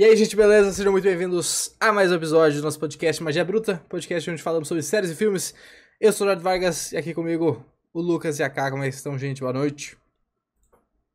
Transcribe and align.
E 0.00 0.04
aí, 0.04 0.16
gente, 0.16 0.34
beleza? 0.34 0.72
Sejam 0.72 0.92
muito 0.92 1.04
bem-vindos 1.04 1.76
a 1.78 1.92
mais 1.92 2.10
um 2.10 2.14
episódio 2.14 2.58
do 2.58 2.64
nosso 2.64 2.80
podcast 2.80 3.22
Magia 3.22 3.44
Bruta, 3.44 3.84
podcast 3.86 4.30
onde 4.30 4.42
falamos 4.42 4.66
sobre 4.66 4.82
séries 4.82 5.10
e 5.10 5.14
filmes. 5.14 5.54
Eu 6.00 6.10
sou 6.10 6.26
o 6.26 6.30
Jorge 6.30 6.42
Vargas 6.42 6.92
e 6.92 6.96
aqui 6.96 7.12
comigo 7.12 7.62
o 7.92 8.00
Lucas 8.00 8.38
e 8.38 8.42
a 8.42 8.48
Cá. 8.48 8.70
Como 8.70 8.82
é 8.82 8.88
que 8.88 8.94
estão, 8.94 9.18
gente? 9.18 9.42
Boa 9.42 9.52
noite. 9.52 9.98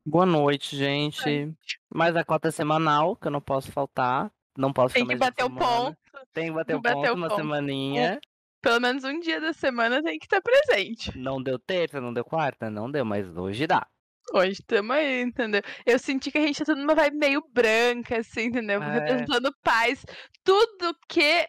Boa 0.06 0.24
noite, 0.24 0.76
gente. 0.76 1.52
Mais 1.92 2.14
a 2.14 2.22
cota 2.22 2.52
semanal, 2.52 3.16
que 3.16 3.26
eu 3.26 3.32
não 3.32 3.40
posso 3.40 3.72
faltar. 3.72 4.30
Não 4.56 4.72
posso 4.72 4.94
Tem 4.94 5.04
que 5.04 5.16
bater 5.16 5.44
o 5.44 5.50
ponto. 5.50 5.98
Tem 6.32 6.46
que 6.46 6.52
bater 6.52 6.66
Tem 6.66 6.76
o 6.76 6.94
ponto 6.94 7.12
uma 7.12 7.28
ponto. 7.28 7.40
semaninha. 7.40 8.20
Pelo 8.62 8.80
menos 8.80 9.02
um 9.02 9.18
dia 9.18 9.40
da 9.40 9.52
semana 9.52 10.00
tem 10.00 10.16
que 10.16 10.26
estar 10.26 10.40
presente. 10.40 11.18
Não 11.18 11.42
deu 11.42 11.58
terça, 11.58 12.00
não 12.00 12.14
deu 12.14 12.24
quarta? 12.24 12.70
Não 12.70 12.88
deu, 12.88 13.04
mas 13.04 13.36
hoje 13.36 13.66
dá. 13.66 13.84
Hoje 14.32 14.62
tamo 14.66 14.92
aí, 14.92 15.22
entendeu? 15.22 15.62
Eu 15.84 15.98
senti 15.98 16.30
que 16.30 16.38
a 16.38 16.46
gente 16.46 16.64
tá 16.64 16.74
numa 16.74 16.94
vibe 16.94 17.16
meio 17.16 17.42
branca, 17.52 18.18
assim, 18.18 18.44
entendeu? 18.44 18.82
É. 18.82 18.94
Representando 18.94 19.54
paz. 19.62 20.04
Tudo 20.42 20.96
que 21.08 21.46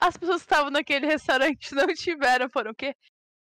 as 0.00 0.16
pessoas 0.16 0.42
que 0.42 0.46
estavam 0.46 0.70
naquele 0.70 1.06
restaurante 1.06 1.72
não 1.74 1.86
tiveram 1.88 2.48
foram 2.48 2.70
o 2.70 2.74
quê? 2.74 2.94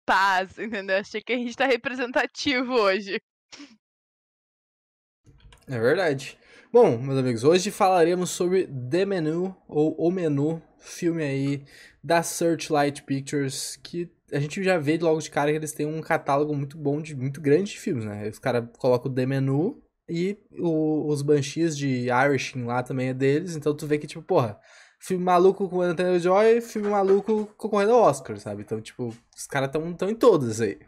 Paz, 0.06 0.59
entendeu? 0.59 0.98
Achei 0.98 1.20
que 1.20 1.33
a 1.33 1.37
gente 1.37 1.56
tá 1.56 1.67
representativo 1.67 2.73
hoje. 2.75 3.20
É 5.67 5.81
verdade. 5.81 6.39
Bom, 6.73 6.97
meus 6.98 7.19
amigos, 7.19 7.42
hoje 7.42 7.70
falaremos 7.73 8.31
sobre 8.31 8.67
The 8.67 9.05
Menu, 9.05 9.56
ou 9.67 9.97
O 9.98 10.11
Menu, 10.12 10.62
filme 10.78 11.25
aí 11.25 11.65
da 12.06 12.23
Searchlight 12.23 13.02
Pictures, 13.02 13.77
que 13.83 14.09
a 14.33 14.38
gente 14.38 14.62
já 14.62 14.78
vê 14.78 14.97
logo 14.97 15.20
de 15.20 15.28
cara 15.30 15.51
que 15.51 15.56
eles 15.56 15.73
têm 15.73 15.87
um 15.87 16.01
catálogo 16.01 16.55
muito 16.55 16.78
bom, 16.78 17.01
de 17.02 17.16
muito 17.16 17.41
grande 17.41 17.73
de 17.73 17.80
filmes, 17.80 18.05
né? 18.05 18.28
Os 18.28 18.38
caras 18.38 18.64
colocam 18.78 19.10
o 19.10 19.14
The 19.14 19.27
Menu 19.27 19.83
e 20.09 20.38
o- 20.59 21.09
os 21.09 21.20
Banshees 21.23 21.77
de 21.77 22.06
Irishing 22.09 22.62
lá 22.64 22.83
também 22.83 23.09
é 23.09 23.14
deles, 23.14 23.56
então 23.56 23.74
tu 23.74 23.87
vê 23.88 23.98
que, 23.98 24.06
tipo, 24.06 24.23
porra, 24.23 24.56
filme 25.00 25.24
maluco 25.24 25.69
com 25.69 25.80
Anthony 25.80 26.20
Joy, 26.20 26.61
filme 26.61 26.89
maluco 26.89 27.47
concorrendo 27.56 27.92
ao 27.92 28.03
Oscar, 28.03 28.38
sabe? 28.38 28.62
Então, 28.62 28.81
tipo, 28.81 29.09
os 29.36 29.47
caras 29.48 29.69
estão 29.69 29.92
tão 29.92 30.09
em 30.09 30.14
todas 30.14 30.61
aí. 30.61 30.78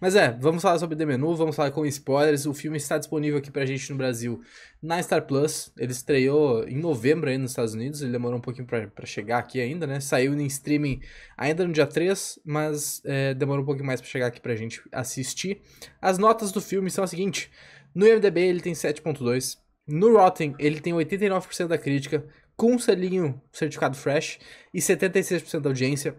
Mas 0.00 0.16
é, 0.16 0.32
vamos 0.40 0.62
falar 0.62 0.78
sobre 0.78 0.96
The 0.96 1.04
Menu, 1.04 1.34
vamos 1.34 1.54
falar 1.54 1.70
com 1.72 1.84
spoilers. 1.84 2.46
O 2.46 2.54
filme 2.54 2.78
está 2.78 2.96
disponível 2.96 3.38
aqui 3.38 3.50
pra 3.50 3.66
gente 3.66 3.90
no 3.90 3.98
Brasil 3.98 4.40
na 4.82 5.02
Star 5.02 5.26
Plus. 5.26 5.70
Ele 5.76 5.92
estreou 5.92 6.66
em 6.66 6.78
novembro 6.78 7.28
aí 7.28 7.36
nos 7.36 7.50
Estados 7.50 7.74
Unidos, 7.74 8.00
ele 8.00 8.12
demorou 8.12 8.38
um 8.38 8.40
pouquinho 8.40 8.66
pra, 8.66 8.86
pra 8.86 9.04
chegar 9.04 9.38
aqui 9.38 9.60
ainda, 9.60 9.86
né? 9.86 10.00
Saiu 10.00 10.32
em 10.32 10.46
streaming 10.46 11.00
ainda 11.36 11.66
no 11.66 11.72
dia 11.72 11.86
3, 11.86 12.38
mas 12.44 13.02
é, 13.04 13.34
demorou 13.34 13.62
um 13.62 13.66
pouquinho 13.66 13.86
mais 13.86 14.00
pra 14.00 14.08
chegar 14.08 14.28
aqui 14.28 14.40
pra 14.40 14.56
gente 14.56 14.80
assistir. 14.90 15.60
As 16.00 16.16
notas 16.16 16.50
do 16.50 16.62
filme 16.62 16.90
são 16.90 17.04
as 17.04 17.10
seguintes: 17.10 17.50
no 17.94 18.06
IMDb 18.06 18.40
ele 18.40 18.60
tem 18.60 18.72
7.2, 18.72 19.58
no 19.86 20.16
Rotten 20.16 20.54
ele 20.58 20.80
tem 20.80 20.94
89% 20.94 21.66
da 21.66 21.76
crítica, 21.76 22.24
com 22.56 22.72
um 22.72 22.78
selinho 22.78 23.38
certificado 23.52 23.96
fresh 23.96 24.38
e 24.72 24.78
76% 24.78 25.60
da 25.60 25.68
audiência. 25.68 26.16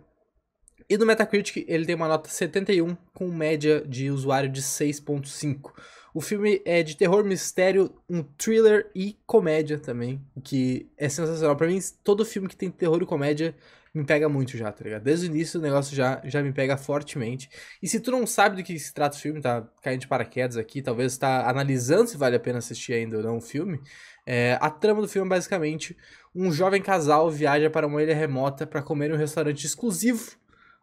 E 0.92 0.98
no 0.98 1.06
Metacritic 1.06 1.64
ele 1.70 1.86
tem 1.86 1.96
uma 1.96 2.06
nota 2.10 2.30
71 2.30 2.98
com 3.14 3.30
média 3.30 3.82
de 3.88 4.12
usuário 4.12 4.50
de 4.50 4.62
6.5. 4.62 5.72
O 6.14 6.20
filme 6.20 6.62
é 6.66 6.84
de 6.84 6.98
terror, 6.98 7.24
mistério, 7.24 7.96
um 8.10 8.22
thriller 8.22 8.92
e 8.94 9.18
comédia 9.26 9.80
também, 9.80 10.22
o 10.36 10.42
que 10.42 10.92
é 10.98 11.08
sensacional. 11.08 11.56
Pra 11.56 11.68
mim, 11.68 11.80
todo 12.04 12.26
filme 12.26 12.50
que 12.50 12.58
tem 12.58 12.70
terror 12.70 13.02
e 13.02 13.06
comédia 13.06 13.56
me 13.94 14.04
pega 14.04 14.28
muito 14.28 14.58
já, 14.58 14.70
tá 14.70 14.84
ligado? 14.84 15.04
Desde 15.04 15.28
o 15.28 15.32
início 15.32 15.62
o 15.62 15.64
negócio 15.64 15.96
já, 15.96 16.22
já 16.26 16.44
me 16.44 16.52
pega 16.52 16.76
fortemente. 16.76 17.50
E 17.82 17.88
se 17.88 18.02
tu 18.02 18.12
não 18.12 18.28
sabe 18.28 18.58
do 18.58 18.64
que 18.64 18.78
se 18.78 18.94
trata 18.94 19.16
o 19.16 19.20
filme, 19.20 19.40
tá 19.40 19.66
caindo 19.82 20.02
de 20.02 20.08
paraquedas 20.10 20.58
aqui, 20.58 20.82
talvez 20.82 21.18
tá 21.18 21.50
analisando 21.50 22.10
se 22.10 22.18
vale 22.18 22.36
a 22.36 22.40
pena 22.40 22.58
assistir 22.58 22.92
ainda 22.92 23.16
ou 23.16 23.24
não 23.24 23.38
o 23.38 23.42
filme, 23.42 23.80
é, 24.26 24.58
a 24.60 24.70
trama 24.70 25.00
do 25.02 25.08
filme 25.08 25.26
é 25.26 25.30
basicamente 25.30 25.96
um 26.36 26.52
jovem 26.52 26.82
casal 26.82 27.32
viaja 27.32 27.70
para 27.70 27.88
uma 27.88 28.04
ilha 28.04 28.14
remota 28.14 28.68
para 28.68 28.82
comer 28.82 29.10
em 29.10 29.14
um 29.14 29.18
restaurante 29.18 29.66
exclusivo 29.66 30.41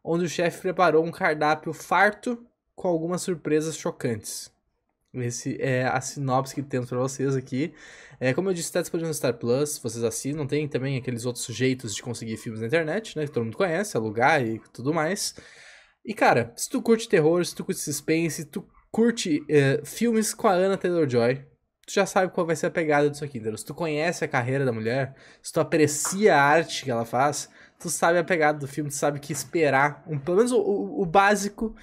onde 0.08 0.24
o 0.24 0.28
chefe 0.28 0.62
preparou 0.62 1.04
um 1.04 1.10
cardápio 1.10 1.72
farto 1.74 2.42
com 2.74 2.88
algumas 2.88 3.20
surpresas 3.20 3.76
chocantes. 3.76 4.50
Esse 5.12 5.60
é 5.60 5.84
a 5.84 6.00
sinopse 6.00 6.54
que 6.54 6.62
temos 6.62 6.88
para 6.88 6.98
vocês 6.98 7.36
aqui. 7.36 7.74
É, 8.18 8.32
como 8.32 8.48
eu 8.48 8.54
disse, 8.54 8.68
está 8.68 8.80
disponível 8.80 9.08
no 9.08 9.14
Star 9.14 9.34
Plus, 9.34 9.78
vocês 9.78 10.02
assinam. 10.02 10.46
Tem 10.46 10.66
também 10.66 10.96
aqueles 10.96 11.26
outros 11.26 11.46
jeitos 11.46 11.94
de 11.94 12.02
conseguir 12.02 12.36
filmes 12.38 12.60
na 12.60 12.66
internet, 12.66 13.16
né? 13.18 13.26
Que 13.26 13.32
todo 13.32 13.44
mundo 13.44 13.56
conhece, 13.56 13.96
alugar 13.96 14.42
e 14.42 14.60
tudo 14.72 14.94
mais. 14.94 15.34
E 16.04 16.14
cara, 16.14 16.52
se 16.56 16.70
tu 16.70 16.80
curte 16.80 17.08
terror, 17.08 17.44
se 17.44 17.54
tu 17.54 17.64
curte 17.64 17.80
suspense, 17.80 18.36
se 18.36 18.44
tu 18.46 18.66
curte 18.90 19.44
é, 19.48 19.82
filmes 19.84 20.32
com 20.32 20.48
a 20.48 20.52
Anna 20.52 20.78
Taylor-Joy, 20.78 21.36
tu 21.86 21.92
já 21.92 22.06
sabe 22.06 22.32
qual 22.32 22.46
vai 22.46 22.56
ser 22.56 22.66
a 22.66 22.70
pegada 22.70 23.10
disso 23.10 23.24
aqui, 23.24 23.38
entendeu? 23.38 23.58
Se 23.58 23.64
tu 23.64 23.74
conhece 23.74 24.24
a 24.24 24.28
carreira 24.28 24.64
da 24.64 24.72
mulher, 24.72 25.14
se 25.42 25.52
tu 25.52 25.60
aprecia 25.60 26.36
a 26.36 26.42
arte 26.42 26.84
que 26.84 26.90
ela 26.90 27.04
faz, 27.04 27.50
tu 27.78 27.88
sabe 27.90 28.18
a 28.18 28.24
pegada 28.24 28.58
do 28.58 28.66
filme, 28.68 28.90
tu 28.90 28.96
sabe 28.96 29.18
o 29.18 29.20
que 29.20 29.32
esperar, 29.32 30.04
um, 30.06 30.18
pelo 30.18 30.36
menos 30.38 30.52
o, 30.52 30.58
o- 30.60 31.06
básico 31.06 31.74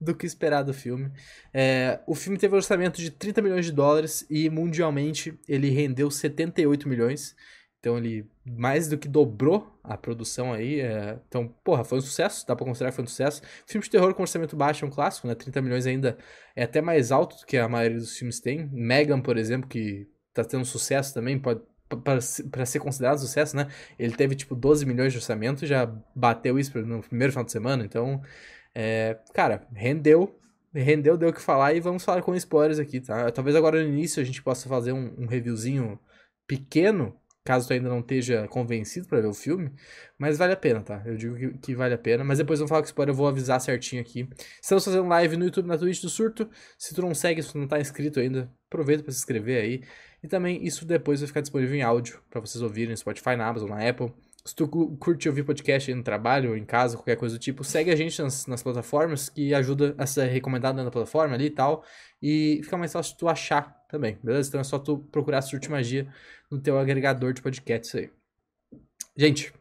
do 0.00 0.14
que 0.14 0.26
esperar 0.26 0.62
do 0.62 0.74
filme. 0.74 1.10
É, 1.54 2.00
o 2.06 2.14
filme 2.14 2.38
teve 2.38 2.54
um 2.54 2.56
orçamento 2.56 3.00
de 3.00 3.10
30 3.10 3.40
milhões 3.40 3.66
de 3.66 3.72
dólares 3.72 4.26
e 4.28 4.50
mundialmente 4.50 5.38
ele 5.48 5.70
rendeu 5.70 6.10
78 6.10 6.88
milhões. 6.88 7.36
Então 7.78 7.98
ele 7.98 8.28
mais 8.44 8.88
do 8.88 8.96
que 8.96 9.08
dobrou 9.08 9.78
a 9.82 9.96
produção 9.96 10.52
aí. 10.52 10.80
é, 10.80 11.18
então, 11.28 11.48
porra, 11.64 11.84
foi 11.84 11.98
um 11.98 12.00
sucesso, 12.00 12.46
dá 12.46 12.54
pra 12.54 12.64
considerar 12.64 12.90
que 12.90 12.96
foi 12.96 13.04
um 13.04 13.08
sucesso. 13.08 13.42
Filme 13.66 13.84
de 13.84 13.90
terror 13.90 14.14
com 14.14 14.22
orçamento 14.22 14.56
baixo 14.56 14.84
é 14.84 14.88
um 14.88 14.90
clássico, 14.90 15.26
né? 15.26 15.34
30 15.34 15.60
milhões 15.60 15.86
ainda 15.86 16.16
é 16.54 16.62
até 16.64 16.80
mais 16.80 17.10
alto 17.12 17.36
do 17.38 17.46
que 17.46 17.56
a 17.56 17.68
maioria 17.68 17.98
dos 17.98 18.16
filmes 18.16 18.40
tem. 18.40 18.68
Megan, 18.72 19.20
por 19.20 19.36
exemplo, 19.36 19.68
que 19.68 20.08
tá 20.32 20.44
tendo 20.44 20.64
sucesso 20.64 21.12
também, 21.12 21.38
pode 21.38 21.60
para 21.96 22.66
ser 22.66 22.78
considerado 22.78 23.18
sucesso, 23.18 23.56
né? 23.56 23.68
Ele 23.98 24.14
teve 24.14 24.34
tipo 24.34 24.54
12 24.54 24.86
milhões 24.86 25.12
de 25.12 25.18
orçamento, 25.18 25.66
já 25.66 25.86
bateu 26.14 26.58
isso 26.58 26.76
no 26.82 27.00
primeiro 27.00 27.32
final 27.32 27.44
de 27.44 27.52
semana, 27.52 27.84
então 27.84 28.22
é, 28.74 29.18
cara, 29.34 29.66
rendeu, 29.74 30.38
rendeu, 30.74 31.16
deu 31.16 31.28
o 31.28 31.32
que 31.32 31.40
falar 31.40 31.74
e 31.74 31.80
vamos 31.80 32.04
falar 32.04 32.22
com 32.22 32.34
spoilers 32.34 32.78
aqui, 32.78 33.00
tá? 33.00 33.30
Talvez 33.30 33.54
agora 33.56 33.82
no 33.82 33.88
início 33.88 34.20
a 34.20 34.24
gente 34.24 34.42
possa 34.42 34.68
fazer 34.68 34.92
um, 34.92 35.14
um 35.18 35.26
reviewzinho 35.26 35.98
pequeno, 36.46 37.14
caso 37.44 37.66
tu 37.68 37.72
ainda 37.72 37.88
não 37.88 38.00
esteja 38.00 38.46
convencido 38.48 39.06
pra 39.08 39.20
ver 39.20 39.26
o 39.26 39.34
filme, 39.34 39.72
mas 40.18 40.38
vale 40.38 40.52
a 40.52 40.56
pena, 40.56 40.80
tá? 40.80 41.02
Eu 41.04 41.16
digo 41.16 41.36
que, 41.36 41.58
que 41.58 41.74
vale 41.74 41.94
a 41.94 41.98
pena, 41.98 42.24
mas 42.24 42.38
depois 42.38 42.58
vamos 42.58 42.70
falar 42.70 42.82
com 42.82 42.86
spoiler, 42.86 43.12
eu 43.12 43.16
vou 43.16 43.28
avisar 43.28 43.60
certinho 43.60 44.00
aqui. 44.00 44.28
Estamos 44.60 44.84
fazendo 44.84 45.08
live 45.08 45.36
no 45.36 45.44
YouTube, 45.44 45.66
na 45.66 45.76
Twitch 45.76 46.00
do 46.00 46.08
Surto, 46.08 46.48
se 46.78 46.94
tu 46.94 47.02
não 47.02 47.14
segue, 47.14 47.42
se 47.42 47.52
tu 47.52 47.58
não 47.58 47.68
tá 47.68 47.80
inscrito 47.80 48.20
ainda, 48.20 48.50
aproveita 48.66 49.02
pra 49.02 49.12
se 49.12 49.18
inscrever 49.18 49.62
aí. 49.62 49.82
E 50.22 50.28
também 50.28 50.64
isso 50.64 50.84
depois 50.84 51.20
vai 51.20 51.26
ficar 51.26 51.40
disponível 51.40 51.74
em 51.74 51.82
áudio 51.82 52.20
pra 52.30 52.40
vocês 52.40 52.62
ouvirem 52.62 52.90
no 52.90 52.96
Spotify, 52.96 53.34
na 53.36 53.46
Amazon, 53.46 53.70
na 53.70 53.88
Apple. 53.88 54.12
Se 54.44 54.54
tu 54.54 54.66
cu- 54.68 54.96
curte 54.96 55.28
ouvir 55.28 55.44
podcast 55.44 55.92
no 55.94 56.02
trabalho, 56.02 56.50
ou 56.50 56.56
em 56.56 56.64
casa, 56.64 56.96
qualquer 56.96 57.16
coisa 57.16 57.36
do 57.36 57.40
tipo, 57.40 57.62
segue 57.62 57.90
a 57.90 57.96
gente 57.96 58.20
nas, 58.20 58.46
nas 58.46 58.62
plataformas, 58.62 59.28
que 59.28 59.54
ajuda 59.54 59.94
a 59.98 60.06
ser 60.06 60.26
recomendado 60.26 60.76
na 60.76 60.90
plataforma 60.90 61.34
ali 61.34 61.46
e 61.46 61.50
tal. 61.50 61.84
E 62.20 62.60
fica 62.64 62.76
mais 62.76 62.92
fácil 62.92 63.16
tu 63.16 63.28
achar 63.28 63.76
também, 63.88 64.18
beleza? 64.22 64.48
Então 64.48 64.60
é 64.60 64.64
só 64.64 64.78
tu 64.78 64.98
procurar 65.12 65.42
Surte 65.42 65.70
Magia 65.70 66.06
no 66.50 66.60
teu 66.60 66.78
agregador 66.78 67.32
de 67.32 67.42
podcasts 67.42 67.94
aí. 67.94 68.10
Gente, 69.16 69.52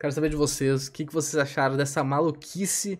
quero 0.00 0.12
saber 0.12 0.30
de 0.30 0.36
vocês, 0.36 0.86
o 0.86 0.92
que, 0.92 1.04
que 1.04 1.12
vocês 1.12 1.36
acharam 1.36 1.76
dessa 1.76 2.02
maluquice 2.04 2.98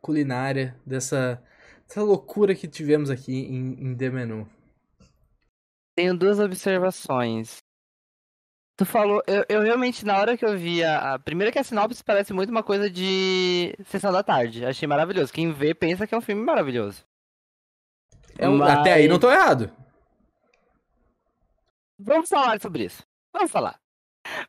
culinária, 0.00 0.76
dessa, 0.86 1.42
dessa 1.86 2.02
loucura 2.02 2.54
que 2.54 2.68
tivemos 2.68 3.10
aqui 3.10 3.34
em, 3.34 3.86
em 3.86 3.96
The 3.96 4.10
Menu. 4.10 4.48
Tenho 6.00 6.16
duas 6.16 6.38
observações. 6.40 7.58
Tu 8.78 8.86
falou, 8.86 9.22
eu, 9.26 9.44
eu 9.50 9.60
realmente, 9.60 10.02
na 10.06 10.16
hora 10.18 10.34
que 10.34 10.42
eu 10.46 10.56
vi 10.56 10.82
a, 10.82 11.12
a. 11.12 11.18
Primeiro 11.18 11.52
que 11.52 11.58
a 11.58 11.62
sinopse 11.62 12.02
parece 12.02 12.32
muito 12.32 12.48
uma 12.48 12.62
coisa 12.62 12.88
de 12.88 13.74
sessão 13.84 14.10
da 14.10 14.22
tarde. 14.22 14.64
Achei 14.64 14.88
maravilhoso. 14.88 15.30
Quem 15.30 15.52
vê 15.52 15.74
pensa 15.74 16.06
que 16.06 16.14
é 16.14 16.18
um 16.18 16.22
filme 16.22 16.42
maravilhoso. 16.42 17.04
É 18.38 18.48
um- 18.48 18.56
Mas- 18.56 18.78
Até 18.78 18.94
aí 18.94 19.08
não 19.08 19.18
tô 19.18 19.30
errado. 19.30 19.70
Vamos 21.98 22.30
falar 22.30 22.58
sobre 22.58 22.84
isso. 22.86 23.02
Vamos 23.30 23.50
falar. 23.50 23.78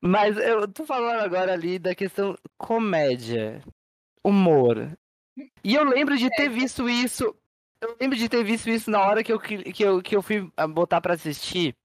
Mas 0.01 0.37
eu 0.37 0.65
tô 0.69 0.85
falando 0.85 1.19
agora 1.19 1.51
ali 1.51 1.77
da 1.77 1.93
questão 1.93 2.37
comédia, 2.57 3.61
humor. 4.23 4.97
E 5.65 5.75
eu 5.75 5.83
lembro 5.83 6.17
de 6.17 6.29
ter 6.29 6.47
visto 6.47 6.87
isso. 6.89 7.35
Eu 7.81 7.97
lembro 7.99 8.17
de 8.17 8.29
ter 8.29 8.43
visto 8.43 8.69
isso 8.69 8.91
na 8.91 9.01
hora 9.01 9.23
que 9.23 9.33
eu, 9.33 9.39
que 9.39 9.83
eu, 9.83 10.01
que 10.01 10.15
eu 10.15 10.21
fui 10.21 10.51
ah, 10.55 10.67
botar 10.67 11.01
pra 11.01 11.15
assistir. 11.15 11.75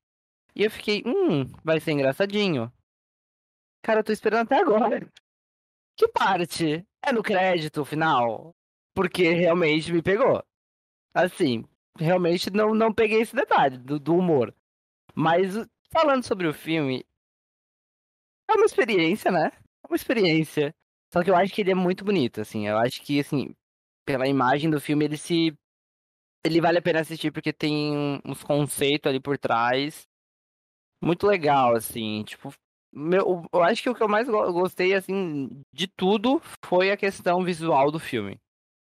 E 0.55 0.63
eu 0.63 0.71
fiquei, 0.71 1.03
hum, 1.07 1.45
vai 1.65 1.81
ser 1.81 1.93
engraçadinho. 1.93 2.73
Cara, 3.83 4.01
eu 4.01 4.05
tô 4.05 4.13
esperando 4.13 4.47
até 4.47 4.61
agora. 4.61 5.11
Que 5.97 6.07
parte? 6.09 6.87
É 7.03 7.13
no 7.13 7.23
crédito 7.23 7.85
final? 7.85 8.55
Porque 8.95 9.31
realmente 9.31 9.93
me 9.93 10.03
pegou. 10.03 10.45
Assim, 11.15 11.65
realmente 11.99 12.51
não, 12.51 12.75
não 12.75 12.93
peguei 12.93 13.23
esse 13.23 13.35
detalhe 13.35 13.79
do, 13.79 13.99
do 13.99 14.15
humor. 14.15 14.55
Mas 15.15 15.55
falando 15.91 16.23
sobre 16.25 16.47
o 16.47 16.53
filme, 16.53 17.05
é 18.49 18.55
uma 18.55 18.67
experiência, 18.67 19.31
né? 19.31 19.51
É 19.83 19.87
uma 19.89 19.97
experiência. 19.97 20.75
Só 21.13 21.23
que 21.23 21.31
eu 21.31 21.37
acho 21.37 21.53
que 21.55 21.63
ele 21.63 21.71
é 21.71 21.75
muito 21.75 22.05
bonito, 22.05 22.41
assim. 22.41 22.67
Eu 22.67 22.77
acho 22.79 23.01
que, 23.03 23.21
assim, 23.21 23.55
pela 24.05 24.29
imagem 24.29 24.71
do 24.71 24.81
filme, 24.81 25.05
ele 25.05 25.17
se. 25.17 25.57
Ele 26.47 26.61
vale 26.61 26.79
a 26.79 26.83
pena 26.83 27.01
assistir 27.01 27.33
porque 27.33 27.53
tem 27.53 28.21
uns 28.25 28.45
conceitos 28.45 29.11
ali 29.11 29.19
por 29.19 29.37
trás 29.37 30.07
muito 31.03 31.27
legal, 31.27 31.75
assim, 31.75 32.23
tipo, 32.23 32.55
meu, 32.93 33.45
eu 33.53 33.63
acho 33.63 33.83
que 33.83 33.91
o 33.91 33.95
que 33.95 34.03
eu 34.03 34.09
mais 34.09 34.29
gostei, 34.29 34.95
assim, 34.95 35.49
de 35.73 35.89
tudo 35.89 36.41
foi 36.65 36.91
a 36.93 36.97
questão 36.97 37.43
visual 37.45 37.91
do 37.91 37.99
filme. 37.99 38.39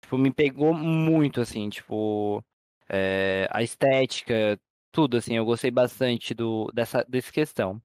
Tipo, 0.03 0.17
me 0.17 0.33
pegou 0.33 0.73
muito, 0.73 1.41
assim, 1.41 1.69
tipo, 1.69 2.43
é, 2.89 3.49
a 3.51 3.63
estética, 3.63 4.57
tudo, 4.93 5.17
assim, 5.17 5.37
eu 5.37 5.45
gostei 5.45 5.71
bastante 5.71 6.33
do, 6.35 6.71
dessa, 6.73 7.05
dessa 7.09 7.33
questão. 7.33 7.83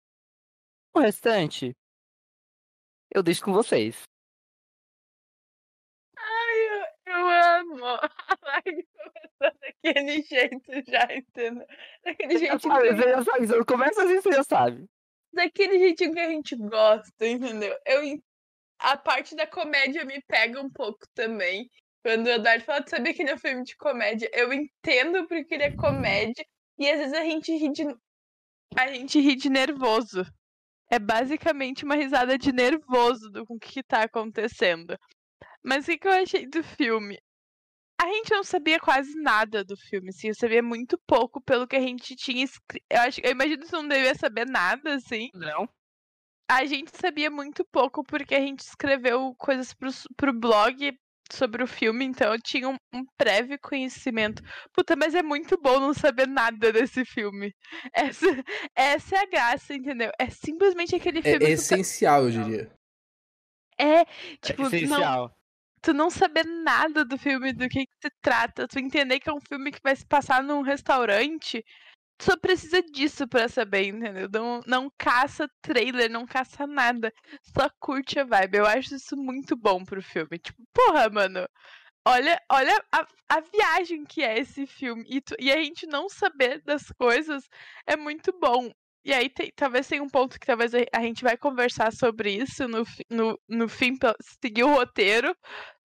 O 0.95 0.99
restante, 0.99 1.75
eu 3.11 3.23
deixo 3.23 3.43
com 3.43 3.51
vocês. 3.51 4.03
Ai, 6.17 6.85
eu, 7.07 7.13
eu 7.13 7.27
amo 7.27 7.85
a 7.85 8.09
live 8.43 8.92
começou 8.92 8.92
daquele 9.83 10.21
jeito 10.21 10.71
já, 10.87 11.07
entendeu? 11.15 11.65
Daquele 12.03 12.37
jeito 12.37 12.59
sabe, 12.61 12.89
que, 12.89 12.95
você 12.95 13.09
já 13.09 13.23
sabe, 13.23 13.47
você 13.47 13.65
começa 13.65 14.03
assim, 14.03 14.21
você 14.21 14.31
já 14.31 14.43
sabe. 14.43 14.85
daquele 15.33 15.79
jeitinho 15.79 16.13
que 16.13 16.19
a 16.19 16.29
gente 16.29 16.55
gosta, 16.55 17.27
entendeu? 17.27 17.75
Eu, 17.85 18.19
a 18.79 18.97
parte 18.97 19.35
da 19.35 19.47
comédia 19.47 20.05
me 20.05 20.21
pega 20.27 20.61
um 20.61 20.69
pouco 20.69 21.05
também. 21.13 21.69
Quando 22.03 22.27
o 22.27 22.29
Eduardo 22.29 22.65
fala, 22.65 22.85
sabia 22.85 23.13
que 23.13 23.21
ele 23.21 23.31
é 23.31 23.35
um 23.35 23.39
filme 23.39 23.63
de 23.63 23.77
comédia? 23.77 24.29
Eu 24.33 24.51
entendo 24.51 25.25
porque 25.27 25.53
ele 25.53 25.63
é 25.63 25.75
comédia. 25.75 26.45
E 26.77 26.89
às 26.89 26.99
vezes 26.99 27.13
a 27.13 27.23
gente 27.23 27.55
ri 27.55 27.71
de. 27.71 27.83
A 28.75 28.87
gente 28.91 29.19
ri 29.19 29.35
de 29.35 29.49
nervoso. 29.49 30.25
É 30.91 30.99
basicamente 30.99 31.85
uma 31.85 31.95
risada 31.95 32.37
de 32.37 32.51
nervoso 32.51 33.29
do 33.31 33.45
com 33.45 33.55
o 33.55 33.59
que 33.59 33.81
tá 33.81 34.03
acontecendo. 34.03 34.97
Mas 35.63 35.85
o 35.85 35.91
que, 35.91 35.97
que 35.97 36.07
eu 36.07 36.11
achei 36.11 36.45
do 36.45 36.61
filme? 36.61 37.17
A 38.03 38.07
gente 38.07 38.31
não 38.31 38.43
sabia 38.43 38.81
quase 38.81 39.15
nada 39.15 39.63
do 39.63 39.77
filme, 39.77 40.09
assim, 40.09 40.27
eu 40.27 40.35
sabia 40.35 40.61
muito 40.61 40.97
pouco 41.07 41.39
pelo 41.39 41.65
que 41.65 41.77
a 41.77 41.79
gente 41.79 42.17
tinha 42.17 42.43
escrito. 42.43 42.83
Eu, 42.89 42.99
acho, 42.99 43.21
eu 43.23 43.31
imagino 43.31 43.59
que 43.61 43.67
você 43.69 43.75
não 43.77 43.87
devia 43.87 44.13
saber 44.13 44.45
nada, 44.45 44.95
assim. 44.95 45.29
Não? 45.33 45.69
A 46.51 46.65
gente 46.65 46.91
sabia 46.99 47.31
muito 47.31 47.63
pouco 47.71 48.03
porque 48.03 48.35
a 48.35 48.41
gente 48.41 48.59
escreveu 48.59 49.33
coisas 49.37 49.73
pro, 49.73 49.89
pro 50.17 50.33
blog 50.37 50.93
sobre 51.31 51.63
o 51.63 51.67
filme, 51.67 52.03
então 52.03 52.33
eu 52.33 52.41
tinha 52.41 52.67
um, 52.67 52.75
um 52.93 53.05
prévio 53.17 53.57
conhecimento. 53.61 54.43
Puta, 54.73 54.97
mas 54.97 55.15
é 55.15 55.23
muito 55.23 55.57
bom 55.57 55.79
não 55.79 55.93
saber 55.93 56.27
nada 56.27 56.73
desse 56.73 57.05
filme. 57.05 57.53
Essa, 57.95 58.25
essa 58.75 59.15
é 59.15 59.19
a 59.19 59.25
graça, 59.25 59.73
entendeu? 59.73 60.11
É 60.19 60.29
simplesmente 60.29 60.93
aquele 60.93 61.19
É, 61.19 61.21
filme. 61.21 61.39
tá- 61.39 61.51
essencial, 61.51 62.25
eu 62.25 62.31
diria. 62.31 62.71
É, 63.79 64.03
tipo, 64.41 64.63
é 64.63 64.65
não, 64.65 64.67
essencial. 64.67 65.33
Tu 65.83 65.93
não 65.93 66.09
saber 66.11 66.45
nada 66.45 67.05
do 67.05 67.17
filme, 67.17 67.53
do 67.53 67.69
que, 67.69 67.85
que 67.87 67.93
se 68.03 68.11
trata, 68.21 68.67
tu 68.67 68.79
entender 68.79 69.19
que 69.19 69.29
é 69.29 69.33
um 69.33 69.41
filme 69.41 69.71
que 69.71 69.79
vai 69.83 69.95
se 69.95 70.05
passar 70.07 70.43
num 70.43 70.61
restaurante, 70.63 71.63
tu 72.17 72.25
só 72.25 72.37
precisa 72.37 72.81
disso 72.83 73.27
pra 73.27 73.47
saber, 73.49 73.87
entendeu? 73.87 74.29
Não, 74.33 74.61
não 74.67 74.91
caça 74.97 75.47
trailer, 75.61 76.09
não 76.11 76.25
caça 76.25 76.67
nada, 76.67 77.11
só 77.57 77.69
curte 77.79 78.19
a 78.19 78.23
vibe. 78.25 78.57
Eu 78.59 78.65
acho 78.67 78.95
isso 78.95 79.17
muito 79.17 79.55
bom 79.57 79.83
pro 79.85 80.01
filme. 80.01 80.39
Tipo, 80.39 80.63
porra, 80.73 81.09
mano, 81.09 81.47
olha, 82.05 82.41
olha 82.51 82.83
a, 82.91 83.07
a 83.29 83.41
viagem 83.41 84.03
que 84.05 84.23
é 84.23 84.39
esse 84.39 84.65
filme. 84.67 85.05
E, 85.09 85.21
tu- 85.21 85.35
e 85.39 85.51
a 85.51 85.57
gente 85.63 85.85
não 85.87 86.09
saber 86.09 86.61
das 86.63 86.83
coisas 86.93 87.43
é 87.87 87.95
muito 87.97 88.31
bom. 88.39 88.71
E 89.05 89.13
aí 89.13 89.29
tem- 89.29 89.51
talvez 89.55 89.87
tenha 89.87 90.01
um 90.03 90.09
ponto 90.09 90.39
que 90.39 90.45
talvez 90.45 90.71
a 90.93 91.01
gente 91.01 91.23
vai 91.23 91.37
conversar 91.37 91.91
sobre 91.93 92.31
isso 92.31 92.67
no, 92.67 92.83
no, 93.09 93.39
no 93.49 93.67
fim, 93.69 93.97
seguir 94.41 94.63
o 94.63 94.73
roteiro. 94.73 95.35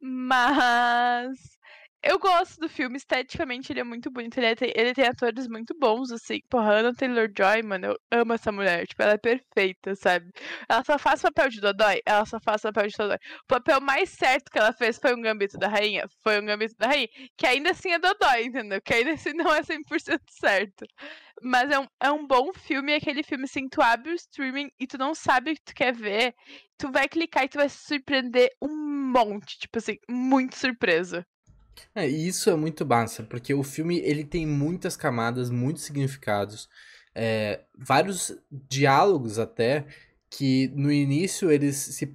Mas 0.00 1.57
eu 2.02 2.18
gosto 2.18 2.60
do 2.60 2.68
filme, 2.68 2.96
esteticamente 2.96 3.72
ele 3.72 3.80
é 3.80 3.84
muito 3.84 4.10
bonito. 4.10 4.38
Ele, 4.38 4.46
é- 4.46 4.56
ele 4.80 4.94
tem 4.94 5.06
atores 5.06 5.48
muito 5.48 5.74
bons, 5.78 6.10
assim. 6.12 6.40
Porra, 6.48 6.74
Anna 6.80 6.94
Taylor-Joy, 6.94 7.62
mano, 7.62 7.86
eu 7.88 7.98
amo 8.20 8.32
essa 8.34 8.52
mulher. 8.52 8.86
Tipo, 8.86 9.02
ela 9.02 9.12
é 9.14 9.18
perfeita, 9.18 9.94
sabe? 9.96 10.30
Ela 10.68 10.84
só 10.84 10.98
faz 10.98 11.22
papel 11.22 11.48
de 11.48 11.60
Dodói? 11.60 12.00
Ela 12.06 12.24
só 12.26 12.38
faz 12.40 12.62
papel 12.62 12.86
de 12.86 12.96
Dodói. 12.96 13.18
O 13.44 13.46
papel 13.48 13.80
mais 13.80 14.10
certo 14.10 14.50
que 14.50 14.58
ela 14.58 14.72
fez 14.72 14.98
foi 14.98 15.14
um 15.14 15.20
Gambito 15.20 15.58
da 15.58 15.68
Rainha? 15.68 16.06
Foi 16.22 16.40
um 16.40 16.46
Gambito 16.46 16.74
da 16.78 16.86
Rainha. 16.86 17.08
Que 17.36 17.46
ainda 17.46 17.70
assim 17.70 17.90
é 17.90 17.98
Dodói, 17.98 18.44
entendeu? 18.44 18.80
Que 18.80 18.94
ainda 18.94 19.12
assim 19.12 19.32
não 19.32 19.52
é 19.52 19.62
100% 19.62 20.22
certo. 20.30 20.86
Mas 21.42 21.70
é 21.70 21.78
um, 21.78 21.86
é 22.00 22.10
um 22.10 22.26
bom 22.26 22.52
filme, 22.52 22.92
é 22.92 22.96
aquele 22.96 23.22
filme 23.22 23.44
assim, 23.44 23.68
tu 23.68 23.80
abre 23.82 24.10
o 24.12 24.14
streaming 24.14 24.70
e 24.78 24.86
tu 24.86 24.98
não 24.98 25.14
sabe 25.14 25.52
o 25.52 25.54
que 25.54 25.62
tu 25.62 25.74
quer 25.74 25.92
ver. 25.94 26.34
Tu 26.78 26.90
vai 26.90 27.08
clicar 27.08 27.44
e 27.44 27.48
tu 27.48 27.58
vai 27.58 27.68
se 27.68 27.78
surpreender 27.86 28.50
um 28.62 29.10
monte. 29.12 29.58
Tipo 29.58 29.78
assim, 29.78 29.96
muito 30.08 30.56
surpresa. 30.56 31.26
É, 31.94 32.06
isso 32.06 32.50
é 32.50 32.56
muito 32.56 32.86
massa, 32.86 33.22
porque 33.22 33.52
o 33.54 33.62
filme 33.62 33.98
ele 34.00 34.24
tem 34.24 34.46
muitas 34.46 34.96
camadas, 34.96 35.50
muitos 35.50 35.84
significados, 35.84 36.68
é, 37.14 37.60
vários 37.76 38.36
diálogos 38.50 39.38
até, 39.38 39.86
que 40.30 40.68
no 40.74 40.92
início 40.92 41.50
eles 41.50 41.76
se 41.76 42.12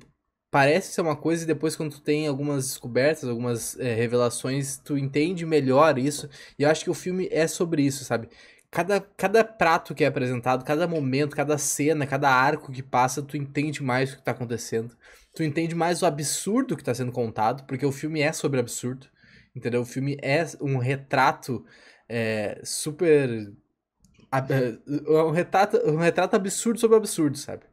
parecem 0.51 0.91
ser 0.93 1.01
uma 1.01 1.15
coisa 1.15 1.43
e 1.43 1.47
depois 1.47 1.75
quando 1.75 1.93
tu 1.93 2.01
tem 2.01 2.27
algumas 2.27 2.67
descobertas, 2.67 3.27
algumas 3.27 3.77
é, 3.79 3.95
revelações, 3.95 4.77
tu 4.77 4.97
entende 4.97 5.45
melhor 5.45 5.97
isso. 5.97 6.29
E 6.59 6.63
eu 6.63 6.69
acho 6.69 6.83
que 6.83 6.91
o 6.91 6.93
filme 6.93 7.27
é 7.31 7.47
sobre 7.47 7.81
isso, 7.83 8.05
sabe? 8.05 8.29
Cada, 8.69 9.01
cada 9.01 9.43
prato 9.43 9.95
que 9.95 10.03
é 10.03 10.07
apresentado, 10.07 10.63
cada 10.63 10.87
momento, 10.87 11.35
cada 11.35 11.57
cena, 11.57 12.05
cada 12.07 12.29
arco 12.29 12.71
que 12.71 12.83
passa, 12.83 13.21
tu 13.21 13.35
entende 13.35 13.81
mais 13.83 14.13
o 14.13 14.17
que 14.17 14.23
tá 14.23 14.31
acontecendo. 14.31 14.95
Tu 15.35 15.43
entende 15.43 15.73
mais 15.75 16.01
o 16.03 16.05
absurdo 16.05 16.77
que 16.77 16.83
tá 16.83 16.93
sendo 16.93 17.11
contado, 17.11 17.65
porque 17.65 17.85
o 17.85 17.91
filme 17.91 18.21
é 18.21 18.31
sobre 18.31 18.59
absurdo. 18.59 19.07
Entendeu? 19.55 19.81
O 19.81 19.85
filme 19.85 20.17
é 20.21 20.45
um 20.61 20.77
retrato 20.77 21.65
é, 22.09 22.59
super. 22.63 23.51
ab- 24.31 24.51
é 24.51 25.23
um, 25.23 25.31
retrato, 25.31 25.77
um 25.89 25.97
retrato 25.97 26.35
absurdo 26.35 26.79
sobre 26.79 26.97
absurdo, 26.97 27.37
sabe? 27.37 27.63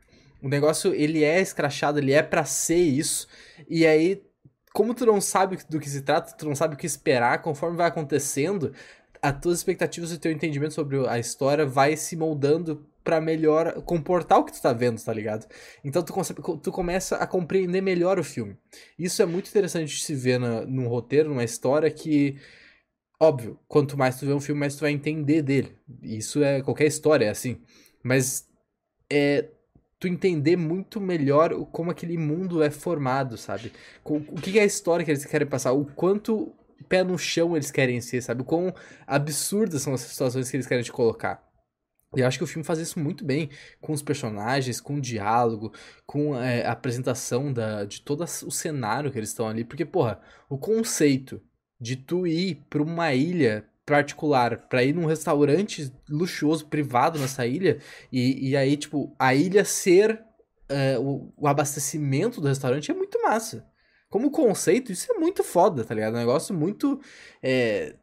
O 0.43 0.49
negócio, 0.49 0.95
ele 0.95 1.25
é 1.25 1.41
escrachado, 1.41 1.99
ele 1.99 2.13
é 2.13 2.23
pra 2.23 2.45
ser 2.45 2.77
isso. 2.77 3.29
E 3.69 3.87
aí, 3.87 4.23
como 4.73 4.95
tu 4.95 5.05
não 5.07 5.21
sabe 5.21 5.59
do 5.69 5.81
que 5.81 5.89
se 5.89 6.03
trata, 6.03 6.35
tu 6.37 6.47
não 6.47 6.55
sabe 6.55 6.75
o 6.75 6.79
que 6.79 6.87
esperar, 6.87 7.43
conforme 7.43 7.77
vai 7.77 7.89
acontecendo, 7.89 8.73
as 9.23 9.39
tuas 9.41 9.59
expectativas 9.59 10.13
e 10.13 10.15
o 10.15 10.19
teu 10.19 10.33
entendimento 10.33 10.75
sobre 10.75 11.07
a 11.09 11.19
história 11.19 11.67
vai 11.67 11.97
se 11.97 12.17
moldando 12.17 12.87
pra 13.03 13.21
melhor 13.21 13.83
comportar 13.83 14.39
o 14.39 14.45
que 14.45 14.53
tu 14.53 14.61
tá 14.61 14.73
vendo, 14.73 15.03
tá 15.03 15.13
ligado? 15.13 15.47
Então 15.85 16.03
tu, 16.03 16.13
tu 16.59 16.73
começa 16.73 17.17
a 17.17 17.27
compreender 17.27 17.81
melhor 17.81 18.19
o 18.19 18.25
filme. 18.25 18.57
Isso 18.99 19.23
é 19.23 19.27
muito 19.27 19.49
interessante 19.49 19.95
de 19.95 20.03
se 20.03 20.15
ver 20.15 20.39
na, 20.39 20.63
num 20.63 20.89
roteiro, 20.89 21.29
numa 21.29 21.45
história 21.45 21.91
que, 21.91 22.37
óbvio, 23.19 23.59
quanto 23.67 23.97
mais 23.97 24.19
tu 24.19 24.27
vê 24.27 24.33
um 24.33 24.41
filme, 24.41 24.61
mais 24.61 24.77
tu 24.77 24.81
vai 24.81 24.93
entender 24.93 25.43
dele. 25.43 25.77
Isso 26.03 26.43
é 26.43 26.63
qualquer 26.63 26.87
história, 26.87 27.27
é 27.27 27.31
assim. 27.31 27.59
Mas 28.03 28.47
é 29.11 29.49
tu 29.99 30.09
entender 30.09 30.57
muito 30.57 31.01
melhor 31.01 31.55
como 31.67 31.91
aquele 31.91 32.17
mundo 32.17 32.63
é 32.63 32.71
formado, 32.71 33.37
sabe? 33.37 33.71
O 34.03 34.41
que 34.41 34.59
é 34.59 34.63
a 34.63 34.67
história 34.67 35.05
que 35.05 35.11
eles 35.11 35.25
querem 35.27 35.47
passar, 35.47 35.73
o 35.73 35.85
quanto 35.85 36.55
pé 36.89 37.05
no 37.05 37.19
chão 37.19 37.55
eles 37.55 37.71
querem 37.71 38.01
ser, 38.01 38.23
sabe? 38.23 38.41
O 38.41 38.45
quão 38.45 38.75
absurdas 39.07 39.83
são 39.83 39.93
as 39.93 40.01
situações 40.01 40.51
que 40.51 40.57
eles 40.57 40.67
querem 40.67 40.83
te 40.83 40.91
colocar. 40.91 41.50
Eu 42.17 42.27
acho 42.27 42.39
que 42.39 42.45
o 42.45 42.47
filme 42.47 42.65
faz 42.65 42.79
isso 42.81 42.99
muito 42.99 43.25
bem, 43.25 43.49
com 43.81 43.93
os 43.93 44.03
personagens, 44.03 44.81
com 44.81 44.97
o 44.97 45.01
diálogo, 45.01 45.73
com 46.05 46.37
é, 46.37 46.67
a 46.67 46.73
apresentação 46.73 47.53
da, 47.53 47.85
de 47.85 48.01
todo 48.03 48.25
o 48.25 48.51
cenário 48.51 49.13
que 49.13 49.19
eles 49.19 49.29
estão 49.29 49.47
ali. 49.49 49.65
Porque, 49.65 49.85
porra, 49.85 50.21
o 50.49 50.59
conceito 50.59 51.41
de 51.81 51.95
tu 51.97 52.27
ir 52.27 52.63
pra 52.69 52.83
uma 52.83 53.15
ilha 53.15 53.65
particular, 53.87 54.69
pra 54.69 54.85
ir 54.85 54.95
num 54.95 55.07
restaurante 55.07 55.93
luxuoso, 56.09 56.67
privado 56.67 57.19
nessa 57.19 57.47
ilha, 57.47 57.79
e, 58.13 58.51
e 58.51 58.57
aí, 58.57 58.77
tipo, 58.77 59.15
a 59.19 59.35
ilha 59.35 59.65
ser 59.65 60.21
é, 60.69 60.99
o, 60.99 61.33
o 61.37 61.49
abastecimento 61.49 62.41
do 62.41 62.49
restaurante 62.49 62.91
é 62.91 62.95
muito 62.95 63.21
massa. 63.23 63.67
Como 64.09 64.31
conceito, 64.31 64.91
isso 64.91 65.13
é 65.13 65.19
muito 65.19 65.45
foda, 65.45 65.85
tá 65.85 65.95
ligado? 65.95 66.15
É 66.15 66.17
um 66.17 66.21
negócio 66.21 66.55
muito. 66.55 67.01
é, 67.43 67.95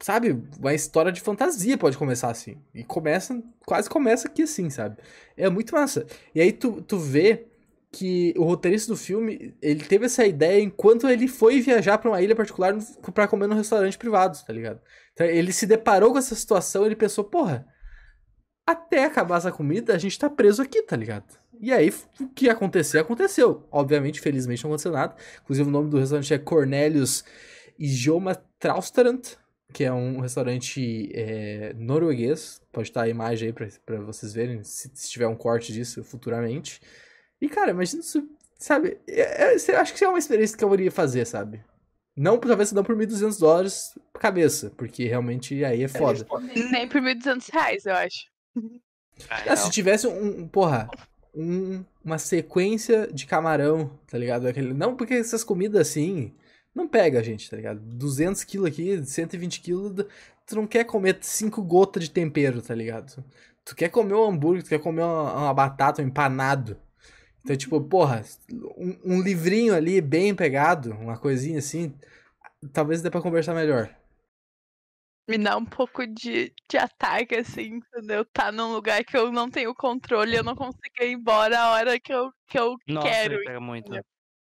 sabe, 0.00 0.42
uma 0.58 0.74
história 0.74 1.12
de 1.12 1.20
fantasia 1.20 1.76
pode 1.76 1.96
começar 1.96 2.30
assim. 2.30 2.56
E 2.74 2.82
começa, 2.82 3.42
quase 3.66 3.88
começa 3.88 4.28
aqui 4.28 4.42
assim, 4.42 4.70
sabe? 4.70 4.96
É 5.36 5.48
muito 5.48 5.74
massa. 5.74 6.06
E 6.34 6.40
aí 6.40 6.52
tu, 6.52 6.82
tu 6.82 6.98
vê 6.98 7.46
que 7.92 8.32
o 8.36 8.44
roteirista 8.44 8.92
do 8.92 8.96
filme, 8.96 9.54
ele 9.60 9.84
teve 9.84 10.06
essa 10.06 10.24
ideia 10.24 10.62
enquanto 10.62 11.08
ele 11.08 11.26
foi 11.26 11.60
viajar 11.60 11.98
pra 11.98 12.10
uma 12.10 12.22
ilha 12.22 12.36
particular 12.36 12.76
pra 13.12 13.28
comer 13.28 13.48
num 13.48 13.56
restaurante 13.56 13.98
privado, 13.98 14.38
tá 14.46 14.52
ligado? 14.52 14.80
Então 15.12 15.26
ele 15.26 15.52
se 15.52 15.66
deparou 15.66 16.12
com 16.12 16.18
essa 16.18 16.34
situação 16.34 16.86
ele 16.86 16.96
pensou, 16.96 17.24
porra, 17.24 17.66
até 18.66 19.04
acabar 19.04 19.38
essa 19.38 19.50
comida, 19.50 19.94
a 19.94 19.98
gente 19.98 20.18
tá 20.18 20.30
preso 20.30 20.62
aqui, 20.62 20.82
tá 20.82 20.96
ligado? 20.96 21.36
E 21.60 21.72
aí, 21.72 21.92
o 22.20 22.28
que 22.28 22.46
ia 22.46 22.52
acontecer, 22.52 22.98
aconteceu. 22.98 23.66
Obviamente, 23.70 24.20
felizmente, 24.20 24.64
não 24.64 24.70
aconteceu 24.70 24.92
nada. 24.92 25.14
Inclusive, 25.42 25.68
o 25.68 25.72
nome 25.72 25.90
do 25.90 25.98
restaurante 25.98 26.32
é 26.32 26.38
Cornelius 26.38 27.22
Ijoma 27.78 28.34
Traustrand, 28.58 29.20
que 29.72 29.84
é 29.84 29.92
um 29.92 30.20
restaurante 30.20 31.10
é, 31.14 31.72
norueguês. 31.74 32.60
Pode 32.72 32.88
estar 32.88 33.02
a 33.02 33.08
imagem 33.08 33.48
aí 33.48 33.52
pra, 33.52 33.68
pra 33.84 34.00
vocês 34.00 34.32
verem, 34.32 34.62
se, 34.62 34.90
se 34.94 35.10
tiver 35.10 35.26
um 35.26 35.36
corte 35.36 35.72
disso 35.72 36.02
futuramente. 36.04 36.80
E, 37.40 37.48
cara, 37.48 37.70
imagina 37.70 38.02
isso, 38.02 38.28
sabe? 38.58 38.98
É, 39.08 39.54
é, 39.54 39.56
eu 39.56 39.78
acho 39.78 39.94
que 39.94 40.04
é 40.04 40.08
uma 40.08 40.18
experiência 40.18 40.56
que 40.56 40.64
eu 40.64 40.74
iria 40.74 40.90
fazer, 40.90 41.26
sabe? 41.26 41.62
Não, 42.16 42.38
talvez 42.38 42.72
não 42.72 42.84
por 42.84 42.96
1.200 42.96 43.38
dólares 43.38 43.98
por 44.12 44.20
cabeça, 44.20 44.70
porque 44.76 45.06
realmente 45.06 45.64
aí 45.64 45.82
é 45.82 45.88
foda. 45.88 46.26
Nem 46.70 46.88
por 46.88 47.00
1.200 47.00 47.50
reais, 47.52 47.86
eu 47.86 47.94
acho. 47.94 48.26
Ah, 49.28 49.56
se 49.56 49.70
tivesse 49.70 50.06
um, 50.06 50.48
porra, 50.48 50.88
um, 51.34 51.84
uma 52.04 52.18
sequência 52.18 53.08
de 53.12 53.26
camarão, 53.26 53.98
tá 54.06 54.18
ligado? 54.18 54.46
Aquele, 54.46 54.74
não, 54.74 54.96
porque 54.96 55.14
essas 55.14 55.44
comidas 55.44 55.88
assim, 55.88 56.34
não 56.74 56.88
pega, 56.88 57.22
gente, 57.22 57.50
tá 57.50 57.56
ligado? 57.56 57.80
200 57.80 58.44
quilos 58.44 58.68
aqui, 58.68 59.04
120 59.04 59.60
quilos, 59.60 60.06
tu 60.46 60.56
não 60.56 60.66
quer 60.66 60.84
comer 60.84 61.18
5 61.20 61.62
gotas 61.62 62.04
de 62.04 62.10
tempero, 62.10 62.62
tá 62.62 62.74
ligado? 62.74 63.24
Tu 63.64 63.74
quer 63.74 63.88
comer 63.88 64.14
um 64.14 64.24
hambúrguer, 64.24 64.62
tu 64.62 64.68
quer 64.68 64.80
comer 64.80 65.02
uma, 65.02 65.32
uma 65.32 65.54
batata, 65.54 66.02
um 66.02 66.06
empanado. 66.06 66.80
Então, 67.42 67.56
tipo, 67.56 67.80
porra, 67.80 68.22
um, 68.76 69.16
um, 69.16 69.22
livrinho 69.22 69.74
ali 69.74 70.00
bem 70.00 70.34
pegado, 70.34 70.92
uma 70.92 71.18
coisinha 71.18 71.58
assim, 71.58 71.94
talvez 72.72 73.02
dê 73.02 73.10
pra 73.10 73.22
conversar 73.22 73.54
melhor. 73.54 73.94
Me 75.28 75.38
dá 75.38 75.56
um 75.56 75.64
pouco 75.64 76.06
de, 76.06 76.52
de 76.68 76.76
ataque, 76.76 77.36
assim, 77.36 77.76
entendeu? 77.76 78.24
Tá 78.24 78.50
num 78.50 78.72
lugar 78.72 79.04
que 79.04 79.16
eu 79.16 79.30
não 79.30 79.48
tenho 79.48 79.74
controle, 79.74 80.36
eu 80.36 80.42
não 80.42 80.56
consigo 80.56 80.82
ir 81.00 81.12
embora 81.12 81.58
a 81.58 81.70
hora 81.72 82.00
que 82.00 82.12
eu, 82.12 82.32
que 82.48 82.58
eu 82.58 82.76
Nossa, 82.88 83.08
quero. 83.08 83.38
Pega 83.44 83.60
muito. 83.60 83.92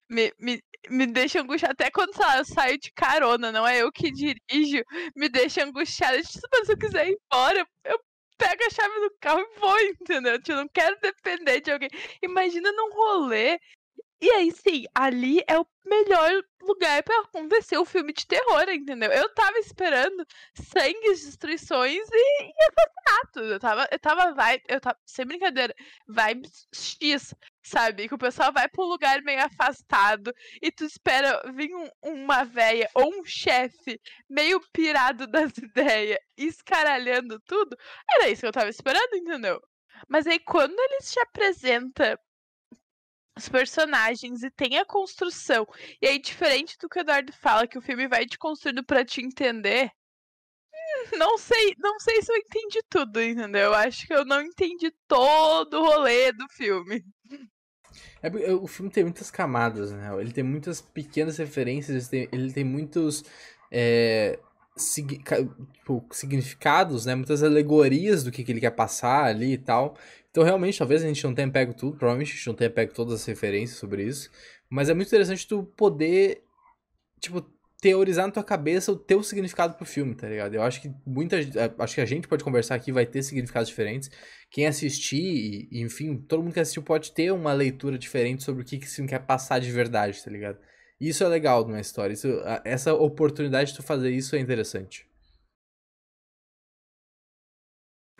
Me, 0.09 0.31
me, 0.39 0.62
me 0.89 1.07
deixa 1.07 1.41
angustiada. 1.41 1.74
Até 1.74 1.91
quando 1.91 2.17
lá, 2.17 2.38
eu 2.38 2.45
saio 2.45 2.77
de 2.77 2.91
carona, 2.93 3.51
não 3.51 3.67
é 3.67 3.81
eu 3.81 3.91
que 3.91 4.12
dirijo, 4.12 4.83
me 5.15 5.29
deixa 5.29 5.63
angustiada. 5.63 6.21
Tipo, 6.21 6.65
se 6.65 6.71
eu 6.71 6.77
quiser 6.77 7.09
ir 7.09 7.17
embora, 7.31 7.67
eu 7.85 8.00
pego 8.38 8.63
a 8.65 8.69
chave 8.69 9.00
do 9.00 9.15
carro 9.19 9.39
e 9.39 9.59
vou, 9.59 9.79
entendeu? 9.79 10.38
Tipo, 10.39 10.53
eu 10.53 10.57
não 10.57 10.69
quero 10.69 10.97
depender 11.01 11.62
de 11.62 11.71
alguém. 11.71 11.89
Imagina 12.21 12.71
num 12.71 12.93
rolê. 12.93 13.59
E 14.21 14.29
aí, 14.31 14.51
sim, 14.51 14.85
ali 14.95 15.41
é 15.47 15.59
o 15.59 15.67
melhor 15.85 16.41
lugar 16.62 17.03
para 17.03 17.19
acontecer 17.21 17.77
o 17.77 17.85
filme 17.85 18.13
de 18.13 18.25
terror, 18.25 18.67
entendeu? 18.69 19.12
Eu 19.12 19.33
tava 19.33 19.57
esperando 19.59 20.25
sangue, 20.55 21.09
destruições 21.09 22.07
e, 22.12 22.43
e 22.43 22.53
assassinato. 22.63 23.39
Eu 23.39 23.59
tava, 23.59 23.88
eu 23.91 24.00
tava 24.00 24.33
vibe, 24.33 24.63
eu 24.67 24.81
tava, 24.81 24.97
sem 25.05 25.25
brincadeira, 25.25 25.75
vibes 26.07 26.67
X, 26.74 27.35
sabe? 27.67 28.07
Que 28.07 28.15
o 28.15 28.17
pessoal 28.17 28.51
vai 28.53 28.67
pra 28.69 28.84
um 28.84 28.88
lugar 28.88 29.22
meio 29.24 29.43
afastado 29.43 30.34
e 30.62 30.72
tu 30.72 30.86
espera 30.86 31.41
vir 31.53 31.74
um, 31.75 31.89
uma 32.03 32.43
véia 32.43 32.89
ou 32.93 33.19
um 33.19 33.25
chefe 33.25 34.00
meio 34.29 34.60
pirado 34.72 35.27
das 35.31 35.57
ideias, 35.57 36.19
escaralhando 36.38 37.39
tudo. 37.41 37.77
Era 38.12 38.29
isso 38.29 38.41
que 38.41 38.48
eu 38.48 38.51
tava 38.51 38.69
esperando, 38.69 39.15
entendeu? 39.15 39.62
Mas 40.07 40.27
aí 40.27 40.39
quando 40.39 40.77
eles 40.79 41.12
te 41.12 41.19
apresentam 41.19 42.17
os 43.38 43.50
personagens 43.50 44.43
e 44.43 44.51
tem 44.51 44.77
a 44.77 44.86
construção. 44.86 45.67
E 46.01 46.07
aí, 46.07 46.19
diferente 46.19 46.77
do 46.79 46.88
que 46.89 47.00
o 47.00 47.01
Eduardo 47.01 47.34
fala, 47.34 47.67
que 47.67 47.77
o 47.77 47.81
filme 47.81 48.07
vai 48.07 48.25
te 48.25 48.38
construindo 48.38 48.84
para 48.84 49.03
te 49.03 49.22
entender. 49.22 49.91
Hum, 50.74 51.17
não 51.17 51.38
sei, 51.38 51.74
não 51.77 52.00
sei 52.00 52.22
se 52.22 52.31
eu 52.31 52.38
entendi 52.38 52.79
tudo, 52.89 53.22
entendeu? 53.22 53.63
Eu 53.63 53.74
acho 53.74 54.07
que 54.07 54.13
eu 54.13 54.25
não 54.25 54.41
entendi 54.41 54.91
todo 55.07 55.75
o 55.79 55.86
rolê 55.86 56.31
do 56.31 56.48
filme. 56.50 57.03
É, 58.21 58.29
o 58.53 58.67
filme 58.67 58.91
tem 58.91 59.03
muitas 59.03 59.29
camadas, 59.29 59.91
né? 59.91 60.09
Ele 60.19 60.31
tem 60.31 60.43
muitas 60.43 60.81
pequenas 60.81 61.37
referências, 61.37 62.11
ele 62.11 62.27
tem, 62.27 62.39
ele 62.39 62.53
tem 62.53 62.63
muitos 62.63 63.23
é, 63.71 64.39
sig, 64.75 65.21
tipo, 65.73 66.05
significados, 66.11 67.05
né? 67.05 67.15
Muitas 67.15 67.43
alegorias 67.43 68.23
do 68.23 68.31
que, 68.31 68.43
que 68.43 68.51
ele 68.51 68.59
quer 68.61 68.71
passar 68.71 69.25
ali 69.25 69.53
e 69.53 69.57
tal. 69.57 69.97
Então, 70.31 70.43
realmente, 70.43 70.77
talvez 70.77 71.03
a 71.03 71.07
gente 71.07 71.23
não 71.23 71.33
tenha 71.33 71.49
pego 71.49 71.73
tudo, 71.73 71.97
provavelmente 71.97 72.33
a 72.33 72.35
gente 72.35 72.47
não 72.47 72.55
tenha 72.55 72.69
pego 72.69 72.93
todas 72.93 73.13
as 73.13 73.25
referências 73.25 73.79
sobre 73.79 74.03
isso, 74.03 74.29
mas 74.69 74.89
é 74.89 74.93
muito 74.93 75.07
interessante 75.07 75.47
tu 75.47 75.63
poder, 75.63 76.43
tipo, 77.21 77.41
teorizar 77.82 78.25
na 78.25 78.32
tua 78.32 78.44
cabeça 78.44 78.91
o 78.91 78.96
teu 78.96 79.22
significado 79.22 79.75
pro 79.75 79.86
filme, 79.86 80.15
tá 80.15 80.27
ligado? 80.27 80.53
Eu 80.55 80.63
acho 80.63 80.82
que 80.82 80.91
muita 81.05 81.38
é, 81.38 81.74
acho 81.79 81.96
que 81.96 82.01
a 82.01 82.05
gente 82.05 82.27
pode 82.27 82.44
conversar 82.44 82.75
aqui, 82.75 82.91
vai 82.91 83.05
ter 83.05 83.22
significados 83.24 83.70
diferentes. 83.70 84.10
Quem 84.50 84.65
assistir, 84.65 85.67
enfim, 85.72 86.17
todo 86.17 86.41
mundo 86.44 86.53
que 86.53 86.60
assistiu 86.60 86.84
pode 86.84 87.12
ter 87.12 87.32
uma 87.32 87.53
leitura 87.53 87.98
diferente 87.98 88.44
sobre 88.44 88.63
o 88.63 88.65
que, 88.65 88.77
que 88.77 88.86
esse 88.86 88.96
filme 88.96 89.10
quer 89.10 89.20
passar 89.20 89.60
de 89.60 89.72
verdade, 89.72 90.24
tá 90.24 90.32
ligado? 90.32 90.58
Isso 91.00 91.24
é 91.24 91.27
legal 91.27 91.65
numa 91.65 91.79
história. 91.79 92.13
Isso, 92.13 92.27
essa 92.63 92.94
oportunidade 92.94 93.72
de 93.72 93.77
tu 93.77 93.84
fazer 93.84 94.12
isso 94.12 94.36
é 94.36 94.39
interessante. 94.39 95.05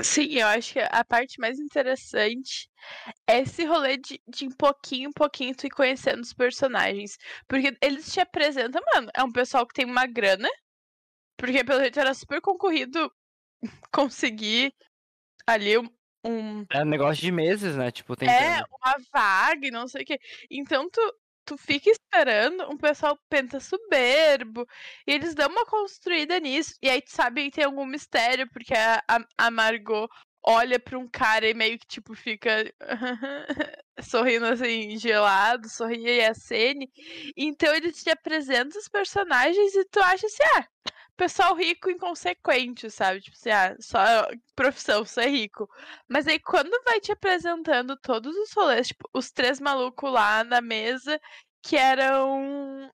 Sim, 0.02 0.40
eu 0.40 0.48
acho 0.48 0.74
que 0.74 0.80
a 0.80 1.06
parte 1.06 1.40
mais 1.40 1.58
interessante 1.58 2.70
é 3.26 3.40
esse 3.40 3.64
rolê 3.64 3.98
de, 3.98 4.22
de 4.28 4.46
em 4.46 4.52
pouquinho 4.52 5.10
em 5.10 5.14
pouquinho 5.14 5.56
tu 5.56 5.68
ir 5.68 5.70
conhecendo 5.70 6.22
os 6.22 6.34
personagens. 6.34 7.18
Porque 7.48 7.76
eles 7.82 8.12
te 8.12 8.20
apresentam, 8.20 8.82
mano, 8.94 9.10
é 9.16 9.24
um 9.24 9.32
pessoal 9.32 9.66
que 9.66 9.74
tem 9.74 9.86
uma 9.86 10.06
grana. 10.06 10.50
Porque 11.38 11.64
pelo 11.64 11.80
jeito 11.80 12.00
era 12.00 12.14
super 12.14 12.42
concorrido 12.42 13.10
conseguir 13.94 14.74
ali 15.48 15.78
um. 15.78 15.90
um... 16.26 16.66
É 16.70 16.82
um 16.82 16.90
negócio 16.90 17.22
de 17.22 17.32
meses, 17.32 17.78
né? 17.78 17.90
Tipo, 17.90 18.18
tem. 18.18 18.30
É, 18.30 18.64
uma 18.64 18.96
vaga 19.14 19.68
e 19.68 19.72
não 19.72 19.88
sei 19.88 20.04
o 20.04 20.06
quê. 20.06 20.20
Então 20.52 20.90
tu, 20.90 21.02
tu 21.46 21.58
fica 21.58 21.90
esperando 21.90 22.70
um 22.72 22.78
pessoal 22.78 23.18
pensa 23.30 23.60
soberbo, 23.60 24.68
e 25.08 25.14
eles 25.14 25.36
dão 25.36 25.50
uma 25.50 25.66
construída 25.66 26.40
nisso, 26.40 26.76
e 26.82 26.90
aí 26.90 27.02
tu 27.02 27.12
sabe 27.12 27.46
que 27.46 27.52
tem 27.52 27.64
algum 27.66 27.86
mistério, 27.86 28.50
porque 28.52 28.74
a, 28.74 29.04
a 29.38 29.52
Margot 29.52 30.10
olha 30.48 30.80
pra 30.80 30.98
um 30.98 31.08
cara 31.08 31.48
e 31.50 31.54
meio 31.54 31.80
que, 31.80 31.88
tipo, 31.88 32.14
fica 32.16 32.72
sorrindo 34.02 34.46
assim, 34.46 34.98
gelado, 34.98 35.68
sorria 35.70 36.16
e 36.16 36.26
acene. 36.26 36.90
Então 37.36 37.74
eles 37.74 38.04
te 38.04 38.10
apresentam 38.10 38.80
os 38.80 38.88
personagens 38.88 39.74
e 39.76 39.86
tu 39.86 40.00
acha 40.02 40.28
assim, 40.28 40.44
ah, 40.58 40.68
pessoal 41.18 41.56
rico 41.56 41.90
inconsequente, 41.90 42.90
sabe? 42.92 43.22
Tipo 43.22 43.36
assim, 43.38 43.50
ah, 43.50 43.76
só 43.80 44.28
profissão, 44.56 45.04
ser 45.06 45.28
rico. 45.30 45.68
Mas 46.08 46.28
aí 46.28 46.40
quando 46.40 46.72
vai 46.84 47.00
te 47.00 47.12
apresentando 47.12 47.98
todos 47.98 48.36
os 48.36 48.54
rolês, 48.54 48.88
tipo, 48.90 49.10
os 49.14 49.32
três 49.32 49.60
malucos 49.60 50.12
lá 50.12 50.44
na 50.44 50.62
mesa 50.62 51.20
que 51.64 51.76
eram 51.78 52.92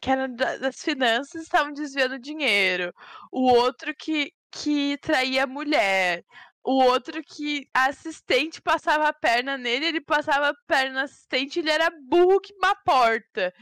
que 0.00 0.10
eram 0.10 0.34
das 0.34 0.76
finanças 0.82 1.42
estavam 1.42 1.72
desviando 1.72 2.18
dinheiro. 2.18 2.92
O 3.32 3.42
outro 3.52 3.94
que 3.96 4.32
que 4.54 4.96
traía 4.98 5.46
mulher 5.46 6.24
o 6.64 6.82
outro 6.82 7.22
que 7.22 7.68
a 7.74 7.86
assistente 7.86 8.60
passava 8.62 9.08
a 9.08 9.12
perna 9.12 9.58
nele, 9.58 9.86
ele 9.86 10.00
passava 10.00 10.48
a 10.48 10.54
perna 10.66 10.94
na 10.94 11.02
assistente, 11.02 11.58
ele 11.58 11.70
era 11.70 11.90
burro 12.08 12.40
que 12.40 12.54
uma 12.54 12.74
porta, 12.74 13.52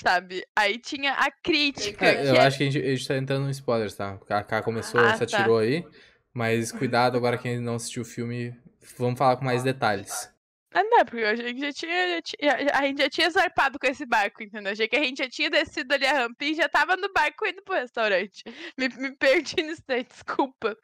sabe? 0.00 0.44
Aí 0.56 0.78
tinha 0.78 1.12
a 1.14 1.30
crítica. 1.30 2.06
É, 2.06 2.28
eu 2.28 2.36
é... 2.36 2.46
acho 2.46 2.58
que 2.58 2.62
a 2.62 2.70
gente, 2.70 2.86
a 2.86 2.94
gente 2.94 3.08
tá 3.08 3.16
entrando 3.16 3.44
no 3.44 3.50
spoilers, 3.50 3.94
tá? 3.94 4.18
A 4.28 4.44
K 4.44 4.62
começou, 4.62 5.00
ah, 5.00 5.16
se 5.16 5.24
atirou 5.24 5.58
tá. 5.58 5.64
aí, 5.64 5.84
mas 6.32 6.70
cuidado 6.70 7.16
agora 7.16 7.36
quem 7.36 7.58
não 7.58 7.74
assistiu 7.74 8.02
o 8.02 8.06
filme, 8.06 8.54
vamos 8.96 9.18
falar 9.18 9.36
com 9.36 9.44
mais 9.44 9.64
detalhes. 9.64 10.32
Ah, 10.74 10.84
não, 10.84 11.04
porque 11.04 11.22
a 11.22 11.36
gente 11.36 11.60
já 11.60 11.72
tinha, 11.72 12.08
já 12.08 12.22
tinha, 12.22 12.70
a 12.72 12.82
gente 12.86 13.02
já 13.02 13.10
tinha 13.10 13.30
zarpado 13.30 13.78
com 13.78 13.86
esse 13.86 14.06
barco, 14.06 14.42
entendeu? 14.42 14.72
Achei 14.72 14.88
que 14.88 14.96
a 14.96 15.02
gente 15.02 15.18
já 15.18 15.28
tinha 15.28 15.50
descido 15.50 15.92
ali 15.92 16.06
a 16.06 16.14
rampa 16.14 16.44
e 16.44 16.54
já 16.54 16.66
tava 16.66 16.96
no 16.96 17.12
barco 17.12 17.46
indo 17.46 17.62
pro 17.62 17.74
restaurante. 17.74 18.42
Me, 18.78 18.88
me 18.88 19.14
perdi 19.14 19.56
nisso 19.62 19.82
daí, 19.86 20.04
desculpa. 20.08 20.74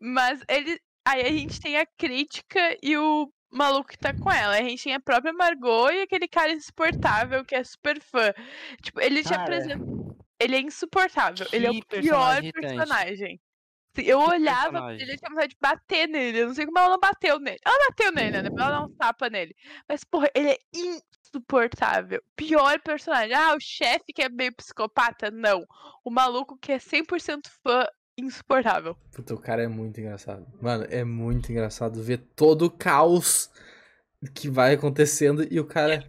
Mas 0.00 0.40
ele, 0.48 0.80
Aí 1.06 1.22
a 1.22 1.30
gente 1.30 1.60
tem 1.60 1.78
a 1.78 1.86
crítica 1.86 2.76
e 2.82 2.96
o 2.96 3.32
maluco 3.48 3.90
que 3.90 3.96
tá 3.98 4.12
com 4.12 4.28
ela. 4.28 4.56
A 4.56 4.62
gente 4.62 4.82
tem 4.82 4.94
a 4.94 5.00
própria 5.00 5.32
Margot 5.32 5.88
e 5.90 6.02
aquele 6.02 6.26
cara 6.26 6.50
insuportável 6.50 7.44
que 7.44 7.54
é 7.54 7.62
super 7.62 8.00
fã. 8.00 8.34
Tipo, 8.82 9.00
ele 9.00 9.22
te 9.22 9.32
apresenta. 9.32 9.84
Ele 10.40 10.56
é 10.56 10.60
insuportável. 10.60 11.46
Ele 11.52 11.66
é 11.66 11.70
o 11.70 11.84
pior 11.86 12.42
personagem. 12.52 13.40
Eu 13.96 14.18
que 14.18 14.30
olhava 14.30 14.72
personagem. 14.72 15.02
ele 15.02 15.16
tinha 15.16 15.30
vontade 15.30 15.48
de 15.48 15.56
bater 15.60 16.08
nele. 16.08 16.38
Eu 16.40 16.46
não 16.48 16.54
sei 16.54 16.66
como 16.66 16.78
ela 16.78 16.90
não 16.90 16.98
bateu 16.98 17.38
nele. 17.38 17.58
Ela 17.64 17.88
bateu 17.88 18.12
nele, 18.12 18.42
né? 18.42 18.48
Ela 18.48 18.70
dá 18.70 18.82
um 18.82 18.94
tapa 18.96 19.30
nele. 19.30 19.54
Mas, 19.88 20.02
porra, 20.02 20.28
ele 20.34 20.50
é 20.50 20.58
insuportável. 20.74 22.20
Pior 22.34 22.80
personagem. 22.82 23.32
Ah, 23.32 23.54
o 23.54 23.60
chefe 23.60 24.12
que 24.12 24.22
é 24.22 24.28
meio 24.28 24.54
psicopata? 24.56 25.30
Não. 25.30 25.64
O 26.04 26.10
maluco 26.10 26.58
que 26.58 26.72
é 26.72 26.78
100% 26.78 27.42
fã 27.62 27.86
insuportável. 28.16 28.96
Puta, 29.12 29.34
o 29.34 29.38
cara 29.38 29.62
é 29.62 29.68
muito 29.68 30.00
engraçado. 30.00 30.46
Mano, 30.60 30.86
é 30.90 31.04
muito 31.04 31.50
engraçado 31.50 32.02
ver 32.02 32.18
todo 32.34 32.62
o 32.66 32.70
caos 32.70 33.50
que 34.34 34.48
vai 34.48 34.74
acontecendo 34.74 35.46
e 35.50 35.60
o 35.60 35.64
cara. 35.64 36.04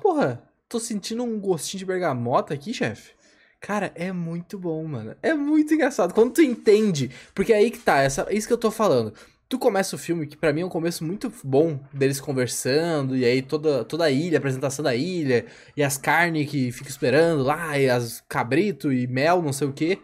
Porra, 0.00 0.42
tô 0.68 0.78
sentindo 0.78 1.22
um 1.24 1.38
gostinho 1.38 1.80
de 1.80 1.86
bergamota 1.86 2.54
aqui, 2.54 2.72
chefe. 2.72 3.12
Cara, 3.60 3.92
é 3.94 4.10
muito 4.10 4.58
bom, 4.58 4.82
mano. 4.84 5.14
É 5.22 5.34
muito 5.34 5.74
engraçado. 5.74 6.14
Quando 6.14 6.32
tu 6.32 6.42
entende. 6.42 7.10
Porque 7.34 7.52
é 7.52 7.56
aí 7.56 7.70
que 7.70 7.78
tá, 7.78 7.98
essa, 7.98 8.26
é 8.28 8.34
isso 8.34 8.46
que 8.46 8.52
eu 8.52 8.58
tô 8.58 8.70
falando. 8.70 9.12
Tu 9.48 9.58
começa 9.58 9.96
o 9.96 9.98
filme, 9.98 10.28
que 10.28 10.36
para 10.36 10.52
mim 10.52 10.60
é 10.60 10.64
um 10.64 10.70
começo 10.70 11.04
muito 11.04 11.30
bom 11.42 11.78
deles 11.92 12.20
conversando, 12.20 13.16
e 13.16 13.24
aí 13.24 13.42
toda, 13.42 13.84
toda 13.84 14.04
a 14.04 14.10
ilha, 14.10 14.36
a 14.36 14.38
apresentação 14.38 14.84
da 14.84 14.94
ilha, 14.94 15.44
e 15.76 15.82
as 15.82 15.98
carnes 15.98 16.48
que 16.48 16.70
fica 16.70 16.88
esperando 16.88 17.42
lá, 17.42 17.76
e 17.76 17.90
as 17.90 18.22
cabrito 18.28 18.92
e 18.92 19.08
mel, 19.08 19.42
não 19.42 19.52
sei 19.52 19.66
o 19.66 19.72
que. 19.72 19.98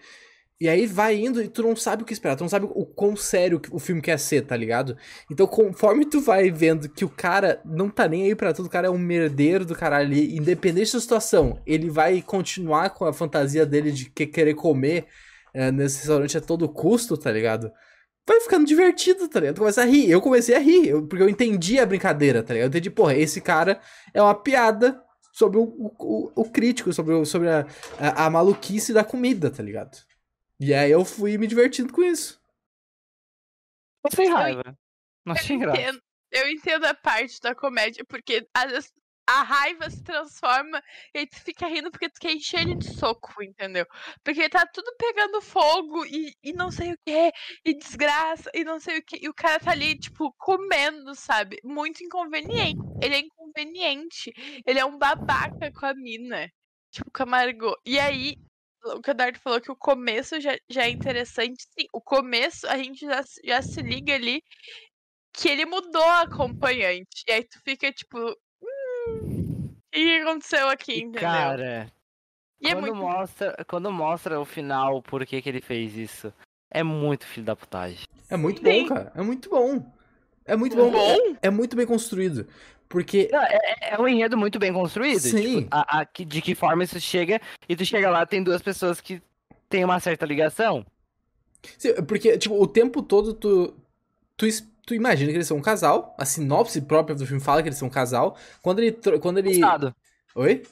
E 0.59 0.69
aí 0.69 0.87
vai 0.87 1.17
indo 1.17 1.43
e 1.43 1.49
tu 1.49 1.63
não 1.63 1.77
sabe 1.77 2.03
o 2.03 2.07
que 2.07 2.15
esperar, 2.15 2.35
tu 2.35 2.41
não 2.41 2.49
sabe 2.49 2.67
o 2.67 2.87
quão 2.87 3.15
sério 3.15 3.61
o 3.71 3.79
filme 3.79 4.01
quer 4.01 4.19
ser, 4.19 4.43
tá 4.43 4.57
ligado? 4.57 4.97
Então, 5.31 5.47
conforme 5.47 6.07
tu 6.07 6.21
vai 6.21 6.51
vendo 6.51 6.89
que 6.89 7.05
o 7.05 7.11
cara 7.11 7.61
não 7.65 7.91
tá 7.91 8.09
nem 8.09 8.25
aí 8.25 8.35
pra 8.35 8.55
tudo, 8.55 8.67
o 8.67 8.71
cara 8.71 8.87
é 8.87 8.91
um 8.91 8.99
merdeiro 8.99 9.67
do 9.67 9.75
caralho 9.75 10.07
ali, 10.07 10.35
independente 10.35 10.95
da 10.95 11.01
situação, 11.01 11.61
ele 11.67 11.91
vai 11.91 12.23
continuar 12.23 12.91
com 12.91 13.05
a 13.05 13.13
fantasia 13.13 13.67
dele 13.67 13.93
de 13.93 14.09
que 14.09 14.27
querer 14.27 14.55
comer 14.55 15.07
é, 15.53 15.71
nesse 15.71 15.99
restaurante 15.99 16.39
a 16.39 16.41
todo 16.41 16.69
custo, 16.69 17.19
tá 17.19 17.31
ligado? 17.31 17.71
vai 18.27 18.41
ficando 18.41 18.67
divertido, 18.67 19.29
tá 19.29 19.39
ligado? 19.39 19.55
Tu 19.55 19.59
começa 19.61 19.83
a 19.83 19.85
rir. 19.85 20.11
Eu 20.11 20.21
comecei 20.21 20.55
a 20.57 20.59
rir, 20.59 20.89
eu, 20.89 21.07
porque 21.07 21.23
eu 21.23 21.29
entendi 21.29 21.79
a 21.79 21.87
brincadeira, 21.87 22.43
tá 22.43 22.53
ligado? 22.53 22.67
Eu 22.67 22.71
entendi, 22.71 22.91
porra, 22.91 23.15
esse 23.15 23.41
cara 23.41 23.81
é 24.13 24.21
uma 24.21 24.35
piada 24.35 25.01
sobre 25.33 25.59
o, 25.59 25.63
o, 25.63 26.33
o 26.35 26.45
crítico, 26.51 26.93
sobre, 26.93 27.25
sobre 27.25 27.49
a, 27.49 27.67
a, 27.99 28.27
a, 28.27 28.31
maluquice 28.31 28.93
da 28.93 29.05
comida, 29.05 29.51
tá 29.51 29.63
ligado? 29.63 29.97
E 30.59 30.73
aí 30.73 30.91
eu 30.91 31.05
fui 31.05 31.37
me 31.37 31.47
divertindo 31.47 31.93
com 31.93 32.03
isso. 32.03 32.41
Não 34.05 34.11
sem 34.11 34.29
raiva. 34.31 34.79
Não 35.25 35.35
achei 35.35 35.59
graça. 35.59 36.01
Eu 36.31 36.49
entendo 36.49 36.85
a 36.85 36.95
parte 36.95 37.41
da 37.41 37.55
comédia, 37.55 38.05
porque 38.05 38.47
às 38.55 38.71
vezes 38.71 38.93
a 39.29 39.43
raiva 39.43 39.91
se 39.91 40.03
transforma 40.03 40.83
e 41.13 41.27
tu 41.27 41.41
fica 41.41 41.67
rindo 41.67 41.91
porque 41.91 42.09
tu 42.09 42.21
quer 42.21 42.33
encher 42.33 42.61
ele 42.61 42.77
de 42.77 42.95
soco, 42.95 43.43
entendeu? 43.43 43.85
Porque 44.23 44.49
tá 44.49 44.65
tudo 44.67 44.95
pegando 44.97 45.43
fogo 45.43 46.07
e, 46.07 46.33
e 46.43 46.53
não 46.53 46.71
sei 46.71 46.93
o 46.93 46.99
que, 47.05 47.33
e 47.65 47.75
desgraça, 47.75 48.51
e 48.55 48.63
não 48.63 48.79
sei 48.79 48.99
o 48.99 49.03
que, 49.03 49.19
e 49.21 49.29
o 49.29 49.35
cara 49.35 49.59
tá 49.59 49.73
ali, 49.73 49.99
tipo, 49.99 50.33
comendo, 50.39 51.15
sabe? 51.15 51.59
Muito 51.65 52.05
inconveniente. 52.05 52.81
Ele 53.03 53.15
é 53.17 53.19
inconveniente. 53.19 54.33
Ele 54.65 54.79
é 54.79 54.85
um 54.85 54.97
babaca 54.97 55.73
com 55.73 55.87
a 55.87 55.95
mina. 55.95 56.49
Tipo, 56.93 57.11
com 57.11 57.23
a 57.25 57.27
Margot. 57.27 57.77
E 57.85 57.99
aí, 57.99 58.37
o 58.85 59.01
Cadardo 59.01 59.39
falou 59.39 59.61
que 59.61 59.71
o 59.71 59.77
começo 59.77 60.41
já, 60.41 60.57
já 60.69 60.85
é 60.85 60.91
interessante. 60.91 61.65
Sim, 61.79 61.87
o 61.93 62.01
começo 62.01 62.67
a 62.67 62.77
gente 62.77 63.05
já, 63.05 63.23
já 63.45 63.63
se 63.63 63.83
liga 63.83 64.15
ali 64.15 64.43
que 65.33 65.49
ele 65.49 65.67
mudou 65.67 66.05
a 66.05 66.23
acompanhante. 66.23 67.25
E 67.29 67.33
aí 67.33 67.45
tu 67.45 67.61
fica 67.65 67.93
tipo, 67.93 68.19
o 68.19 68.37
que 69.93 70.21
aconteceu 70.21 70.69
aqui, 70.69 70.99
entendeu? 70.99 71.21
Cara, 71.21 71.93
e 72.61 72.69
é 72.69 72.75
quando, 72.75 72.87
é 72.87 72.91
muito... 72.91 72.97
mostra, 72.97 73.65
quando 73.67 73.93
mostra 73.93 74.41
o 74.41 74.45
final, 74.45 75.03
por 75.03 75.27
que, 75.27 75.43
que 75.43 75.49
ele 75.49 75.61
fez 75.61 75.95
isso, 75.97 76.33
é 76.71 76.83
muito 76.83 77.27
filho 77.27 77.47
da 77.47 77.57
putagem. 77.57 78.05
É 78.31 78.37
muito 78.37 78.63
Sim. 78.63 78.83
bom, 78.83 78.95
cara. 78.95 79.13
É 79.15 79.23
muito 79.23 79.51
bom. 79.51 79.96
É 80.47 80.57
muito 80.57 80.77
bom. 80.77 80.91
bom? 80.91 81.17
É, 81.43 81.49
é, 81.49 81.51
muito 81.51 81.77
bem 81.77 81.87
construído. 81.87 82.47
Porque. 82.89 83.29
Não, 83.33 83.43
é, 83.43 83.59
é, 83.83 84.01
um 84.01 84.07
enredo 84.07 84.37
muito 84.37 84.59
bem 84.59 84.73
construído. 84.73 85.21
Sim. 85.21 85.61
Tipo, 85.61 85.69
a, 85.71 86.01
a, 86.01 86.05
de 86.05 86.41
que 86.41 86.55
forma 86.55 86.85
isso 86.85 87.01
chega, 87.01 87.41
e 87.69 87.75
tu 87.75 87.85
chega 87.85 88.09
lá, 88.11 88.25
tem 88.25 88.43
duas 88.43 88.63
pessoas 88.63 89.01
que 89.01 89.21
têm 89.69 89.85
uma 89.85 89.99
certa 89.99 90.25
ligação. 90.25 90.87
Sim, 91.77 91.95
porque, 92.07 92.39
tipo, 92.39 92.61
o 92.61 92.67
tempo 92.67 93.03
todo 93.03 93.35
tu. 93.35 93.75
Tu, 94.37 94.47
tu 94.85 94.95
imagina 94.95 95.31
que 95.31 95.37
eles 95.37 95.47
são 95.47 95.57
um 95.57 95.63
casal. 95.63 96.15
A 96.19 96.25
sinopse 96.25 96.81
própria 96.81 97.17
do 97.17 97.27
filme 97.27 97.43
fala 97.43 97.63
que 97.63 97.69
eles 97.69 97.79
são 97.79 97.89
um 97.89 97.91
casal. 97.91 98.37
Quando 98.63 98.81
ele. 98.81 98.93
Quando 99.21 99.39
ele... 99.39 99.61
Oi? 100.35 100.63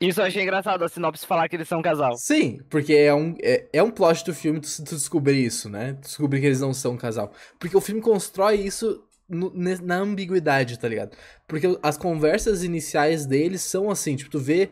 Isso 0.00 0.20
eu 0.20 0.26
achei 0.26 0.42
engraçado, 0.42 0.84
a 0.84 0.88
sinopse 0.88 1.26
falar 1.26 1.48
que 1.48 1.56
eles 1.56 1.66
são 1.66 1.78
um 1.78 1.82
casal. 1.82 2.16
Sim, 2.16 2.60
porque 2.68 2.92
é 2.92 3.14
um, 3.14 3.34
é, 3.42 3.66
é 3.72 3.82
um 3.82 3.90
plot 3.90 4.24
do 4.26 4.34
filme 4.34 4.60
tu, 4.60 4.68
tu 4.84 4.94
descobrir 4.94 5.42
isso, 5.42 5.70
né? 5.70 5.94
Tu 5.94 6.02
descobrir 6.02 6.40
que 6.40 6.46
eles 6.46 6.60
não 6.60 6.74
são 6.74 6.92
um 6.92 6.96
casal. 6.98 7.32
Porque 7.58 7.76
o 7.76 7.80
filme 7.80 8.02
constrói 8.02 8.56
isso 8.56 9.02
no, 9.26 9.50
na 9.54 9.96
ambiguidade, 9.96 10.78
tá 10.78 10.86
ligado? 10.86 11.16
Porque 11.48 11.78
as 11.82 11.96
conversas 11.96 12.62
iniciais 12.62 13.24
deles 13.24 13.62
são 13.62 13.90
assim, 13.90 14.16
tipo, 14.16 14.30
tu 14.30 14.38
vê. 14.38 14.70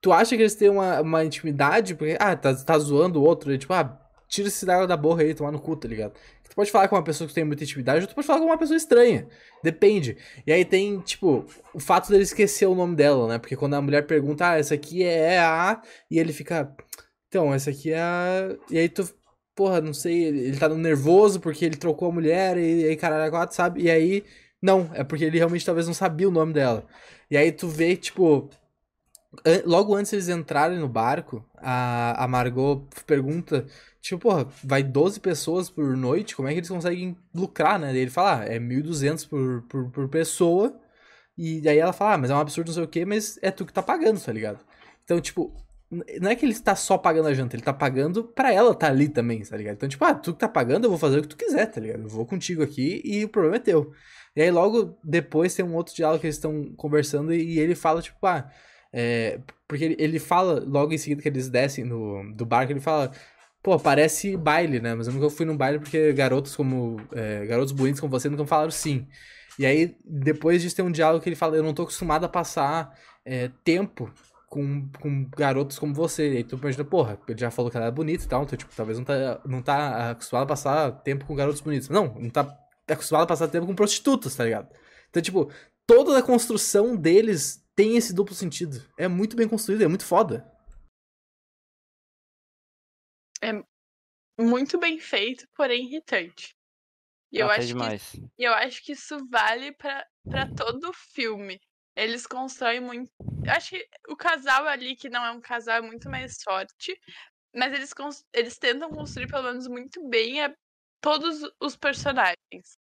Tu 0.00 0.12
acha 0.12 0.36
que 0.36 0.42
eles 0.42 0.54
têm 0.54 0.68
uma, 0.68 1.00
uma 1.00 1.24
intimidade, 1.24 1.94
porque, 1.94 2.16
ah, 2.20 2.36
tá, 2.36 2.54
tá 2.54 2.78
zoando 2.78 3.20
o 3.20 3.24
outro, 3.24 3.52
e, 3.52 3.58
tipo, 3.58 3.72
ah, 3.72 3.98
tira 4.28 4.48
esse 4.48 4.68
água 4.70 4.86
da 4.86 4.96
borra 4.96 5.22
aí, 5.22 5.34
tomar 5.34 5.52
no 5.52 5.60
cu, 5.60 5.76
tá 5.76 5.88
ligado? 5.88 6.14
Tu 6.56 6.64
pode 6.64 6.70
falar 6.70 6.88
com 6.88 6.96
uma 6.96 7.04
pessoa 7.04 7.28
que 7.28 7.34
tem 7.34 7.44
muita 7.44 7.64
intimidade, 7.64 8.00
ou 8.00 8.08
tu 8.08 8.14
pode 8.14 8.26
falar 8.26 8.38
com 8.38 8.46
uma 8.46 8.56
pessoa 8.56 8.78
estranha. 8.78 9.28
Depende. 9.62 10.16
E 10.46 10.50
aí 10.50 10.64
tem, 10.64 10.98
tipo, 11.00 11.44
o 11.74 11.78
fato 11.78 12.08
dele 12.08 12.22
esquecer 12.22 12.64
o 12.64 12.74
nome 12.74 12.96
dela, 12.96 13.28
né? 13.28 13.38
Porque 13.38 13.54
quando 13.54 13.74
a 13.74 13.82
mulher 13.82 14.06
pergunta, 14.06 14.48
ah, 14.48 14.58
essa 14.58 14.72
aqui 14.72 15.02
é 15.04 15.38
a. 15.38 15.82
E 16.10 16.18
ele 16.18 16.32
fica. 16.32 16.74
Então, 17.28 17.52
essa 17.52 17.68
aqui 17.68 17.92
é 17.92 18.00
a. 18.00 18.56
E 18.70 18.78
aí 18.78 18.88
tu. 18.88 19.06
Porra, 19.54 19.82
não 19.82 19.92
sei, 19.92 20.24
ele 20.24 20.56
tá 20.56 20.66
nervoso 20.70 21.40
porque 21.40 21.64
ele 21.64 21.76
trocou 21.76 22.08
a 22.08 22.12
mulher, 22.12 22.56
e 22.56 22.84
aí 22.88 22.96
caralho, 22.96 23.30
quatro, 23.30 23.54
sabe? 23.54 23.82
E 23.82 23.90
aí. 23.90 24.24
Não, 24.62 24.90
é 24.94 25.04
porque 25.04 25.24
ele 25.26 25.36
realmente 25.36 25.66
talvez 25.66 25.86
não 25.86 25.92
sabia 25.94 26.26
o 26.26 26.32
nome 26.32 26.54
dela. 26.54 26.86
E 27.30 27.36
aí 27.36 27.52
tu 27.52 27.68
vê, 27.68 27.96
tipo, 27.96 28.48
logo 29.64 29.94
antes 29.94 30.12
eles 30.12 30.28
entrarem 30.28 30.78
no 30.78 30.88
barco, 30.88 31.44
a, 31.56 32.24
a 32.24 32.28
Margot 32.28 32.86
pergunta 33.06 33.66
Tipo, 34.06 34.20
porra, 34.20 34.46
vai 34.62 34.84
12 34.84 35.18
pessoas 35.18 35.68
por 35.68 35.96
noite, 35.96 36.36
como 36.36 36.46
é 36.46 36.52
que 36.52 36.60
eles 36.60 36.68
conseguem 36.68 37.16
lucrar, 37.34 37.76
né? 37.76 37.88
Daí 37.88 38.02
ele 38.02 38.10
fala, 38.10 38.42
ah, 38.42 38.44
é 38.44 38.56
1.200 38.56 39.28
por, 39.28 39.62
por, 39.62 39.90
por 39.90 40.08
pessoa. 40.08 40.78
E 41.36 41.60
daí 41.60 41.78
ela 41.78 41.92
fala, 41.92 42.14
ah, 42.14 42.18
mas 42.18 42.30
é 42.30 42.34
um 42.34 42.38
absurdo, 42.38 42.68
não 42.68 42.74
sei 42.74 42.84
o 42.84 42.88
quê, 42.88 43.04
mas 43.04 43.36
é 43.42 43.50
tu 43.50 43.66
que 43.66 43.72
tá 43.72 43.82
pagando, 43.82 44.20
tá 44.24 44.32
ligado? 44.32 44.60
Então, 45.02 45.20
tipo, 45.20 45.52
não 46.20 46.30
é 46.30 46.36
que 46.36 46.44
ele 46.44 46.52
está 46.52 46.76
só 46.76 46.96
pagando 46.96 47.26
a 47.26 47.34
janta, 47.34 47.56
ele 47.56 47.64
tá 47.64 47.72
pagando 47.72 48.22
pra 48.22 48.52
ela 48.52 48.72
tá 48.76 48.86
ali 48.86 49.08
também, 49.08 49.42
tá 49.42 49.56
ligado? 49.56 49.74
Então, 49.74 49.88
tipo, 49.88 50.04
ah, 50.04 50.14
tu 50.14 50.32
que 50.32 50.38
tá 50.38 50.48
pagando, 50.48 50.84
eu 50.84 50.90
vou 50.90 50.98
fazer 51.00 51.18
o 51.18 51.22
que 51.22 51.28
tu 51.28 51.36
quiser, 51.36 51.66
tá 51.66 51.80
ligado? 51.80 52.04
Eu 52.04 52.08
vou 52.08 52.24
contigo 52.24 52.62
aqui 52.62 53.02
e 53.04 53.24
o 53.24 53.28
problema 53.28 53.56
é 53.56 53.60
teu. 53.60 53.92
E 54.36 54.42
aí 54.42 54.52
logo 54.52 54.96
depois 55.02 55.52
tem 55.52 55.64
um 55.64 55.74
outro 55.74 55.94
diálogo 55.96 56.20
que 56.20 56.28
eles 56.28 56.36
estão 56.36 56.72
conversando 56.76 57.34
e, 57.34 57.58
ele 57.58 57.74
fala, 57.74 58.00
tipo, 58.00 58.24
ah, 58.24 58.48
é, 58.92 59.40
porque 59.68 59.96
ele, 59.98 60.18
fala 60.18 60.62
logo 60.66 60.92
em 60.92 60.98
seguida 60.98 61.22
que 61.22 61.28
eles 61.28 61.48
descem 61.48 61.84
no, 61.84 62.32
do 62.34 62.46
barco, 62.46 62.72
ele 62.72 62.80
fala, 62.80 63.12
Pô, 63.66 63.76
parece 63.80 64.36
baile, 64.36 64.78
né? 64.78 64.94
Mas 64.94 65.08
eu 65.08 65.12
nunca 65.12 65.28
fui 65.28 65.44
num 65.44 65.56
baile 65.56 65.80
porque 65.80 66.12
garotos 66.12 66.54
como. 66.54 67.00
É, 67.12 67.44
garotos 67.46 67.72
bonitos 67.72 68.00
como 68.00 68.12
você 68.12 68.28
nunca 68.28 68.46
falaram 68.46 68.70
sim. 68.70 69.08
E 69.58 69.66
aí, 69.66 69.96
depois 70.04 70.62
disso, 70.62 70.76
tem 70.76 70.84
um 70.84 70.90
diálogo 70.92 71.20
que 71.20 71.28
ele 71.28 71.34
fala: 71.34 71.56
Eu 71.56 71.64
não 71.64 71.74
tô 71.74 71.82
acostumado 71.82 72.22
a 72.24 72.28
passar 72.28 72.96
é, 73.24 73.50
tempo 73.64 74.08
com, 74.48 74.88
com 75.00 75.28
garotos 75.36 75.80
como 75.80 75.92
você. 75.92 76.32
E 76.32 76.36
aí 76.36 76.44
tu 76.44 76.56
imagina, 76.56 76.84
porra, 76.84 77.18
ele 77.26 77.38
já 77.40 77.50
falou 77.50 77.68
que 77.68 77.76
ela 77.76 77.86
é 77.86 77.90
bonita 77.90 78.24
e 78.24 78.28
tal, 78.28 78.44
então, 78.44 78.56
tipo, 78.56 78.72
talvez 78.72 78.98
não 78.98 79.04
tá, 79.04 79.40
não 79.44 79.60
tá 79.60 80.10
acostumado 80.12 80.44
a 80.44 80.46
passar 80.46 80.92
tempo 81.02 81.24
com 81.26 81.34
garotos 81.34 81.60
bonitos. 81.60 81.88
Não, 81.88 82.14
não 82.20 82.30
tá 82.30 82.48
acostumado 82.88 83.24
a 83.24 83.26
passar 83.26 83.48
tempo 83.48 83.66
com 83.66 83.74
prostitutas, 83.74 84.36
tá 84.36 84.44
ligado? 84.44 84.68
Então, 85.10 85.20
tipo, 85.20 85.50
toda 85.84 86.16
a 86.16 86.22
construção 86.22 86.94
deles 86.94 87.65
tem 87.76 87.96
esse 87.96 88.14
duplo 88.14 88.34
sentido. 88.34 88.82
É 88.98 89.06
muito 89.06 89.36
bem 89.36 89.46
construído, 89.46 89.84
é 89.84 89.88
muito 89.88 90.04
foda. 90.04 90.50
É 93.42 93.52
muito 94.40 94.78
bem 94.78 94.98
feito, 94.98 95.46
porém 95.54 95.86
irritante. 95.86 96.56
E 97.30 97.38
eu, 97.38 97.50
acho 97.50 97.66
demais. 97.66 98.10
que, 98.10 98.28
eu 98.38 98.54
acho 98.54 98.82
que 98.82 98.92
isso 98.92 99.18
vale 99.28 99.72
para 99.72 100.06
todo 100.56 100.88
o 100.88 100.92
filme. 100.92 101.60
Eles 101.94 102.26
constroem 102.26 102.80
muito. 102.80 103.10
Eu 103.44 103.52
acho 103.52 103.70
que 103.70 103.88
o 104.08 104.16
casal 104.16 104.66
ali, 104.66 104.96
que 104.96 105.08
não 105.08 105.24
é 105.24 105.30
um 105.30 105.40
casal, 105.40 105.76
é 105.76 105.80
muito 105.80 106.08
mais 106.08 106.42
forte. 106.42 106.98
Mas 107.54 107.72
eles, 107.72 107.92
eles 108.32 108.58
tentam 108.58 108.90
construir, 108.90 109.28
pelo 109.28 109.44
menos, 109.44 109.66
muito 109.66 110.06
bem 110.08 110.42
a... 110.42 110.54
todos 111.00 111.40
os 111.60 111.76
personagens. 111.76 112.78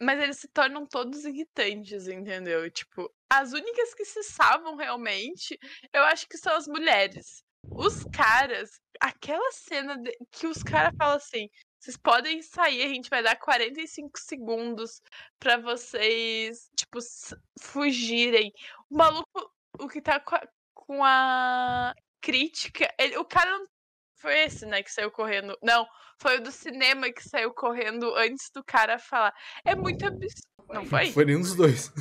Mas 0.00 0.20
eles 0.20 0.38
se 0.38 0.48
tornam 0.48 0.86
todos 0.86 1.24
irritantes, 1.24 2.08
entendeu? 2.08 2.70
Tipo, 2.70 3.12
as 3.30 3.52
únicas 3.52 3.94
que 3.94 4.04
se 4.04 4.22
salvam 4.22 4.76
realmente, 4.76 5.58
eu 5.92 6.02
acho 6.04 6.26
que 6.28 6.38
são 6.38 6.54
as 6.54 6.66
mulheres. 6.66 7.44
Os 7.70 8.04
caras, 8.04 8.80
aquela 8.98 9.52
cena 9.52 9.96
de, 9.98 10.16
que 10.30 10.46
os 10.46 10.62
caras 10.62 10.94
falam 10.96 11.16
assim: 11.16 11.48
vocês 11.78 11.96
podem 11.96 12.42
sair, 12.42 12.82
a 12.82 12.88
gente 12.88 13.10
vai 13.10 13.22
dar 13.22 13.36
45 13.36 14.18
segundos 14.18 15.00
para 15.38 15.58
vocês, 15.58 16.70
tipo, 16.76 16.98
fugirem. 17.60 18.52
O 18.90 18.96
maluco, 18.96 19.52
o 19.78 19.88
que 19.88 20.00
tá 20.00 20.18
com 20.20 20.34
a, 20.34 20.48
com 20.74 21.04
a 21.04 21.94
crítica, 22.20 22.92
ele, 22.98 23.16
o 23.16 23.24
cara 23.24 23.50
não 23.50 23.66
foi 24.16 24.40
esse, 24.40 24.66
né, 24.66 24.82
que 24.82 24.92
saiu 24.92 25.10
correndo. 25.10 25.56
Não, 25.62 25.86
foi 26.20 26.38
o 26.38 26.42
do 26.42 26.52
cinema 26.52 27.10
que 27.10 27.22
saiu 27.22 27.52
correndo 27.52 28.14
antes 28.14 28.50
do 28.54 28.62
cara 28.62 28.98
falar. 28.98 29.34
É 29.64 29.74
muito 29.74 30.06
absurdo. 30.06 30.48
Não 30.68 30.84
foi? 30.84 31.10
Foi 31.12 31.24
nenhum 31.24 31.40
dos 31.40 31.54
dois. 31.54 31.92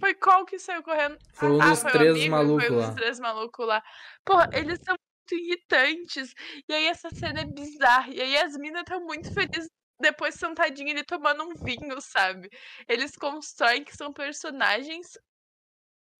Foi 0.00 0.14
qual 0.14 0.44
que 0.44 0.58
saiu 0.58 0.82
correndo? 0.82 1.16
Foi 1.32 1.50
um 1.50 1.62
ah, 1.62 1.70
dos 1.70 1.82
três 1.82 2.28
malucos 2.28 2.68
lá. 2.68 2.68
Foi 2.68 2.76
um 2.76 2.86
dos 2.86 2.94
três 2.94 3.20
malucos 3.20 3.66
lá. 3.66 3.82
Porra, 4.24 4.50
eles 4.52 4.78
são 4.84 4.94
muito 4.94 5.44
irritantes. 5.44 6.34
E 6.68 6.72
aí 6.72 6.86
essa 6.86 7.08
cena 7.10 7.40
é 7.40 7.44
bizarra. 7.44 8.12
E 8.12 8.20
aí 8.20 8.36
as 8.36 8.56
minas 8.56 8.82
estão 8.82 9.00
muito 9.00 9.32
felizes 9.32 9.68
depois 10.00 10.34
sentadinha 10.34 10.92
ali 10.92 11.04
tomando 11.04 11.44
um 11.44 11.54
vinho, 11.54 12.00
sabe? 12.00 12.48
Eles 12.88 13.16
constroem 13.16 13.84
que 13.84 13.96
são 13.96 14.12
personagens. 14.12 15.18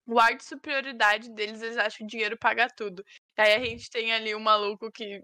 O 0.07 0.19
ar 0.19 0.35
de 0.35 0.43
superioridade 0.43 1.29
deles, 1.29 1.61
eles 1.61 1.77
acham 1.77 1.99
que 1.99 2.03
o 2.05 2.07
dinheiro 2.07 2.37
paga 2.37 2.67
tudo. 2.67 3.03
E 3.37 3.41
aí 3.41 3.53
a 3.53 3.63
gente 3.63 3.89
tem 3.91 4.11
ali 4.11 4.33
um 4.33 4.39
maluco 4.39 4.91
que 4.91 5.21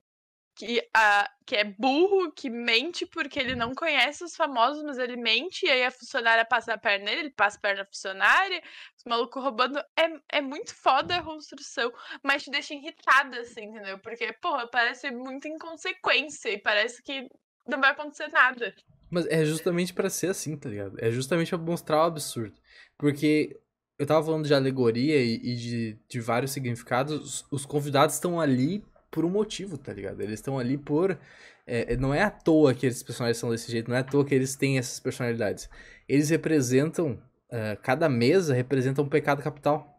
que, 0.56 0.82
a, 0.94 1.30
que 1.46 1.56
é 1.56 1.64
burro, 1.66 2.32
que 2.32 2.50
mente 2.50 3.06
porque 3.06 3.40
ele 3.40 3.56
não 3.56 3.76
conhece 3.76 4.24
os 4.24 4.36
famosos, 4.36 4.84
mas 4.84 4.98
ele 4.98 5.18
mente, 5.18 5.66
e 5.66 5.70
aí 5.70 5.84
a 5.84 5.92
funcionária 5.92 6.46
passa 6.46 6.74
a 6.74 6.78
perna 6.78 7.06
nele, 7.06 7.20
ele 7.22 7.30
passa 7.30 7.58
a 7.58 7.62
perna 7.62 7.80
na 7.80 7.86
funcionária, 7.86 8.64
os 8.98 9.04
malucos 9.04 9.44
roubando. 9.44 9.78
É, 9.98 10.38
é 10.38 10.42
muito 10.42 10.74
foda 10.74 11.18
a 11.18 11.24
construção, 11.24 11.92
mas 12.24 12.44
te 12.44 12.52
deixa 12.52 12.74
irritada, 12.74 13.40
assim, 13.42 13.66
entendeu? 13.66 14.00
Porque, 14.00 14.32
porra, 14.42 14.66
parece 14.68 15.12
muita 15.12 15.50
inconsequência 15.50 16.50
e 16.50 16.58
parece 16.58 17.04
que 17.04 17.28
não 17.68 17.82
vai 17.82 17.92
acontecer 17.92 18.30
nada. 18.30 18.74
Mas 19.10 19.26
é 19.28 19.44
justamente 19.44 19.94
para 19.94 20.10
ser 20.10 20.28
assim, 20.28 20.58
tá 20.58 20.70
ligado? 20.70 20.98
É 21.00 21.12
justamente 21.12 21.50
pra 21.50 21.58
mostrar 21.58 21.98
o 21.98 22.06
absurdo. 22.06 22.56
Porque 22.98 23.60
eu 24.00 24.06
tava 24.06 24.26
falando 24.26 24.48
de 24.48 24.54
alegoria 24.54 25.22
e, 25.22 25.36
e 25.36 25.56
de, 25.56 26.00
de 26.08 26.20
vários 26.22 26.52
significados, 26.52 27.46
os 27.52 27.66
convidados 27.66 28.16
estão 28.16 28.40
ali 28.40 28.84
por 29.16 29.24
um 29.24 29.30
motivo, 29.30 29.78
tá 29.78 29.94
ligado? 29.94 30.20
Eles 30.20 30.34
estão 30.34 30.60
ali 30.60 30.78
por 30.78 31.18
é, 31.66 31.96
não 31.98 32.14
é 32.14 32.22
à 32.22 32.30
toa 32.30 32.74
que 32.76 32.86
esses 32.86 33.02
personagens 33.02 33.38
são 33.38 33.50
desse 33.50 33.72
jeito, 33.72 33.90
não 33.90 33.96
é 33.96 34.02
à 34.02 34.04
toa 34.04 34.26
que 34.26 34.36
eles 34.36 34.56
têm 34.56 34.78
essas 34.78 35.00
personalidades. 35.00 35.70
Eles 36.08 36.30
representam, 36.30 37.14
uh, 37.50 37.82
cada 37.82 38.08
mesa 38.08 38.54
representa 38.54 39.02
um 39.02 39.10
pecado 39.10 39.42
capital. 39.42 39.92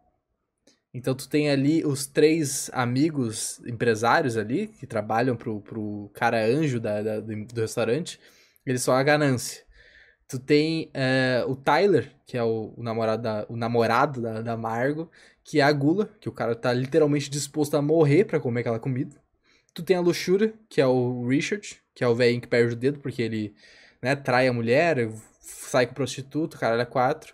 Então 0.95 1.15
tu 1.15 1.29
tem 1.29 1.51
ali 1.51 1.85
os 1.85 2.07
três 2.07 2.71
amigos 2.73 3.61
empresários 3.67 4.37
ali, 4.37 4.69
que 4.69 4.87
trabalham 4.87 5.37
pro, 5.37 5.61
pro 5.61 6.11
cara 6.15 6.45
anjo 6.45 6.79
da, 6.79 7.03
da 7.03 7.21
do, 7.21 7.45
do, 7.47 7.61
restaurante, 7.61 8.21
eles 8.65 8.83
são 8.83 8.95
a 8.95 9.03
ganância. 9.03 9.65
Tu 10.29 10.39
tem 10.39 10.93
uh, 10.95 11.51
o 11.51 11.57
Tyler, 11.57 12.13
que 12.27 12.37
é 12.37 12.43
o, 12.43 12.75
o 12.77 12.83
namorado, 12.83 13.23
da, 13.23 13.47
o 13.49 13.57
namorado 13.57 14.21
da, 14.23 14.43
da 14.43 14.57
Margo, 14.57 15.11
que 15.47 15.61
é 15.61 15.63
a 15.63 15.71
gula, 15.71 16.11
que 16.21 16.29
o 16.29 16.33
cara 16.33 16.57
tá 16.57 16.73
literalmente 16.73 17.31
disposto 17.31 17.77
a 17.77 17.83
morrer 17.83 18.25
para 18.25 18.41
comer 18.41 18.61
aquela 18.61 18.81
comida. 18.81 19.15
Tu 19.73 19.83
tem 19.85 19.97
a 19.97 20.01
luxúria, 20.01 20.53
que 20.69 20.81
é 20.81 20.87
o 20.87 21.25
Richard, 21.25 21.81
que 21.95 22.03
é 22.03 22.09
o 22.09 22.17
velho 22.17 22.41
que 22.41 22.49
perde 22.49 22.75
o 22.75 22.77
dedo 22.77 22.99
porque 22.99 23.23
ele 23.23 23.55
né, 24.03 24.17
trai 24.17 24.49
a 24.49 24.53
mulher, 24.53 25.09
sai 25.41 25.87
com 25.87 25.95
prostituto, 25.95 26.59
caralho, 26.59 26.83
é 26.83 26.87
quatro. 26.87 27.33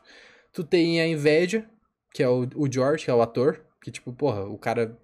Tu 0.53 0.63
tem 0.63 1.01
a 1.01 1.07
inveja, 1.07 1.67
que 2.13 2.23
é 2.23 2.29
o, 2.29 2.47
o 2.55 2.71
George, 2.71 3.07
que 3.07 3.11
é 3.11 3.15
o 3.15 3.23
ator, 3.23 3.65
que 3.81 3.91
tipo, 3.91 4.13
porra, 4.13 4.45
o 4.45 4.59
cara, 4.59 4.95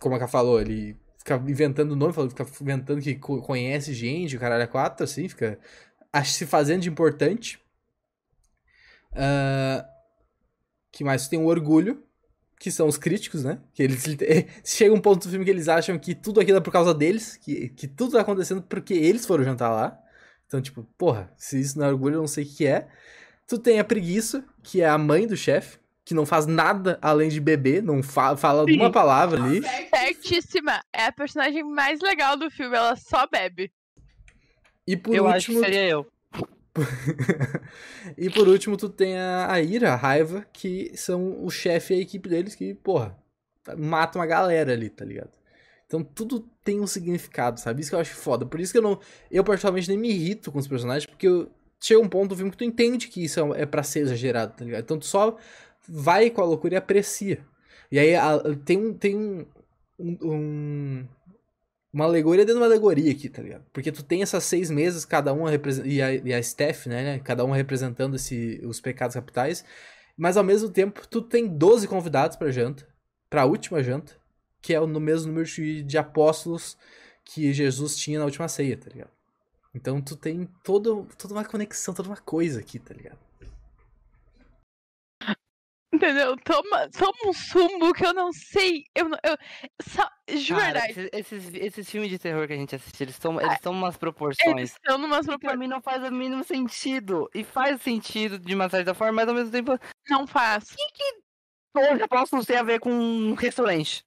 como 0.00 0.16
a 0.16 0.18
Ká 0.18 0.26
falou, 0.26 0.60
ele 0.60 0.96
fica 1.16 1.36
inventando 1.36 1.94
nome, 1.94 2.12
fica 2.12 2.44
inventando 2.60 3.00
que 3.00 3.14
conhece 3.14 3.94
gente, 3.94 4.36
o 4.36 4.40
caralho 4.40 4.64
é 4.64 4.66
quatro, 4.66 5.04
assim, 5.04 5.28
fica 5.28 5.60
se 6.24 6.44
fazendo 6.44 6.82
de 6.82 6.88
importante. 6.88 7.60
Uh, 9.12 9.86
que 10.90 11.04
mais? 11.04 11.28
Tem 11.28 11.38
o 11.38 11.46
orgulho, 11.46 12.07
que 12.58 12.70
são 12.70 12.88
os 12.88 12.96
críticos, 12.96 13.44
né? 13.44 13.58
Que 13.72 13.82
eles 13.82 14.04
chega 14.64 14.94
um 14.94 15.00
ponto 15.00 15.24
do 15.24 15.30
filme 15.30 15.44
que 15.44 15.50
eles 15.50 15.68
acham 15.68 15.98
que 15.98 16.14
tudo 16.14 16.40
aquilo 16.40 16.58
é 16.58 16.60
por 16.60 16.72
causa 16.72 16.92
deles, 16.92 17.36
que, 17.36 17.68
que 17.70 17.86
tudo 17.86 18.12
tá 18.12 18.20
acontecendo 18.20 18.62
porque 18.62 18.94
eles 18.94 19.24
foram 19.24 19.44
jantar 19.44 19.70
lá. 19.70 19.98
Então, 20.46 20.60
tipo, 20.60 20.82
porra, 20.96 21.30
se 21.36 21.60
isso 21.60 21.78
não 21.78 21.86
é 21.86 21.90
orgulho, 21.90 22.16
eu 22.16 22.20
não 22.20 22.26
sei 22.26 22.44
o 22.44 22.48
que 22.48 22.66
é. 22.66 22.88
Tu 23.46 23.58
tem 23.58 23.78
a 23.78 23.84
preguiça, 23.84 24.44
que 24.62 24.80
é 24.80 24.88
a 24.88 24.98
mãe 24.98 25.26
do 25.26 25.36
chefe, 25.36 25.78
que 26.04 26.14
não 26.14 26.26
faz 26.26 26.46
nada 26.46 26.98
além 27.02 27.28
de 27.28 27.38
beber, 27.38 27.82
não 27.82 28.02
fa 28.02 28.36
fala 28.36 28.64
Sim. 28.64 28.76
uma 28.76 28.90
palavra 28.90 29.42
ali. 29.42 29.62
Certíssima. 29.90 30.82
É 30.92 31.04
a 31.04 31.12
personagem 31.12 31.62
mais 31.62 32.00
legal 32.00 32.36
do 32.36 32.50
filme, 32.50 32.76
ela 32.76 32.96
só 32.96 33.26
bebe. 33.26 33.70
E 34.86 34.96
por 34.96 35.14
eu 35.14 35.26
último. 35.26 35.36
Acho 35.36 35.46
que 35.52 35.58
seria 35.58 35.86
eu. 35.86 36.06
e 38.16 38.30
por 38.30 38.48
último, 38.48 38.76
tu 38.76 38.88
tem 38.88 39.16
a, 39.16 39.52
a 39.52 39.60
ira, 39.60 39.92
a 39.92 39.96
raiva, 39.96 40.46
que 40.52 40.92
são 40.96 41.44
o 41.44 41.50
chefe 41.50 41.94
e 41.94 41.98
a 41.98 42.00
equipe 42.00 42.28
deles 42.28 42.54
que, 42.54 42.74
porra, 42.74 43.16
matam 43.76 44.20
a 44.20 44.26
galera 44.26 44.72
ali, 44.72 44.88
tá 44.88 45.04
ligado? 45.04 45.30
Então 45.86 46.02
tudo 46.02 46.40
tem 46.62 46.80
um 46.80 46.86
significado, 46.86 47.58
sabe? 47.58 47.80
Isso 47.80 47.90
que 47.90 47.96
eu 47.96 48.00
acho 48.00 48.14
foda. 48.14 48.44
Por 48.44 48.60
isso 48.60 48.72
que 48.72 48.78
eu 48.78 48.82
não. 48.82 49.00
Eu, 49.30 49.42
particularmente, 49.42 49.88
nem 49.88 49.98
me 49.98 50.10
irrito 50.10 50.52
com 50.52 50.58
os 50.58 50.68
personagens, 50.68 51.06
porque 51.06 51.26
eu, 51.26 51.50
chega 51.80 52.00
um 52.00 52.08
ponto 52.08 52.30
do 52.30 52.36
filme 52.36 52.50
que 52.50 52.58
tu 52.58 52.64
entende 52.64 53.08
que 53.08 53.24
isso 53.24 53.40
é, 53.54 53.62
é 53.62 53.66
pra 53.66 53.82
ser 53.82 54.00
exagerado, 54.00 54.54
tá 54.54 54.64
ligado? 54.64 54.82
Então 54.82 54.98
tu 54.98 55.06
só 55.06 55.36
vai 55.88 56.28
com 56.30 56.42
a 56.42 56.44
loucura 56.44 56.74
e 56.74 56.76
aprecia. 56.76 57.44
E 57.90 57.98
aí 57.98 58.14
a, 58.14 58.38
tem 58.64 58.78
um. 58.78 58.94
Tem 58.94 59.16
um, 59.16 59.46
um 59.98 61.06
uma 61.98 62.04
alegoria 62.04 62.44
dentro 62.44 62.60
de 62.60 62.64
uma 62.64 62.66
alegoria 62.66 63.10
aqui, 63.10 63.28
tá 63.28 63.42
ligado? 63.42 63.64
Porque 63.72 63.90
tu 63.90 64.04
tem 64.04 64.22
essas 64.22 64.44
seis 64.44 64.70
mesas, 64.70 65.04
cada 65.04 65.32
uma 65.32 65.50
e 65.84 66.00
a, 66.00 66.14
e 66.14 66.32
a 66.32 66.40
Steph, 66.40 66.86
né? 66.86 67.18
Cada 67.18 67.44
uma 67.44 67.56
representando 67.56 68.14
esse, 68.14 68.60
os 68.64 68.80
pecados 68.80 69.14
capitais. 69.14 69.64
Mas 70.16 70.36
ao 70.36 70.44
mesmo 70.44 70.68
tempo, 70.68 71.06
tu 71.08 71.20
tem 71.20 71.48
12 71.48 71.88
convidados 71.88 72.36
pra 72.36 72.52
janta, 72.52 72.86
pra 73.28 73.46
última 73.46 73.82
janta, 73.82 74.16
que 74.62 74.72
é 74.72 74.78
no 74.78 75.00
mesmo 75.00 75.28
número 75.28 75.44
de, 75.44 75.82
de 75.82 75.98
apóstolos 75.98 76.78
que 77.24 77.52
Jesus 77.52 77.96
tinha 77.96 78.20
na 78.20 78.26
última 78.26 78.46
ceia, 78.46 78.76
tá 78.76 78.88
ligado? 78.90 79.10
Então 79.74 80.00
tu 80.00 80.14
tem 80.14 80.48
todo, 80.62 81.08
toda 81.18 81.34
uma 81.34 81.44
conexão, 81.44 81.92
toda 81.92 82.08
uma 82.08 82.16
coisa 82.16 82.60
aqui, 82.60 82.78
tá 82.78 82.94
ligado? 82.94 83.18
Entendeu? 85.98 86.36
Toma, 86.36 86.88
toma 86.90 87.18
um 87.26 87.32
sumo 87.32 87.92
que 87.92 88.06
eu 88.06 88.14
não 88.14 88.32
sei. 88.32 88.84
Eu, 88.94 89.10
eu, 89.24 89.36
só, 89.82 90.08
de 90.28 90.54
Cara, 90.54 90.80
verdade. 90.80 91.10
Esses, 91.12 91.52
esses 91.54 91.90
filmes 91.90 92.08
de 92.08 92.20
terror 92.20 92.46
que 92.46 92.52
a 92.52 92.56
gente 92.56 92.76
assiste, 92.76 93.02
eles 93.02 93.16
estão 93.16 93.40
eles 93.40 93.54
estão 93.54 93.72
umas 93.72 93.96
proporções. 93.96 94.46
Eles 94.46 94.70
estão 94.70 94.96
numas 94.96 95.26
proporções. 95.26 95.50
Pra 95.50 95.56
mim 95.58 95.66
não 95.66 95.82
faz 95.82 96.04
o 96.04 96.12
mínimo 96.12 96.44
sentido. 96.44 97.28
E 97.34 97.42
faz 97.42 97.82
sentido 97.82 98.38
de 98.38 98.54
uma 98.54 98.68
certa 98.68 98.94
forma, 98.94 99.14
mas 99.14 99.28
ao 99.28 99.34
mesmo 99.34 99.50
tempo. 99.50 99.76
Não 100.08 100.24
faz. 100.24 100.70
O 100.70 100.76
que, 100.76 100.92
que 100.92 101.80
hoje 101.80 102.02
apóstolos 102.02 102.46
tem 102.46 102.56
a 102.56 102.62
ver 102.62 102.78
com 102.78 102.92
um 102.92 103.34
restaurante? 103.34 104.04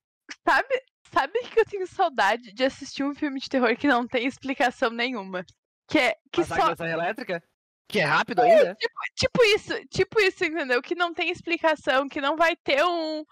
Sabe, 0.47 0.81
sabe 1.13 1.39
que 1.41 1.59
eu 1.59 1.65
tenho 1.65 1.87
saudade 1.87 2.53
de 2.53 2.63
assistir 2.63 3.03
um 3.03 3.13
filme 3.13 3.37
de 3.37 3.49
terror 3.49 3.75
que 3.75 3.87
não 3.87 4.07
tem 4.07 4.25
explicação 4.25 4.89
nenhuma? 4.89 5.45
Que 5.89 5.99
é. 5.99 6.15
Que 6.31 6.39
Massacre 6.39 6.77
só... 6.77 6.85
elétrica? 6.85 7.43
Que 7.91 7.99
é 7.99 8.05
rápido 8.05 8.39
ainda? 8.41 8.69
É, 8.69 8.75
tipo, 8.75 8.93
tipo, 9.15 9.43
isso, 9.43 9.87
tipo 9.89 10.21
isso, 10.21 10.45
entendeu? 10.45 10.81
Que 10.81 10.95
não 10.95 11.13
tem 11.13 11.29
explicação, 11.29 12.07
que 12.07 12.21
não 12.21 12.37
vai 12.37 12.55
ter 12.55 12.85
um, 12.85 13.25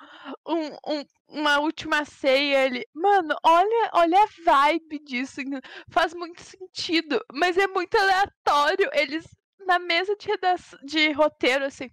um, 0.46 0.68
um 0.86 1.06
uma 1.30 1.60
última 1.60 2.04
ceia 2.04 2.66
ali. 2.66 2.86
Mano, 2.94 3.36
olha, 3.44 3.90
olha 3.94 4.18
a 4.22 4.28
vibe 4.44 5.00
disso. 5.00 5.40
Entendeu? 5.40 5.62
Faz 5.90 6.14
muito 6.14 6.42
sentido, 6.42 7.24
mas 7.34 7.58
é 7.58 7.68
muito 7.68 7.96
aleatório. 7.96 8.90
Eles, 8.94 9.26
na 9.66 9.80
mesa 9.80 10.16
de, 10.18 10.28
de 10.84 11.12
roteiro, 11.12 11.66
assim, 11.66 11.90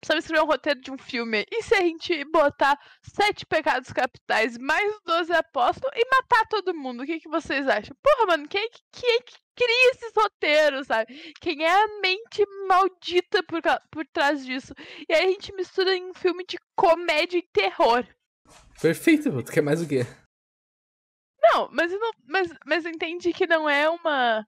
precisamos 0.00 0.24
escrever 0.24 0.42
um 0.42 0.48
roteiro 0.48 0.80
de 0.80 0.90
um 0.90 0.98
filme. 0.98 1.46
E 1.50 1.62
se 1.62 1.74
a 1.74 1.80
gente 1.80 2.24
botar 2.24 2.78
sete 3.02 3.46
pecados 3.46 3.92
capitais, 3.92 4.56
mais 4.58 4.98
12 5.04 5.32
apóstolos 5.32 5.92
e 5.94 6.04
matar 6.10 6.46
todo 6.48 6.74
mundo? 6.74 7.02
O 7.02 7.06
que, 7.06 7.20
que 7.20 7.28
vocês 7.28 7.68
acham? 7.68 7.94
Porra, 8.02 8.26
mano, 8.26 8.48
quem, 8.48 8.68
quem 8.90 9.16
é 9.16 9.22
que 9.22 9.34
cria 9.60 9.90
esses 9.90 10.12
roteiros, 10.16 10.86
sabe? 10.86 11.34
Quem 11.40 11.62
é 11.62 11.70
a 11.70 12.00
mente 12.00 12.44
maldita 12.66 13.42
por, 13.42 13.60
por 13.90 14.06
trás 14.06 14.44
disso? 14.44 14.74
E 15.06 15.12
aí 15.12 15.26
a 15.26 15.28
gente 15.28 15.54
mistura 15.54 15.94
em 15.94 16.10
um 16.10 16.14
filme 16.14 16.44
de 16.46 16.56
comédia 16.74 17.38
e 17.38 17.48
terror. 17.52 18.06
Perfeito, 18.80 19.42
tu 19.42 19.52
quer 19.52 19.62
mais 19.62 19.82
o 19.82 19.86
quê? 19.86 20.06
Não, 21.42 21.68
mas, 21.72 21.92
não, 21.92 22.10
mas, 22.26 22.48
mas 22.64 22.86
entendi 22.86 23.32
que 23.32 23.46
não 23.46 23.68
é 23.68 23.88
uma, 23.90 24.46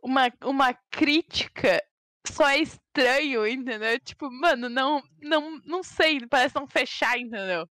uma, 0.00 0.32
uma 0.44 0.74
crítica 0.90 1.82
só 2.26 2.48
é 2.48 2.58
estranho, 2.58 3.46
entendeu? 3.46 3.98
Tipo, 4.00 4.30
mano, 4.30 4.68
não, 4.68 5.02
não, 5.20 5.60
não 5.64 5.82
sei, 5.82 6.24
parece 6.28 6.54
não 6.54 6.66
fechar, 6.66 7.18
entendeu? 7.18 7.68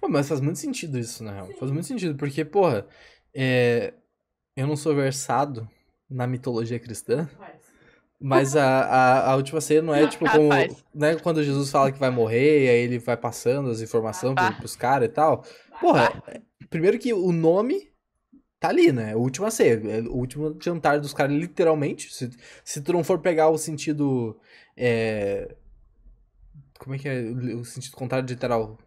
Pô, 0.00 0.08
mas 0.08 0.28
faz 0.28 0.40
muito 0.40 0.58
sentido 0.58 0.98
isso, 0.98 1.24
na 1.24 1.32
real. 1.32 1.46
Faz 1.58 1.70
muito 1.70 1.86
sentido, 1.86 2.16
porque, 2.16 2.44
porra, 2.44 2.86
é... 3.34 3.94
eu 4.56 4.66
não 4.66 4.76
sou 4.76 4.94
versado 4.94 5.68
na 6.10 6.26
mitologia 6.26 6.78
cristã. 6.78 7.28
Mas 8.20 8.54
a, 8.54 8.82
a, 8.82 9.30
a, 9.30 9.36
última 9.36 9.60
ceia 9.60 9.80
não 9.80 9.94
é 9.94 10.06
tipo 10.08 10.28
como. 10.30 10.50
Não 10.94 11.08
é 11.08 11.16
quando 11.16 11.42
Jesus 11.42 11.70
fala 11.70 11.90
que 11.90 11.98
vai 11.98 12.10
morrer, 12.10 12.64
e 12.64 12.68
aí 12.68 12.78
ele 12.80 12.98
vai 12.98 13.16
passando 13.16 13.70
as 13.70 13.80
informações 13.80 14.34
ah. 14.36 14.52
pros 14.52 14.76
caras 14.76 15.08
e 15.08 15.12
tal. 15.12 15.44
Porra, 15.80 16.22
primeiro 16.68 16.98
que 16.98 17.14
o 17.14 17.32
nome 17.32 17.90
tá 18.58 18.68
ali, 18.68 18.92
né? 18.92 19.16
Última 19.16 19.50
ceia, 19.50 19.80
é 19.86 20.00
o 20.02 20.16
último 20.16 20.54
jantar 20.60 21.00
dos 21.00 21.14
caras, 21.14 21.34
literalmente. 21.34 22.12
Se, 22.12 22.30
se 22.62 22.82
tu 22.82 22.92
não 22.92 23.02
for 23.02 23.18
pegar 23.20 23.48
o 23.48 23.56
sentido. 23.56 24.38
É... 24.76 25.56
Como 26.78 26.94
é 26.94 26.98
que 26.98 27.08
é 27.08 27.20
o 27.54 27.64
sentido 27.64 27.96
contrário 27.96 28.26
de 28.26 28.34
literal? 28.34 28.78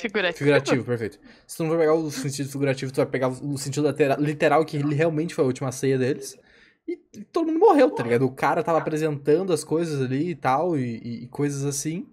Figurativo. 0.00 0.38
Figurativo, 0.38 0.84
perfeito. 0.84 1.18
Se 1.46 1.56
tu 1.56 1.62
não 1.62 1.70
for 1.70 1.78
pegar 1.78 1.94
o 1.94 2.10
sentido 2.10 2.48
figurativo, 2.48 2.92
tu 2.92 2.96
vai 2.96 3.06
pegar 3.06 3.28
o 3.28 3.58
sentido 3.58 3.94
literal, 4.18 4.64
que 4.64 4.76
ele 4.76 4.94
realmente 4.94 5.34
foi 5.34 5.44
a 5.44 5.46
última 5.46 5.72
ceia 5.72 5.98
deles. 5.98 6.38
E, 6.86 7.00
e 7.14 7.24
todo 7.24 7.46
mundo 7.46 7.58
morreu, 7.58 7.90
tá 7.90 8.02
ligado? 8.02 8.26
O 8.26 8.32
cara 8.32 8.62
tava 8.62 8.78
apresentando 8.78 9.52
as 9.52 9.64
coisas 9.64 10.02
ali 10.02 10.30
e 10.30 10.34
tal, 10.34 10.78
e, 10.78 10.98
e, 10.98 11.24
e 11.24 11.28
coisas 11.28 11.64
assim. 11.64 12.06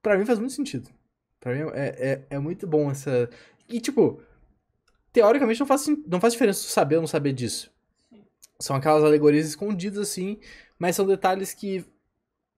Pra 0.00 0.16
mim 0.16 0.24
faz 0.24 0.38
muito 0.38 0.52
sentido. 0.52 0.88
Pra 1.40 1.54
mim 1.54 1.70
é, 1.74 2.22
é, 2.30 2.36
é 2.36 2.38
muito 2.38 2.66
bom 2.66 2.90
essa. 2.90 3.28
E, 3.68 3.80
tipo, 3.80 4.20
teoricamente 5.12 5.60
não 5.60 5.66
faz, 5.66 5.86
não 6.06 6.20
faz 6.20 6.32
diferença 6.32 6.60
tu 6.60 6.70
saber 6.70 6.96
ou 6.96 7.02
não 7.02 7.08
saber 7.08 7.32
disso. 7.32 7.70
São 8.60 8.76
aquelas 8.76 9.02
alegorias 9.02 9.46
escondidas, 9.46 9.98
assim, 9.98 10.38
mas 10.78 10.94
são 10.94 11.06
detalhes 11.06 11.52
que, 11.52 11.84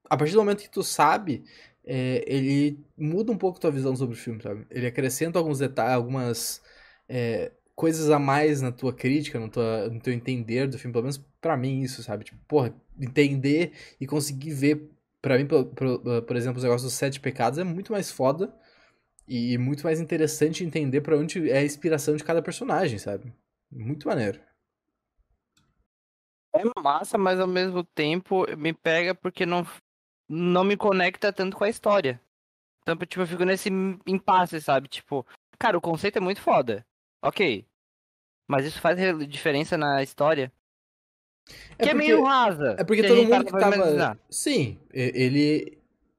a 0.09 0.17
partir 0.17 0.33
do 0.35 0.39
momento 0.39 0.63
que 0.63 0.71
tu 0.71 0.83
sabe, 0.83 1.45
é, 1.85 2.25
ele 2.27 2.85
muda 2.97 3.33
um 3.33 3.39
pouco 3.39 3.61
tua 3.61 3.71
visão 3.71 3.95
sobre 3.97 4.15
o 4.15 4.19
filme, 4.19 4.43
sabe? 4.43 4.67
Ele 4.71 4.87
acrescenta 4.87 5.39
alguns 5.39 5.59
detalhes, 5.59 5.95
algumas 5.95 6.63
é, 7.09 7.53
coisas 7.75 8.11
a 8.11 8.19
mais 8.19 8.61
na 8.63 8.73
tua 8.73 8.93
crítica, 8.95 9.39
no, 9.39 9.49
tua, 9.49 9.89
no 9.91 10.01
teu 10.01 10.13
entender 10.13 10.67
do 10.69 10.79
filme, 10.79 10.93
pelo 10.93 11.05
menos 11.05 11.19
pra 11.41 11.57
mim 11.57 11.83
isso, 11.83 12.03
sabe? 12.03 12.25
Tipo, 12.25 12.39
porra, 12.49 12.75
entender 13.01 13.73
e 14.01 14.07
conseguir 14.07 14.53
ver, 14.53 14.91
pra 15.21 15.39
mim, 15.39 15.47
por, 15.47 15.67
por, 15.67 16.23
por 16.23 16.37
exemplo, 16.37 16.59
os 16.59 16.65
negócios 16.65 16.91
dos 16.91 16.99
sete 16.99 17.21
pecados 17.21 17.59
é 17.59 17.65
muito 17.65 17.93
mais 17.93 18.11
foda 18.11 18.55
e 19.29 19.59
muito 19.59 19.85
mais 19.85 20.01
interessante 20.01 20.65
entender 20.65 21.01
para 21.01 21.17
onde 21.19 21.51
é 21.51 21.59
a 21.59 21.65
inspiração 21.65 22.17
de 22.17 22.25
cada 22.25 22.43
personagem, 22.43 22.99
sabe? 22.99 23.33
Muito 23.71 24.09
maneiro. 24.09 24.41
É 26.55 26.63
massa, 26.81 27.19
mas 27.19 27.41
ao 27.41 27.49
mesmo 27.49 27.83
tempo 27.83 28.47
me 28.57 28.73
pega 28.73 29.13
porque 29.13 29.45
não, 29.45 29.67
não 30.29 30.65
me 30.65 30.77
conecta 30.77 31.33
tanto 31.33 31.57
com 31.57 31.65
a 31.65 31.69
história. 31.69 32.21
Então, 32.83 32.97
tipo, 32.99 33.23
eu 33.23 33.27
fico 33.27 33.45
nesse 33.45 33.71
impasse, 34.07 34.61
sabe? 34.61 34.89
Tipo, 34.89 35.27
cara, 35.59 35.77
o 35.79 35.81
conceito 35.81 36.17
é 36.19 36.21
muito 36.21 36.41
foda. 36.41 36.85
Ok, 37.23 37.65
Mas 38.47 38.67
isso 38.67 38.79
faz 38.79 38.99
re- 38.99 39.27
diferença 39.27 39.79
na 39.79 40.03
história. 40.03 40.53
É 41.79 41.85
que 41.85 41.89
é 41.91 41.93
porque- 41.93 41.95
meio 41.95 42.23
rasa. 42.25 42.77
É 42.79 42.85
porque 42.85 43.03
todo 43.03 43.23
mundo 43.25 43.45
que 43.47 43.53
tava. 43.53 44.19
Sim, 44.31 44.79
ele. 44.93 45.79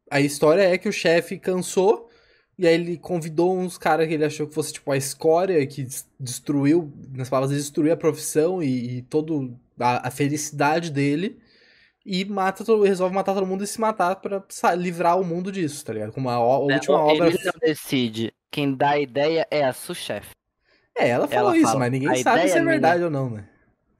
A 0.09 0.19
história 0.21 0.63
é 0.63 0.77
que 0.77 0.89
o 0.89 0.93
chefe 0.93 1.37
cansou. 1.37 2.09
E 2.57 2.65
aí 2.65 2.73
ele 2.73 2.97
convidou 2.97 3.55
uns 3.57 3.77
caras 3.77 4.07
que 4.07 4.13
ele 4.13 4.23
achou 4.25 4.47
que 4.47 4.53
fosse 4.55 4.71
tipo 4.73 4.89
a 4.91 4.95
escória, 4.97 5.65
que 5.67 5.83
des- 5.83 6.09
destruiu, 6.19 6.91
nas 7.13 7.27
palavras, 7.29 7.55
destruiu 7.55 7.91
a 7.93 7.97
profissão 7.97 8.63
e, 8.63 8.97
e 8.97 9.01
todo 9.03 9.59
a, 9.79 10.07
a 10.07 10.11
felicidade 10.11 10.89
dele. 10.89 11.37
E 12.05 12.23
mata 12.23 12.63
resolve 12.83 13.15
matar 13.15 13.33
todo 13.33 13.47
mundo 13.47 13.63
e 13.63 13.67
se 13.67 13.81
matar 13.81 14.15
pra 14.17 14.43
sa- 14.49 14.75
livrar 14.75 15.19
o 15.19 15.25
mundo 15.25 15.51
disso, 15.51 15.83
tá 15.83 15.91
ligado? 15.93 16.11
Como 16.11 16.29
a, 16.29 16.37
o- 16.39 16.51
a 16.51 16.59
última 16.59 17.11
Ele 17.11 17.21
obra. 17.23 17.31
não 17.45 17.53
decide. 17.59 18.31
Quem 18.51 18.75
dá 18.75 18.91
a 18.91 18.99
ideia 18.99 19.47
é 19.49 19.65
a 19.65 19.73
sous-chefe. 19.73 20.29
É, 20.97 21.09
ela 21.09 21.27
falou 21.27 21.49
Ela 21.49 21.57
isso, 21.57 21.67
fala, 21.67 21.79
mas 21.79 21.91
ninguém 21.91 22.09
"A 22.11 22.15
sabe 22.23 22.47
se 22.47 22.53
é 22.55 22.57
é 22.57 22.61
minha." 22.61 22.71
verdade 22.73 23.03
ou 23.03 23.09
não, 23.09 23.29
né? 23.29 23.49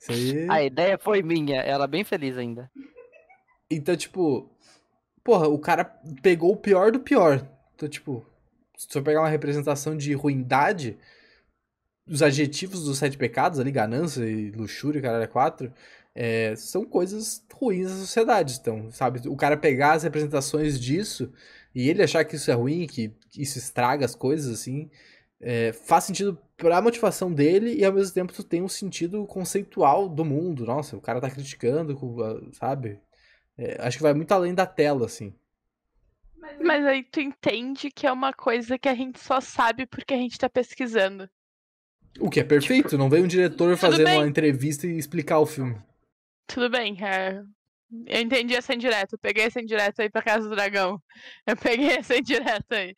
Aí. 0.07 0.45
A 0.49 0.63
ideia 0.63 0.97
foi 0.99 1.23
minha. 1.23 1.61
Ela 1.61 1.87
bem 1.87 2.03
feliz 2.03 2.37
ainda. 2.37 2.69
Então, 3.69 3.97
tipo, 3.97 4.49
porra, 5.23 5.47
o 5.47 5.57
cara 5.57 5.83
pegou 6.21 6.51
o 6.53 6.57
pior 6.57 6.91
do 6.91 6.99
pior. 6.99 7.45
Então, 7.75 7.89
tipo, 7.89 8.23
se 8.77 8.87
for 8.87 9.01
pegar 9.01 9.21
uma 9.21 9.29
representação 9.29 9.97
de 9.97 10.13
ruindade, 10.13 10.97
os 12.07 12.21
adjetivos 12.21 12.85
dos 12.85 12.99
sete 12.99 13.17
pecados 13.17 13.59
ali, 13.59 13.71
ganância 13.71 14.23
e 14.23 14.51
luxúria, 14.51 15.01
caralho, 15.01 15.23
é 15.23 15.27
quatro, 15.27 15.73
é, 16.15 16.55
são 16.55 16.85
coisas 16.85 17.45
ruins 17.53 17.89
da 17.91 17.97
sociedade. 17.97 18.57
Então, 18.59 18.89
sabe, 18.91 19.27
o 19.27 19.35
cara 19.35 19.57
pegar 19.57 19.93
as 19.93 20.03
representações 20.03 20.79
disso 20.79 21.31
e 21.75 21.89
ele 21.89 22.01
achar 22.03 22.23
que 22.25 22.37
isso 22.37 22.49
é 22.49 22.53
ruim, 22.53 22.87
que 22.87 23.13
isso 23.37 23.57
estraga 23.57 24.05
as 24.05 24.15
coisas, 24.15 24.51
assim, 24.61 24.89
é, 25.41 25.73
faz 25.73 26.05
sentido 26.05 26.39
pra 26.57 26.81
motivação 26.81 27.31
dele 27.33 27.75
e 27.75 27.83
ao 27.83 27.93
mesmo 27.93 28.13
tempo 28.13 28.33
tu 28.33 28.43
tem 28.43 28.61
um 28.63 28.69
sentido 28.69 29.25
conceitual 29.27 30.07
do 30.07 30.23
mundo. 30.25 30.65
Nossa, 30.65 30.95
o 30.95 31.01
cara 31.01 31.19
tá 31.21 31.29
criticando, 31.29 31.95
com 31.95 32.21
a- 32.23 32.41
sabe? 32.53 32.99
É, 33.57 33.77
acho 33.81 33.97
que 33.97 34.03
vai 34.03 34.13
muito 34.13 34.31
além 34.31 34.53
da 34.53 34.65
tela, 34.65 35.05
assim. 35.05 35.33
Mas 36.63 36.85
aí 36.85 37.03
tu 37.03 37.19
entende 37.19 37.91
que 37.91 38.07
é 38.07 38.11
uma 38.11 38.31
coisa 38.31 38.77
que 38.77 38.87
a 38.87 38.95
gente 38.95 39.19
só 39.19 39.41
sabe 39.41 39.85
porque 39.85 40.13
a 40.13 40.17
gente 40.17 40.37
tá 40.37 40.49
pesquisando. 40.49 41.29
O 42.19 42.29
que 42.29 42.39
é 42.39 42.43
perfeito, 42.43 42.97
não 42.97 43.09
vem 43.09 43.23
um 43.23 43.27
diretor 43.27 43.75
fazer 43.75 44.05
bem. 44.05 44.17
uma 44.17 44.27
entrevista 44.27 44.87
e 44.87 44.97
explicar 44.97 45.39
o 45.39 45.45
filme. 45.45 45.75
Tudo 46.47 46.69
bem, 46.69 46.95
é, 47.03 47.41
eu 48.07 48.21
entendi 48.21 48.55
essa 48.55 48.73
indireta. 48.73 49.15
Eu 49.15 49.19
peguei 49.19 49.45
essa 49.45 49.61
indireta 49.61 50.03
aí 50.03 50.09
pra 50.09 50.21
Casa 50.21 50.49
do 50.49 50.55
Dragão. 50.55 51.01
Eu 51.47 51.57
peguei 51.57 51.97
essa 51.97 52.17
indireta 52.17 52.75
aí. 52.77 52.95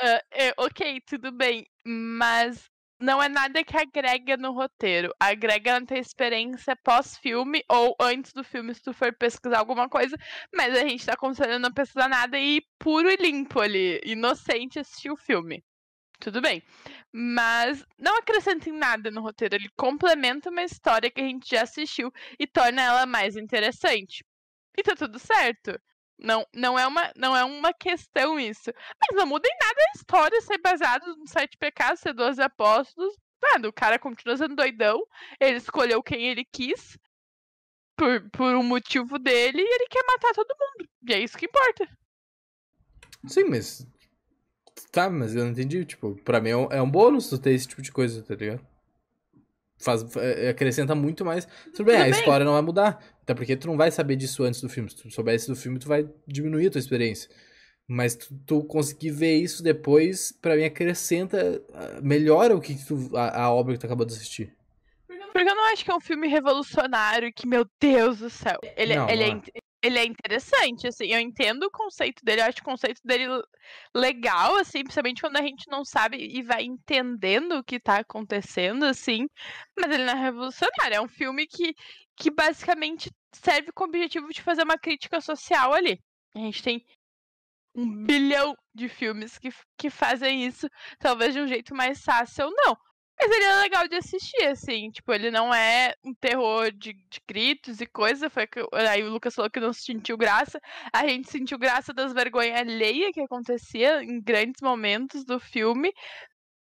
Ah, 0.00 0.22
é, 0.32 0.54
ok, 0.58 1.00
tudo 1.06 1.32
bem. 1.32 1.66
Mas 1.86 2.70
não 3.00 3.22
é 3.22 3.28
nada 3.28 3.64
que 3.64 3.76
agrega 3.76 4.36
no 4.36 4.52
roteiro. 4.52 5.12
Agrega 5.20 5.80
na 5.80 5.86
tua 5.86 5.98
experiência 5.98 6.76
pós-filme 6.84 7.62
ou 7.70 7.96
antes 8.00 8.32
do 8.32 8.44
filme, 8.44 8.74
se 8.74 8.82
tu 8.82 8.92
for 8.92 9.14
pesquisar 9.16 9.58
alguma 9.60 9.88
coisa. 9.88 10.16
Mas 10.54 10.76
a 10.76 10.80
gente 10.88 11.06
tá 11.06 11.14
aconselhando 11.14 11.60
não 11.64 11.72
pesquisar 11.74 12.08
nada 12.08 12.38
e 12.38 12.62
puro 12.78 13.10
e 13.10 13.16
limpo 13.16 13.60
ali, 13.60 14.00
inocente 14.04 14.78
assistir 14.78 15.10
o 15.10 15.16
filme. 15.16 15.64
Tudo 16.20 16.40
bem. 16.40 16.62
Mas 17.12 17.84
não 17.98 18.16
acrescenta 18.16 18.68
em 18.68 18.72
nada 18.72 19.10
no 19.10 19.22
roteiro. 19.22 19.54
Ele 19.54 19.68
complementa 19.76 20.50
uma 20.50 20.62
história 20.62 21.10
que 21.10 21.20
a 21.20 21.24
gente 21.24 21.48
já 21.48 21.62
assistiu 21.62 22.12
e 22.38 22.46
torna 22.46 22.82
ela 22.82 23.06
mais 23.06 23.36
interessante. 23.36 24.24
E 24.76 24.82
tá 24.82 24.94
tudo 24.96 25.18
certo. 25.18 25.78
Não, 26.18 26.44
não, 26.52 26.76
é 26.76 26.86
uma, 26.86 27.12
não 27.16 27.36
é 27.36 27.44
uma 27.44 27.72
questão 27.72 28.38
isso. 28.38 28.72
Mas 29.00 29.16
não 29.16 29.26
muda 29.26 29.48
em 29.48 29.56
nada 29.64 29.80
a 29.80 29.98
história 29.98 30.40
ser 30.40 30.58
baseada 30.58 31.06
nos 31.06 31.30
sete 31.30 31.56
pecados, 31.56 32.00
ser 32.00 32.12
12 32.12 32.42
apóstolos. 32.42 33.14
Nada, 33.40 33.68
o 33.68 33.72
cara 33.72 33.98
continua 33.98 34.36
sendo 34.36 34.56
doidão. 34.56 35.00
Ele 35.40 35.58
escolheu 35.58 36.02
quem 36.02 36.26
ele 36.26 36.44
quis. 36.44 36.98
Por, 37.96 38.28
por 38.30 38.54
um 38.54 38.62
motivo 38.62 39.18
dele. 39.18 39.62
E 39.62 39.74
ele 39.74 39.86
quer 39.88 40.04
matar 40.04 40.32
todo 40.32 40.56
mundo. 40.58 40.88
E 41.08 41.14
é 41.14 41.20
isso 41.20 41.38
que 41.38 41.46
importa. 41.46 41.88
Sim, 43.26 43.44
mas. 43.44 43.86
Tá, 44.92 45.08
mas 45.10 45.34
eu 45.34 45.44
não 45.44 45.50
entendi. 45.50 45.84
Tipo, 45.84 46.14
pra 46.24 46.40
mim 46.40 46.50
é 46.50 46.56
um, 46.56 46.72
é 46.72 46.82
um 46.82 46.90
bônus 46.90 47.28
tu 47.28 47.38
ter 47.38 47.52
esse 47.52 47.66
tipo 47.68 47.82
de 47.82 47.92
coisa, 47.92 48.22
tá 48.22 48.34
ligado? 48.34 48.60
Faz, 49.80 50.04
é, 50.16 50.48
acrescenta 50.48 50.94
muito 50.94 51.24
mais. 51.24 51.46
Tudo 51.74 51.84
bem, 51.84 51.94
Tudo 51.96 52.02
a 52.02 52.10
bem. 52.10 52.10
história 52.10 52.44
não 52.44 52.52
vai 52.54 52.62
mudar. 52.62 53.04
Até 53.22 53.34
porque 53.34 53.56
tu 53.56 53.68
não 53.68 53.76
vai 53.76 53.90
saber 53.90 54.16
disso 54.16 54.42
antes 54.42 54.60
do 54.60 54.68
filme. 54.68 54.90
Se 54.90 54.96
tu 54.96 55.10
soubesse 55.10 55.46
do 55.46 55.54
filme, 55.54 55.78
tu 55.78 55.86
vai 55.86 56.08
diminuir 56.26 56.66
a 56.66 56.70
tua 56.70 56.78
experiência. 56.80 57.30
Mas 57.86 58.16
tu, 58.16 58.34
tu 58.46 58.64
conseguir 58.64 59.10
ver 59.12 59.36
isso 59.36 59.62
depois, 59.62 60.32
pra 60.42 60.56
mim, 60.56 60.64
acrescenta. 60.64 61.62
ah, 61.74 62.00
Melhora 62.02 62.56
o 62.56 62.60
que 62.60 62.74
tu, 62.84 63.16
a, 63.16 63.42
a 63.44 63.52
obra 63.52 63.74
que 63.74 63.80
tu 63.80 63.86
acabou 63.86 64.04
de 64.04 64.14
assistir. 64.14 64.52
Porque 65.32 65.48
eu 65.48 65.54
não 65.54 65.72
acho 65.72 65.84
que 65.84 65.90
é 65.90 65.94
um 65.94 66.00
filme 66.00 66.26
revolucionário 66.26 67.32
que, 67.32 67.46
meu 67.46 67.64
Deus 67.80 68.18
do 68.18 68.28
céu. 68.30 68.58
Ele, 68.76 68.96
Não, 68.96 69.08
ele, 69.08 69.22
é, 69.22 69.28
não 69.30 69.36
é. 69.54 69.58
Ele 69.82 69.98
é 69.98 70.04
interessante, 70.04 70.86
assim. 70.86 71.06
Eu 71.06 71.20
entendo 71.20 71.64
o 71.64 71.70
conceito 71.70 72.24
dele, 72.24 72.40
eu 72.40 72.46
acho 72.46 72.60
o 72.60 72.64
conceito 72.64 73.00
dele 73.04 73.26
legal, 73.94 74.56
assim, 74.56 74.82
principalmente 74.82 75.20
quando 75.20 75.36
a 75.36 75.42
gente 75.42 75.68
não 75.68 75.84
sabe 75.84 76.16
e 76.18 76.42
vai 76.42 76.64
entendendo 76.64 77.58
o 77.58 77.64
que 77.64 77.78
tá 77.80 77.98
acontecendo, 77.98 78.84
assim. 78.84 79.28
Mas 79.78 79.92
ele 79.92 80.04
não 80.04 80.12
é 80.12 80.20
revolucionário. 80.20 80.94
É 80.94 81.00
um 81.00 81.08
filme 81.08 81.46
que, 81.46 81.74
que 82.16 82.30
basicamente 82.30 83.10
serve 83.32 83.70
com 83.72 83.84
o 83.84 83.86
objetivo 83.88 84.28
de 84.28 84.42
fazer 84.42 84.64
uma 84.64 84.78
crítica 84.78 85.20
social 85.20 85.72
ali. 85.72 86.00
A 86.34 86.38
gente 86.40 86.62
tem 86.62 86.84
um 87.74 88.04
bilhão 88.04 88.56
de 88.74 88.88
filmes 88.88 89.38
que, 89.38 89.50
que 89.76 89.90
fazem 89.90 90.44
isso, 90.44 90.68
talvez 90.98 91.34
de 91.34 91.40
um 91.40 91.46
jeito 91.46 91.74
mais 91.74 92.02
fácil 92.02 92.46
ou 92.46 92.52
não. 92.56 92.76
Mas 93.20 93.30
ele 93.32 93.44
é 93.44 93.56
legal 93.56 93.88
de 93.88 93.96
assistir, 93.96 94.44
assim. 94.44 94.90
Tipo, 94.90 95.12
ele 95.12 95.30
não 95.30 95.52
é 95.52 95.92
um 96.04 96.14
terror 96.14 96.70
de, 96.70 96.92
de 96.92 97.20
gritos 97.26 97.80
e 97.80 97.86
coisa. 97.86 98.30
Foi 98.30 98.46
que, 98.46 98.60
aí 98.72 99.02
o 99.02 99.10
Lucas 99.10 99.34
falou 99.34 99.50
que 99.50 99.58
não 99.58 99.72
sentiu 99.72 100.16
graça. 100.16 100.60
A 100.92 101.06
gente 101.06 101.28
sentiu 101.28 101.58
graça 101.58 101.92
das 101.92 102.12
vergonhas 102.12 102.60
alheias 102.60 103.10
que 103.12 103.20
acontecia 103.20 104.02
em 104.04 104.20
grandes 104.20 104.62
momentos 104.62 105.24
do 105.24 105.40
filme. 105.40 105.92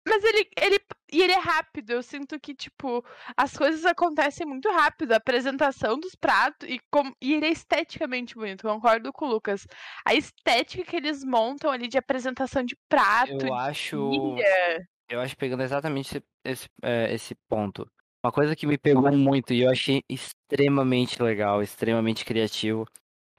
Mas 0.07 0.23
ele, 0.23 0.49
ele. 0.61 0.79
E 1.13 1.23
ele 1.23 1.33
é 1.33 1.39
rápido. 1.39 1.91
Eu 1.91 2.03
sinto 2.03 2.39
que, 2.39 2.55
tipo, 2.55 3.05
as 3.37 3.57
coisas 3.57 3.85
acontecem 3.85 4.47
muito 4.47 4.71
rápido. 4.71 5.13
A 5.13 5.17
apresentação 5.17 5.99
dos 5.99 6.15
pratos. 6.15 6.69
E, 6.69 6.79
como, 6.91 7.17
e 7.21 7.35
ele 7.35 7.47
é 7.47 7.51
esteticamente 7.51 8.35
bonito. 8.37 8.63
Concordo 8.63 9.13
com 9.13 9.25
o 9.25 9.29
Lucas. 9.29 9.67
A 10.07 10.15
estética 10.15 10.85
que 10.85 10.97
eles 10.97 11.25
montam 11.25 11.71
ali 11.71 11.89
de 11.89 11.99
apresentação 11.99 12.63
de 12.63 12.77
prato. 12.89 13.47
Eu 13.47 13.55
acho. 13.55 14.13
ilha. 14.13 14.89
Eu 15.09 15.21
acho 15.21 15.37
pegando 15.37 15.63
exatamente 15.63 16.17
esse, 16.17 16.25
esse, 16.45 16.69
é, 16.83 17.13
esse 17.15 17.35
ponto. 17.49 17.87
Uma 18.25 18.33
coisa 18.33 18.57
que 18.57 18.67
me 18.67 18.79
pegou 18.79 19.13
muito 19.13 19.53
e 19.53 19.61
eu 19.63 19.71
achei 19.71 20.03
extremamente 20.09 21.23
legal, 21.23 21.63
extremamente 21.63 22.25
criativo, 22.25 22.87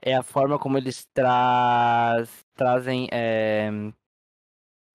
é 0.00 0.14
a 0.14 0.22
forma 0.22 0.58
como 0.58 0.78
eles 0.78 1.04
traz, 1.12 2.44
trazem 2.54 3.08
é, 3.10 3.68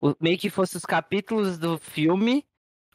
o- 0.02 0.14
meio 0.20 0.38
que 0.38 0.50
fossem 0.50 0.78
os 0.78 0.86
capítulos 0.86 1.58
do 1.58 1.78
filme, 1.78 2.46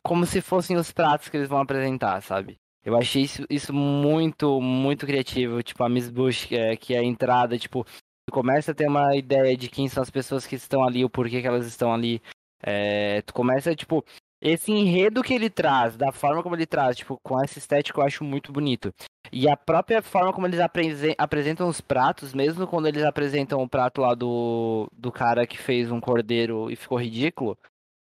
como 0.02 0.26
se 0.26 0.40
fossem 0.40 0.76
os 0.76 0.92
pratos 0.92 1.28
que 1.28 1.36
eles 1.36 1.48
vão 1.48 1.58
apresentar, 1.60 2.20
sabe? 2.22 2.58
Eu 2.84 2.96
achei 2.96 3.22
isso, 3.22 3.46
isso 3.48 3.72
muito, 3.72 4.60
muito 4.60 5.06
criativo. 5.06 5.62
Tipo, 5.62 5.84
a 5.84 5.88
Miss 5.88 6.10
Bush, 6.10 6.46
que 6.46 6.56
é, 6.56 6.76
que 6.76 6.94
é 6.94 6.98
a 6.98 7.04
entrada, 7.04 7.56
tipo, 7.56 7.86
começa 8.30 8.72
a 8.72 8.74
ter 8.74 8.88
uma 8.88 9.14
ideia 9.16 9.56
de 9.56 9.68
quem 9.68 9.88
são 9.88 10.02
as 10.02 10.10
pessoas 10.10 10.46
que 10.46 10.56
estão 10.56 10.82
ali, 10.84 11.04
o 11.04 11.10
porquê 11.10 11.40
que 11.40 11.46
elas 11.46 11.66
estão 11.66 11.92
ali. 11.94 12.20
É, 12.62 13.22
tu 13.22 13.34
começa, 13.34 13.74
tipo, 13.74 14.04
esse 14.40 14.70
enredo 14.72 15.22
que 15.22 15.34
ele 15.34 15.50
traz, 15.50 15.96
da 15.96 16.12
forma 16.12 16.42
como 16.42 16.54
ele 16.56 16.66
traz, 16.66 16.96
tipo, 16.96 17.18
com 17.22 17.42
essa 17.42 17.58
estética 17.58 18.00
eu 18.00 18.04
acho 18.04 18.24
muito 18.24 18.52
bonito. 18.52 18.92
E 19.30 19.48
a 19.48 19.56
própria 19.56 20.02
forma 20.02 20.32
como 20.32 20.46
eles 20.46 20.60
apresen- 20.60 21.14
apresentam 21.16 21.68
os 21.68 21.80
pratos, 21.80 22.34
mesmo 22.34 22.66
quando 22.66 22.86
eles 22.86 23.02
apresentam 23.02 23.62
o 23.62 23.68
prato 23.68 24.00
lá 24.00 24.14
do, 24.14 24.88
do 24.92 25.10
cara 25.10 25.46
que 25.46 25.56
fez 25.58 25.90
um 25.90 26.00
cordeiro 26.00 26.70
e 26.70 26.76
ficou 26.76 26.98
ridículo, 27.00 27.56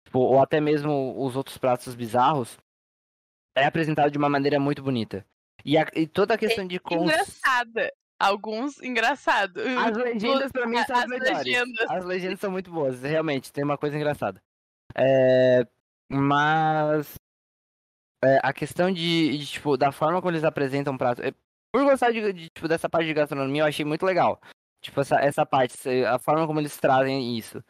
tipo, 0.04 0.18
ou 0.18 0.40
até 0.42 0.60
mesmo 0.60 1.14
os 1.22 1.36
outros 1.36 1.56
pratos 1.58 1.94
bizarros, 1.94 2.58
é 3.56 3.64
apresentado 3.64 4.10
de 4.10 4.18
uma 4.18 4.28
maneira 4.28 4.58
muito 4.58 4.82
bonita. 4.82 5.24
E, 5.64 5.78
a- 5.78 5.86
e 5.94 6.06
toda 6.06 6.34
a 6.34 6.38
questão 6.38 6.66
de 6.66 6.78
cons... 6.80 7.02
Engraçada. 7.02 7.92
Alguns 8.18 8.80
engraçados. 8.82 9.62
As 9.66 9.96
legendas 9.96 10.52
pra 10.52 10.66
mim 10.66 10.82
são 10.84 10.96
as 10.96 11.02
As 11.04 11.08
melhores. 11.08 11.38
legendas. 11.44 11.90
As 11.90 12.04
legendas 12.04 12.40
são 12.40 12.50
muito 12.50 12.70
boas, 12.70 13.02
realmente, 13.02 13.52
tem 13.52 13.64
uma 13.64 13.76
coisa 13.76 13.96
engraçada. 13.96 14.40
É, 14.94 15.66
mas 16.10 17.14
é, 18.24 18.40
a 18.42 18.52
questão 18.52 18.90
de, 18.90 19.36
de, 19.38 19.46
tipo, 19.46 19.76
da 19.76 19.90
forma 19.92 20.20
como 20.20 20.30
eles 20.32 20.44
apresentam 20.44 20.94
o 20.94 20.98
prato. 20.98 21.22
é, 21.22 21.32
por 21.72 21.82
gostar 21.84 22.12
de, 22.12 22.32
de, 22.32 22.48
tipo, 22.50 22.68
dessa 22.68 22.88
parte 22.88 23.06
de 23.06 23.14
gastronomia, 23.14 23.62
eu 23.62 23.66
achei 23.66 23.84
muito 23.84 24.06
legal. 24.06 24.40
Tipo, 24.80 25.00
essa, 25.00 25.16
essa 25.16 25.44
parte, 25.44 25.76
a 26.04 26.18
forma 26.18 26.46
como 26.46 26.60
eles 26.60 26.76
trazem 26.76 27.36
isso. 27.36 27.62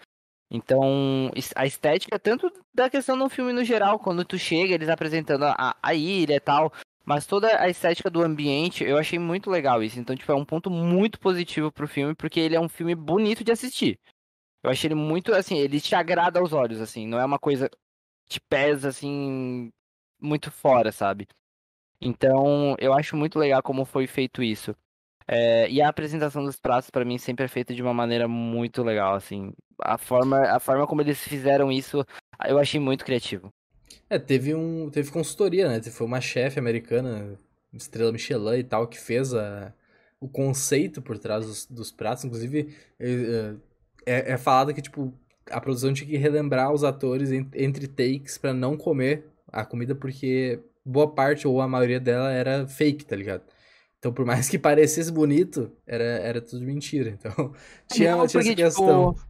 Então, 0.51 1.31
a 1.57 1.67
estética, 1.67 2.19
tanto 2.19 2.53
da 2.73 2.91
questão 2.91 3.19
do 3.19 3.29
filme 3.29 3.53
no 3.53 3.65
geral, 3.65 3.99
quando 3.99 4.25
tu 4.25 4.39
chega, 4.39 4.75
eles 4.75 4.89
apresentando 4.89 5.45
a, 5.47 5.75
a 5.83 5.95
ilha 5.95 6.35
e 6.35 6.41
tal, 6.41 6.73
mas 7.05 7.27
toda 7.27 7.61
a 7.61 7.69
estética 7.69 8.11
do 8.11 8.23
ambiente, 8.23 8.85
eu 8.85 8.97
achei 8.99 9.19
muito 9.19 9.51
legal 9.51 9.83
isso. 9.83 9.99
Então, 10.01 10.17
tipo, 10.17 10.33
é 10.33 10.35
um 10.35 10.45
ponto 10.45 10.71
muito 10.71 11.21
positivo 11.21 11.71
pro 11.71 11.89
filme, 11.89 12.15
porque 12.15 12.41
ele 12.41 12.57
é 12.57 12.61
um 12.61 12.69
filme 12.69 12.95
bonito 12.95 13.45
de 13.45 13.53
assistir. 13.53 13.99
Eu 14.63 14.71
achei 14.71 14.89
ele 14.89 14.95
muito, 14.95 15.35
assim, 15.35 15.59
ele 15.59 15.81
te 15.81 15.95
agrada 15.95 16.41
aos 16.41 16.53
olhos, 16.53 16.81
assim, 16.81 17.07
não 17.07 17.21
é 17.21 17.25
uma 17.25 17.39
coisa 17.39 17.69
que 18.27 18.35
te 18.35 18.41
pesa, 18.41 18.89
assim, 18.89 19.71
muito 20.21 20.51
fora, 20.51 20.91
sabe? 20.93 21.29
Então, 22.01 22.77
eu 22.79 22.93
acho 22.95 23.17
muito 23.17 23.39
legal 23.39 23.63
como 23.63 23.85
foi 23.85 24.07
feito 24.07 24.43
isso. 24.43 24.75
É, 25.27 25.69
e 25.71 25.81
a 25.81 25.89
apresentação 25.89 26.45
dos 26.45 26.59
pratos, 26.59 26.91
para 26.91 27.05
mim, 27.05 27.19
sempre 27.19 27.45
é 27.45 27.49
feita 27.49 27.75
de 27.75 27.83
uma 27.83 27.95
maneira 27.95 28.29
muito 28.29 28.83
legal, 28.83 29.15
assim. 29.15 29.53
A 29.83 29.99
forma, 29.99 30.39
a 30.51 30.61
forma 30.61 30.87
como 30.87 31.01
eles 31.03 31.23
fizeram 31.23 31.73
isso, 31.73 32.05
eu 32.47 32.59
achei 32.59 32.81
muito 32.81 33.05
criativo. 33.05 33.53
É, 34.09 34.19
teve 34.19 34.55
um. 34.55 34.91
Teve 34.91 35.11
consultoria, 35.11 35.69
né? 35.69 35.83
Foi 35.83 36.07
uma 36.07 36.21
chefe 36.21 36.59
americana, 36.59 37.39
estrela 37.73 38.13
Michelin 38.13 38.59
e 38.59 38.65
tal, 38.65 38.87
que 38.87 38.99
fez 38.99 39.35
a, 39.35 39.73
o 40.21 40.29
conceito 40.29 41.03
por 41.03 41.19
trás 41.19 41.47
dos, 41.47 41.67
dos 41.67 41.93
pratos. 41.93 42.25
Inclusive, 42.25 42.75
é, 42.99 43.55
é, 44.07 44.33
é, 44.33 44.37
falado 44.37 44.73
que, 44.75 44.83
tipo, 44.83 45.13
a 45.51 45.61
produção 45.61 45.93
tinha 45.93 46.09
que 46.09 46.17
relembrar 46.17 46.73
os 46.73 46.85
atores 46.85 47.31
entre 47.33 47.87
takes 47.89 48.39
para 48.39 48.55
não 48.55 48.77
comer 48.77 49.27
a 49.49 49.65
comida, 49.65 49.95
porque 49.95 50.61
boa 50.85 51.13
parte 51.13 51.47
ou 51.47 51.61
a 51.61 51.69
maioria 51.69 52.01
dela 52.01 52.31
era 52.31 52.67
fake, 52.67 53.05
tá 53.05 53.17
ligado? 53.17 53.43
Então, 53.99 54.13
por 54.13 54.27
mais 54.27 54.49
que 54.49 54.59
parecesse 54.59 55.11
bonito, 55.11 55.73
era, 55.87 56.05
era 56.05 56.41
tudo 56.41 56.65
mentira. 56.65 57.11
Então, 57.11 57.55
tinha, 57.91 58.17
não, 58.17 58.27
tinha 58.27 58.43
porque, 58.43 58.63
essa 58.63 58.77
questão. 58.77 59.15
Tipo, 59.15 59.27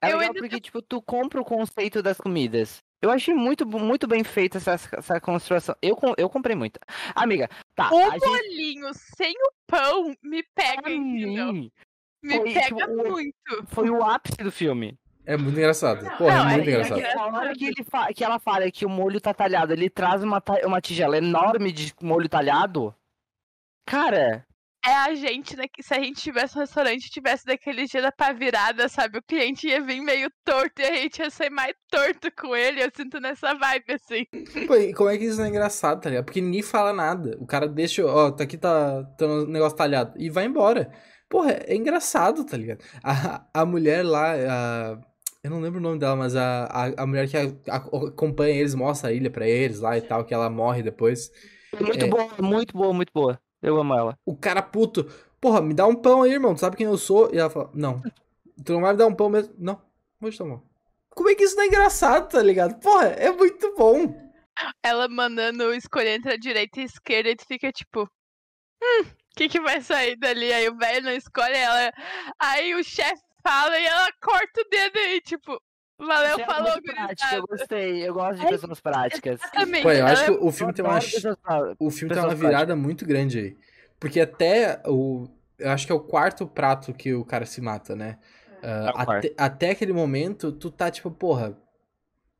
é 0.00 0.16
legal 0.16 0.34
porque, 0.34 0.60
tipo, 0.60 0.82
tu 0.82 1.02
compra 1.02 1.40
o 1.40 1.44
conceito 1.44 2.02
das 2.02 2.16
comidas. 2.16 2.82
Eu 3.02 3.10
achei 3.10 3.34
muito, 3.34 3.66
muito 3.66 4.06
bem 4.06 4.24
feita 4.24 4.58
essa, 4.58 4.72
essa 4.72 5.20
construção. 5.20 5.74
Eu, 5.82 5.98
eu 6.16 6.28
comprei 6.30 6.56
muito. 6.56 6.80
Amiga, 7.14 7.48
tá. 7.74 7.88
O 7.88 8.18
bolinho 8.18 8.86
gente... 8.86 8.98
sem 9.16 9.32
o 9.32 9.52
pão 9.66 10.14
me 10.22 10.42
pega? 10.54 10.88
Me 10.88 12.36
foi, 12.36 12.54
pega 12.54 12.86
tipo, 12.86 13.08
muito. 13.08 13.66
Foi 13.66 13.90
o 13.90 14.02
ápice 14.02 14.38
do 14.38 14.50
filme. 14.50 14.98
É 15.26 15.36
muito 15.36 15.58
engraçado. 15.58 16.04
Porra, 16.16 16.44
não, 16.44 16.50
é 16.50 16.56
muito 16.56 16.68
é, 16.68 16.72
engraçado. 16.72 17.32
Na 17.32 17.38
hora 17.38 17.54
que, 17.54 17.64
ele 17.66 17.84
que 18.14 18.24
ela 18.24 18.38
fala 18.38 18.70
que 18.70 18.84
o 18.84 18.90
molho 18.90 19.20
tá 19.20 19.32
talhado, 19.32 19.72
ele 19.72 19.88
traz 19.88 20.22
uma, 20.22 20.42
uma 20.64 20.80
tigela 20.80 21.16
enorme 21.16 21.72
de 21.72 21.94
molho 22.00 22.28
talhado. 22.28 22.94
Cara, 23.86 24.46
é 24.86 24.92
a 24.92 25.14
gente, 25.14 25.56
né? 25.56 25.64
Se 25.80 25.94
a 25.94 26.00
gente 26.00 26.20
tivesse 26.20 26.56
um 26.56 26.60
restaurante 26.60 27.10
tivesse 27.10 27.44
daquele 27.46 27.86
dia 27.86 28.02
da 28.02 28.12
pá 28.12 28.32
virada, 28.32 28.88
sabe? 28.88 29.18
O 29.18 29.22
cliente 29.22 29.66
ia 29.66 29.80
vir 29.80 30.00
meio 30.00 30.30
torto 30.44 30.82
e 30.82 30.84
a 30.84 30.94
gente 30.96 31.20
ia 31.20 31.30
ser 31.30 31.50
mais 31.50 31.72
torto 31.90 32.30
com 32.36 32.54
ele. 32.54 32.82
Eu 32.82 32.90
sinto 32.94 33.18
nessa 33.18 33.54
vibe, 33.54 33.92
assim. 33.92 34.24
Pô, 34.66 34.74
e 34.74 34.92
como 34.92 35.08
é 35.08 35.16
que 35.16 35.24
isso 35.24 35.38
não 35.38 35.46
é 35.46 35.48
engraçado, 35.48 36.02
tá 36.02 36.10
ligado? 36.10 36.26
Porque 36.26 36.40
ninguém 36.40 36.62
fala 36.62 36.92
nada. 36.92 37.36
O 37.40 37.46
cara 37.46 37.66
deixa, 37.66 38.04
ó, 38.04 38.30
tá 38.30 38.44
aqui, 38.44 38.58
tá, 38.58 39.04
tá 39.18 39.26
um 39.26 39.46
negócio 39.46 39.76
talhado. 39.76 40.12
E 40.18 40.28
vai 40.28 40.44
embora. 40.44 40.90
Porra, 41.28 41.52
é 41.66 41.74
engraçado, 41.74 42.44
tá 42.44 42.56
ligado? 42.56 42.84
A, 43.02 43.44
a 43.52 43.64
mulher 43.64 44.04
lá, 44.04 44.34
a, 44.34 44.98
eu 45.42 45.50
não 45.50 45.60
lembro 45.60 45.78
o 45.78 45.82
nome 45.82 45.98
dela, 45.98 46.14
mas 46.14 46.36
a, 46.36 46.64
a, 46.66 47.02
a 47.02 47.06
mulher 47.06 47.28
que 47.28 47.36
a, 47.36 47.44
a, 47.70 47.76
acompanha 47.76 48.54
eles, 48.54 48.74
mostra 48.74 49.10
a 49.10 49.12
ilha 49.12 49.30
pra 49.30 49.48
eles 49.48 49.80
lá 49.80 49.96
e 49.96 50.02
tal, 50.02 50.24
que 50.24 50.34
ela 50.34 50.50
morre 50.50 50.82
depois. 50.82 51.30
Muito 51.80 52.04
é... 52.04 52.08
boa, 52.08 52.28
muito 52.40 52.76
boa, 52.76 52.92
muito 52.92 53.12
boa. 53.12 53.40
Eu 53.64 53.80
amo 53.80 53.94
ela. 53.94 54.18
O 54.26 54.36
cara 54.36 54.62
puto, 54.62 55.04
porra, 55.40 55.62
me 55.62 55.72
dá 55.72 55.86
um 55.86 55.96
pão 55.96 56.22
aí, 56.22 56.32
irmão. 56.32 56.54
Tu 56.54 56.60
sabe 56.60 56.76
quem 56.76 56.86
eu 56.86 56.98
sou? 56.98 57.30
E 57.32 57.38
ela 57.38 57.48
fala, 57.48 57.70
não. 57.72 58.02
Tu 58.64 58.72
não 58.72 58.82
vai 58.82 58.92
me 58.92 58.98
dar 58.98 59.06
um 59.06 59.14
pão 59.14 59.28
mesmo? 59.28 59.52
Não. 59.58 59.82
Vou 60.20 60.30
te 60.30 60.38
tomar. 60.38 60.60
Como 61.10 61.28
é 61.28 61.34
que 61.34 61.42
isso 61.42 61.56
não 61.56 61.64
é 61.64 61.66
engraçado, 61.66 62.30
tá 62.30 62.40
ligado? 62.40 62.78
Porra, 62.78 63.06
é 63.06 63.32
muito 63.32 63.74
bom. 63.74 64.14
Ela 64.82 65.08
mandando 65.08 65.74
escolher 65.74 66.18
entre 66.18 66.32
a 66.32 66.36
direita 66.36 66.78
e 66.78 66.82
a 66.82 66.86
esquerda 66.86 67.30
e 67.30 67.36
tu 67.36 67.44
fica 67.46 67.72
tipo. 67.72 68.08
Hum, 68.82 69.02
o 69.02 69.36
que, 69.36 69.48
que 69.48 69.60
vai 69.60 69.80
sair 69.80 70.16
dali? 70.16 70.52
Aí 70.52 70.68
o 70.68 70.76
velho 70.76 71.04
não 71.04 71.12
escolhe 71.12 71.56
ela. 71.56 71.90
Aí 72.38 72.74
o 72.74 72.84
chefe 72.84 73.22
fala 73.42 73.78
e 73.78 73.84
ela 73.84 74.08
corta 74.22 74.60
o 74.60 74.68
dedo 74.70 74.98
aí, 74.98 75.20
tipo. 75.20 75.60
Valeu, 75.98 76.38
é 76.38 76.44
falou, 76.44 76.82
prática, 76.82 77.36
Eu 77.36 77.46
gostei, 77.46 78.08
eu 78.08 78.14
gosto 78.14 78.40
de 78.40 78.46
é, 78.46 78.48
pessoas 78.48 78.80
práticas. 78.80 79.40
Exatamente. 79.40 79.82
Pô, 79.82 79.92
eu 79.92 80.06
acho 80.06 80.24
que 80.24 80.30
o 80.32 80.50
filme 80.50 80.72
tem 80.72 80.84
uma, 80.84 80.98
o 81.78 81.90
filme 81.90 82.14
tem 82.14 82.22
uma 82.22 82.34
virada 82.34 82.74
muito 82.74 83.06
grande 83.06 83.38
aí. 83.38 83.56
Porque 83.98 84.20
até 84.20 84.82
o. 84.86 85.28
Eu 85.58 85.70
acho 85.70 85.86
que 85.86 85.92
é 85.92 85.94
o 85.94 86.00
quarto 86.00 86.46
prato 86.46 86.92
que 86.92 87.14
o 87.14 87.24
cara 87.24 87.46
se 87.46 87.60
mata, 87.60 87.94
né? 87.94 88.18
Uh, 88.62 88.92
até, 88.96 89.34
até, 89.38 89.70
aquele 89.70 89.92
momento, 89.92 90.50
tu 90.50 90.70
tá 90.70 90.90
tipo, 90.90 91.10
porra. 91.10 91.56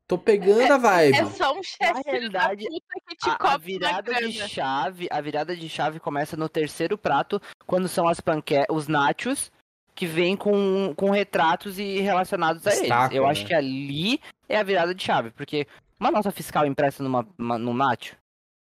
Tô 0.06 0.18
pegando 0.18 0.60
é, 0.60 0.70
a 0.70 0.76
vibe. 0.76 1.16
É 1.16 1.24
só 1.26 1.58
um 1.58 1.62
chefe 1.62 2.02
realidade, 2.04 2.66
que 2.66 3.16
te 3.16 3.30
a, 3.30 3.54
a 3.54 3.56
virada 3.56 4.12
de 4.12 4.32
chave, 4.32 5.08
a 5.10 5.20
virada 5.20 5.56
de 5.56 5.66
chave 5.66 5.98
começa 5.98 6.36
no 6.36 6.46
terceiro 6.46 6.98
prato, 6.98 7.40
quando 7.66 7.88
são 7.88 8.06
as 8.06 8.20
panquecas, 8.20 8.66
os 8.68 8.86
nachos 8.86 9.50
que 9.94 10.06
vem 10.06 10.36
com, 10.36 10.92
com 10.96 11.10
retratos 11.10 11.78
e 11.78 12.00
relacionados 12.00 12.66
a 12.66 12.74
eles. 12.74 12.90
Eu 13.12 13.24
né? 13.24 13.30
acho 13.30 13.46
que 13.46 13.54
ali 13.54 14.20
é 14.48 14.58
a 14.58 14.62
virada 14.62 14.94
de 14.94 15.02
chave, 15.02 15.30
porque 15.30 15.66
uma 15.98 16.10
nota 16.10 16.30
fiscal 16.30 16.66
impressa 16.66 17.02
numa, 17.02 17.26
uma, 17.38 17.58
num 17.58 17.74
nacho, 17.74 18.16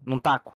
num 0.06 0.20
taco. 0.20 0.56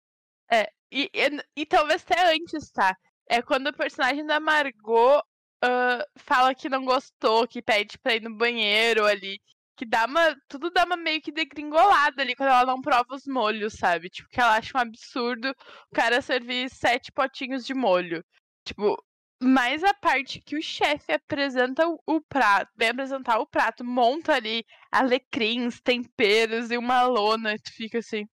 É, 0.51 0.69
e, 0.91 1.11
e, 1.15 1.63
e, 1.63 1.67
talvez 1.67 2.03
até 2.03 2.35
antes, 2.35 2.71
tá? 2.71 2.97
É 3.29 3.43
quando 3.43 3.69
o 3.69 3.77
personagem 3.77 4.25
da 4.25 4.41
Margot 4.41 5.19
uh, 5.19 6.05
fala 6.17 6.55
que 6.55 6.69
não 6.69 6.85
gostou, 6.85 7.47
que 7.47 7.63
pede 7.63 7.99
pra 7.99 8.15
ir 8.15 8.23
no 8.23 8.35
banheiro 8.37 9.05
ali. 9.05 9.41
Que 9.77 9.85
dá 9.85 10.07
uma. 10.07 10.35
Tudo 10.49 10.71
dá 10.71 10.85
uma 10.85 10.97
meio 10.97 11.21
que 11.21 11.31
degringolada 11.31 12.23
ali 12.23 12.35
quando 12.35 12.49
ela 12.49 12.65
não 12.65 12.81
prova 12.81 13.15
os 13.15 13.27
molhos, 13.27 13.75
sabe? 13.75 14.09
Tipo, 14.09 14.29
que 14.31 14.41
ela 14.41 14.57
acha 14.57 14.77
um 14.77 14.81
absurdo 14.81 15.51
o 15.51 15.95
cara 15.95 16.23
servir 16.23 16.71
sete 16.71 17.13
potinhos 17.13 17.67
de 17.67 17.75
molho. 17.75 18.25
Tipo, 18.65 18.97
mas 19.43 19.85
a 19.85 19.95
parte 19.95 20.41
que 20.41 20.57
o 20.57 20.63
chefe 20.63 21.13
apresenta 21.13 21.85
o, 22.07 22.21
prato, 22.23 22.73
vem 22.77 22.89
apresentar 22.89 23.39
o 23.39 23.47
prato, 23.47 23.85
monta 23.85 24.35
ali 24.35 24.65
alecrins, 24.91 25.81
temperos 25.81 26.71
e 26.71 26.79
uma 26.79 27.03
lona, 27.03 27.55
e 27.55 27.59
tu 27.59 27.73
fica 27.73 27.99
assim. 27.99 28.27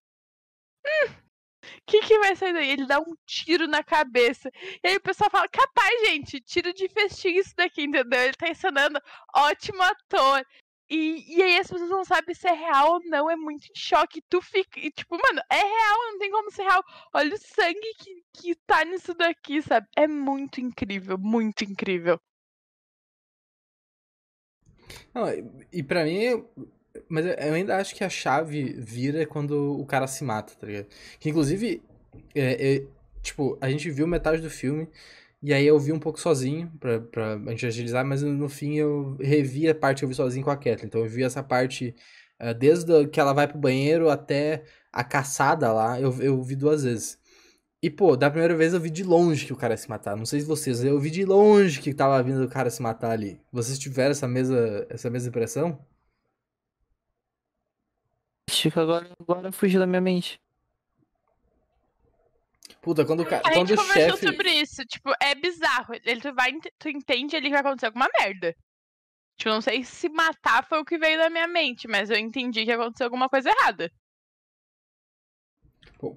Hum, 0.86 1.24
que, 1.86 2.02
que 2.02 2.20
vai 2.20 2.36
sair 2.36 2.54
daí? 2.54 2.70
Ele 2.70 2.86
dá 2.86 3.00
um 3.00 3.16
tiro 3.26 3.68
na 3.68 3.84
cabeça. 3.84 4.50
E 4.84 4.88
aí 4.88 4.96
o 4.98 5.02
pessoal 5.02 5.30
fala: 5.30 5.48
capaz, 5.50 6.08
gente, 6.08 6.42
tiro 6.42 6.74
de 6.74 6.88
festinha 6.90 7.40
isso 7.40 7.54
daqui, 7.56 7.84
entendeu? 7.84 8.22
Ele 8.22 8.34
tá 8.34 8.50
ensinando 8.50 9.00
ótimo 9.36 9.82
ator. 9.82 10.46
E, 10.94 11.38
e 11.38 11.42
aí 11.42 11.58
as 11.58 11.68
pessoas 11.68 11.90
não 11.90 12.06
sabem 12.06 12.36
se 12.36 12.48
é 12.48 12.54
real 12.54 12.94
ou 12.94 13.00
não, 13.06 13.28
é 13.28 13.36
muito 13.36 13.66
em 13.66 13.76
choque. 13.76 14.22
Tu 14.30 14.40
fica. 14.44 14.80
E, 14.80 14.92
tipo, 14.92 15.18
mano, 15.18 15.42
é 15.52 15.56
real, 15.56 16.12
não 16.12 16.20
tem 16.20 16.30
como 16.30 16.52
ser 16.52 16.62
real. 16.62 16.84
Olha 17.12 17.34
o 17.34 17.38
sangue 17.40 17.96
que, 17.98 18.24
que 18.32 18.56
tá 18.68 18.86
nisso 18.86 19.16
daqui, 19.16 19.60
sabe? 19.64 19.88
É 19.98 20.08
muito 20.08 20.62
incrível, 20.62 21.18
muito 21.18 21.64
incrível. 21.64 22.20
Não, 25.12 25.26
e 25.72 25.82
para 25.82 26.04
mim, 26.04 26.46
mas 27.10 27.26
eu 27.26 27.54
ainda 27.56 27.78
acho 27.78 27.96
que 27.96 28.04
a 28.04 28.10
chave 28.10 28.74
vira 28.74 29.26
quando 29.26 29.80
o 29.80 29.86
cara 29.88 30.06
se 30.06 30.24
mata, 30.24 30.54
tá 30.54 30.68
ligado? 30.68 30.88
Que 31.20 31.30
inclusive, 31.30 31.82
é, 32.36 32.76
é, 32.76 32.88
tipo, 33.24 33.58
a 33.60 33.68
gente 33.68 33.90
viu 33.90 34.06
metade 34.06 34.44
do 34.44 34.50
filme 34.50 34.88
e 35.44 35.54
aí 35.54 35.68
eu 35.68 35.78
vi 35.78 35.92
um 35.92 36.00
pouco 36.00 36.20
sozinho, 36.20 36.72
pra, 36.80 37.02
pra 37.02 37.38
gente 37.50 37.66
agilizar, 37.66 38.06
mas 38.06 38.24
no 38.24 38.48
fim 38.48 38.76
eu 38.76 39.18
revi 39.20 39.68
a 39.68 39.76
parte 39.76 40.00
que 40.00 40.06
eu 40.06 40.10
vi 40.10 40.16
sozinho 40.16 40.46
com 40.46 40.52
a 40.52 40.56
Kathleen. 40.56 40.86
Então 40.86 41.02
eu 41.02 41.10
vi 41.10 41.22
essa 41.24 41.44
parte, 41.44 41.94
uh, 42.42 42.54
desde 42.54 43.08
que 43.10 43.20
ela 43.20 43.34
vai 43.34 43.46
pro 43.48 43.58
banheiro 43.58 44.10
até 44.10 44.64
a 44.92 45.04
caçada 45.04 45.74
lá, 45.74 46.00
eu, 46.00 46.14
eu 46.22 46.42
vi 46.42 46.56
duas 46.56 46.84
vezes. 46.84 47.20
E, 47.82 47.90
pô, 47.90 48.16
da 48.16 48.30
primeira 48.30 48.56
vez 48.56 48.74
eu 48.74 48.80
vi 48.80 48.90
de 48.90 49.04
longe 49.04 49.46
que 49.46 49.52
o 49.54 49.58
cara 49.58 49.74
ia 49.74 49.78
se 49.78 49.90
matar. 49.90 50.16
Não 50.16 50.26
sei 50.26 50.40
se 50.40 50.46
vocês, 50.48 50.84
eu 50.84 50.98
vi 51.00 51.12
de 51.12 51.26
longe 51.26 51.82
que 51.82 51.94
tava 51.94 52.24
vindo 52.24 52.44
o 52.46 52.50
cara 52.50 52.70
se 52.70 52.82
matar 52.82 53.12
ali. 53.12 53.42
Vocês 53.52 53.78
tiveram 53.78 54.12
essa 54.12 54.28
mesma, 54.28 54.58
essa 54.90 55.10
mesma 55.10 55.30
impressão? 55.30 55.86
Chico, 58.50 58.80
agora, 58.80 59.10
agora 59.20 59.52
fugiu 59.52 59.80
da 59.80 59.88
minha 59.88 60.00
mente. 60.00 60.43
Puta, 62.84 63.06
quando, 63.06 63.22
a 63.22 63.26
quando 63.26 63.68
gente 63.70 63.74
o 63.74 63.78
conversou 63.78 64.18
chefe... 64.18 64.28
sobre 64.28 64.50
isso. 64.52 64.86
Tipo, 64.86 65.14
é 65.22 65.34
bizarro. 65.34 65.94
Ele, 66.04 66.20
tu, 66.20 66.34
vai, 66.36 66.52
tu 66.78 66.90
entende 66.90 67.34
ali 67.38 67.46
que 67.46 67.52
vai 67.52 67.62
acontecer 67.62 67.86
alguma 67.86 68.10
merda. 68.20 68.54
Tipo, 69.38 69.52
não 69.52 69.62
sei 69.62 69.86
se 69.86 70.10
matar 70.10 70.68
foi 70.68 70.80
o 70.80 70.86
que 70.86 70.98
veio 70.98 71.18
na 71.18 71.30
minha 71.30 71.48
mente, 71.48 71.88
mas 71.88 72.10
eu 72.10 72.18
entendi 72.18 72.66
que 72.66 72.72
aconteceu 72.72 73.06
alguma 73.06 73.30
coisa 73.30 73.50
errada. 73.50 73.90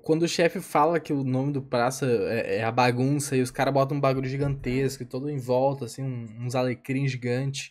Quando 0.03 0.25
o 0.25 0.29
chefe 0.29 0.61
fala 0.61 0.99
que 0.99 1.13
o 1.13 1.23
nome 1.23 1.53
do 1.53 1.63
praça 1.63 2.05
é, 2.05 2.57
é 2.57 2.65
a 2.65 2.73
bagunça 2.73 3.37
e 3.37 3.43
os 3.43 3.53
caras 3.53 3.73
botam 3.73 3.97
um 3.97 4.01
bagulho 4.01 4.29
gigantesco 4.29 5.05
e 5.05 5.07
todo 5.07 5.31
em 5.31 5.39
volta, 5.39 5.85
assim, 5.85 6.03
uns 6.03 6.57
alecrins 6.57 7.13
gigantes. 7.13 7.71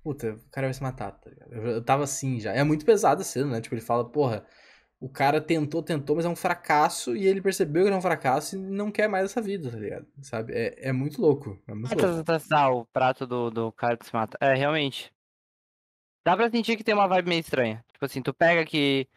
Puta, 0.00 0.34
o 0.34 0.50
cara 0.50 0.68
vai 0.68 0.74
se 0.74 0.82
matar, 0.82 1.10
tá 1.10 1.28
ligado? 1.28 1.52
Eu, 1.52 1.66
eu 1.66 1.84
tava 1.84 2.04
assim 2.04 2.38
já. 2.38 2.52
É 2.52 2.62
muito 2.62 2.84
pesado 2.84 3.20
a 3.20 3.24
cena, 3.24 3.46
né? 3.46 3.60
Tipo, 3.60 3.74
ele 3.74 3.82
fala, 3.82 4.08
porra, 4.08 4.46
o 5.00 5.08
cara 5.08 5.40
tentou, 5.40 5.82
tentou, 5.82 6.16
mas 6.16 6.24
é 6.24 6.28
um 6.28 6.34
fracasso 6.34 7.16
e 7.16 7.26
ele 7.26 7.40
percebeu 7.40 7.82
que 7.82 7.88
era 7.88 7.96
um 7.96 8.02
fracasso 8.02 8.56
e 8.56 8.58
não 8.58 8.90
quer 8.90 9.08
mais 9.08 9.26
essa 9.26 9.40
vida, 9.40 9.70
tá 9.70 9.78
ligado? 9.78 10.06
Sabe? 10.22 10.52
É, 10.52 10.88
é 10.88 10.92
muito 10.92 11.20
louco. 11.20 11.60
É 11.68 11.74
muito 11.74 11.94
louco. 11.94 12.32
Ah, 12.50 12.70
o 12.70 12.84
prato 12.86 13.26
do, 13.26 13.50
do 13.50 13.72
cara 13.72 13.96
que 13.96 14.06
se 14.06 14.12
mata. 14.12 14.36
É, 14.40 14.54
realmente. 14.54 15.12
Dá 16.26 16.36
pra 16.36 16.50
sentir 16.50 16.76
que 16.76 16.82
tem 16.82 16.94
uma 16.94 17.06
vibe 17.06 17.28
meio 17.28 17.40
estranha. 17.40 17.84
Tipo 17.92 18.04
assim, 18.04 18.22
tu 18.22 18.34
pega 18.34 18.64
que. 18.64 19.08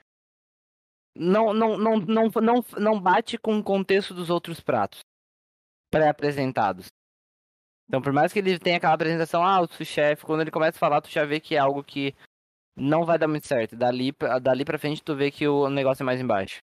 Não, 1.15 1.51
não, 1.53 1.77
não, 1.77 1.97
não, 1.97 2.29
não, 2.29 2.65
não 2.77 3.01
bate 3.01 3.37
com 3.37 3.57
o 3.57 3.63
contexto 3.63 4.13
dos 4.13 4.29
outros 4.29 4.61
pratos 4.61 5.01
pré-apresentados. 5.91 6.87
Então, 7.87 8.01
por 8.01 8.13
mais 8.13 8.31
que 8.31 8.39
ele 8.39 8.57
tenha 8.57 8.77
aquela 8.77 8.93
apresentação, 8.93 9.43
ah, 9.43 9.59
o 9.59 9.67
chefe, 9.83 10.23
quando 10.25 10.39
ele 10.39 10.51
começa 10.51 10.77
a 10.77 10.79
falar, 10.79 11.01
tu 11.01 11.09
já 11.09 11.25
vê 11.25 11.41
que 11.41 11.55
é 11.55 11.57
algo 11.57 11.83
que 11.83 12.15
não 12.81 13.05
vai 13.05 13.17
dar 13.17 13.27
muito 13.27 13.47
certo. 13.47 13.75
Dali, 13.75 14.11
dali 14.41 14.65
pra 14.65 14.79
frente 14.79 15.03
tu 15.03 15.15
vê 15.15 15.31
que 15.31 15.47
o 15.47 15.69
negócio 15.69 16.03
é 16.03 16.05
mais 16.05 16.19
embaixo. 16.19 16.59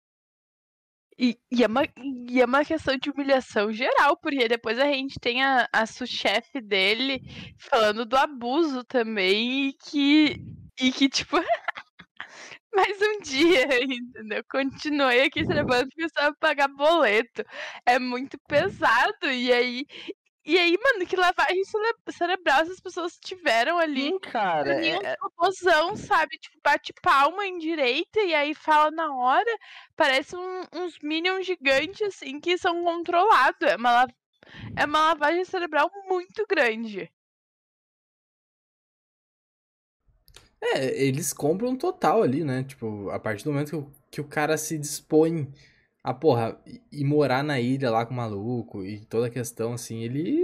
E, 1.19 1.39
e, 1.51 1.65
é 1.65 1.67
uma, 1.67 1.83
e 2.29 2.43
é 2.43 2.45
uma 2.45 2.65
questão 2.65 2.97
de 2.99 3.11
humilhação 3.11 3.73
geral, 3.73 4.19
porque 4.19 4.49
depois 4.49 4.79
a 4.79 4.85
gente 4.85 5.19
tem 5.19 5.43
a, 5.43 5.67
a 5.73 5.87
chefe 5.87 6.61
dele 6.61 7.23
falando 7.59 8.05
do 8.05 8.17
abuso 8.17 8.85
também, 8.85 9.69
e 9.69 9.73
que, 9.73 10.37
e 10.79 10.93
que 10.93 11.09
tipo, 11.09 11.37
mais 12.75 12.99
um 13.01 13.21
dia, 13.23 13.83
entendeu? 13.83 14.45
Continuei 14.51 15.23
aqui 15.23 15.47
trabalhando 15.47 15.89
porque 15.89 16.03
precisava 16.03 16.37
pagar 16.39 16.69
boleto. 16.69 17.43
É 17.87 17.99
muito 17.99 18.39
pesado, 18.47 19.27
e 19.31 19.51
aí, 19.51 19.87
e 20.47 20.57
aí, 20.57 20.79
mano, 20.81 21.05
que 21.05 21.17
lavagem 21.17 21.63
cerebral 22.09 22.61
essas 22.61 22.79
pessoas 22.79 23.19
tiveram 23.19 23.79
ali. 23.79 24.11
Sim, 24.11 24.19
cara. 24.21 24.85
É... 24.85 24.91
é 24.91 25.17
robôzão, 25.21 25.97
sabe? 25.97 26.39
Tipo, 26.39 26.59
bate 26.63 26.93
palma 27.03 27.45
em 27.45 27.59
direita 27.59 28.21
e 28.21 28.33
aí 28.33 28.55
fala 28.55 28.93
na 28.93 29.13
hora. 29.13 29.59
Parece 29.97 30.37
um, 30.37 30.61
uns 30.73 30.99
minions 31.03 31.45
gigantes, 31.45 32.01
assim, 32.03 32.39
que 32.39 32.57
são 32.57 32.85
controlados. 32.85 33.61
É 33.69 33.75
uma, 33.75 34.07
é 34.77 34.85
uma 34.85 35.09
lavagem 35.09 35.45
cerebral 35.45 35.91
muito 36.09 36.47
grande. 36.49 37.11
É, 40.61 41.03
eles 41.03 41.33
compram 41.33 41.77
total 41.77 42.23
ali, 42.23 42.45
né? 42.45 42.63
Tipo, 42.63 43.11
a 43.11 43.19
partir 43.19 43.45
do 43.45 43.53
momento 43.53 43.71
que 43.71 43.77
o, 43.77 43.93
que 44.13 44.21
o 44.21 44.29
cara 44.29 44.57
se 44.57 44.79
dispõe 44.79 45.53
ah, 46.07 46.15
porra, 46.15 46.57
e 46.93 47.05
morar 47.05 47.43
na 47.43 47.59
ilha 47.59 47.91
lá 47.91 48.07
com 48.07 48.15
o 48.15 48.17
maluco 48.17 48.85
e 48.85 49.01
toda 49.07 49.27
a 49.27 49.31
questão, 49.31 49.73
assim, 49.73 50.05
ele. 50.05 50.39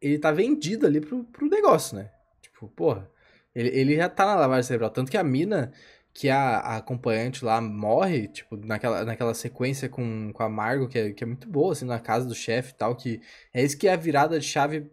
Ele 0.00 0.16
tá 0.16 0.30
vendido 0.30 0.86
ali 0.86 1.00
pro, 1.00 1.24
pro 1.24 1.48
negócio, 1.48 1.96
né? 1.96 2.08
Tipo, 2.40 2.68
porra. 2.68 3.10
Ele, 3.52 3.68
ele 3.70 3.96
já 3.96 4.08
tá 4.08 4.24
na 4.24 4.36
lavagem 4.36 4.62
cerebral. 4.62 4.90
Tanto 4.90 5.10
que 5.10 5.16
a 5.16 5.24
mina, 5.24 5.72
que 6.14 6.28
é 6.28 6.32
a, 6.32 6.58
a 6.58 6.76
acompanhante 6.76 7.44
lá, 7.44 7.60
morre, 7.60 8.28
tipo, 8.28 8.56
naquela, 8.56 9.04
naquela 9.04 9.34
sequência 9.34 9.88
com, 9.88 10.30
com 10.32 10.42
a 10.44 10.48
Margo, 10.48 10.88
que 10.88 10.98
é, 10.98 11.12
que 11.12 11.24
é 11.24 11.26
muito 11.26 11.48
boa, 11.48 11.72
assim, 11.72 11.84
na 11.84 11.98
casa 11.98 12.24
do 12.26 12.34
chefe 12.34 12.70
e 12.70 12.74
tal, 12.74 12.94
que 12.94 13.20
é 13.52 13.60
isso 13.64 13.76
que 13.76 13.88
é 13.88 13.92
a 13.94 13.96
virada 13.96 14.38
de 14.38 14.46
chave 14.46 14.88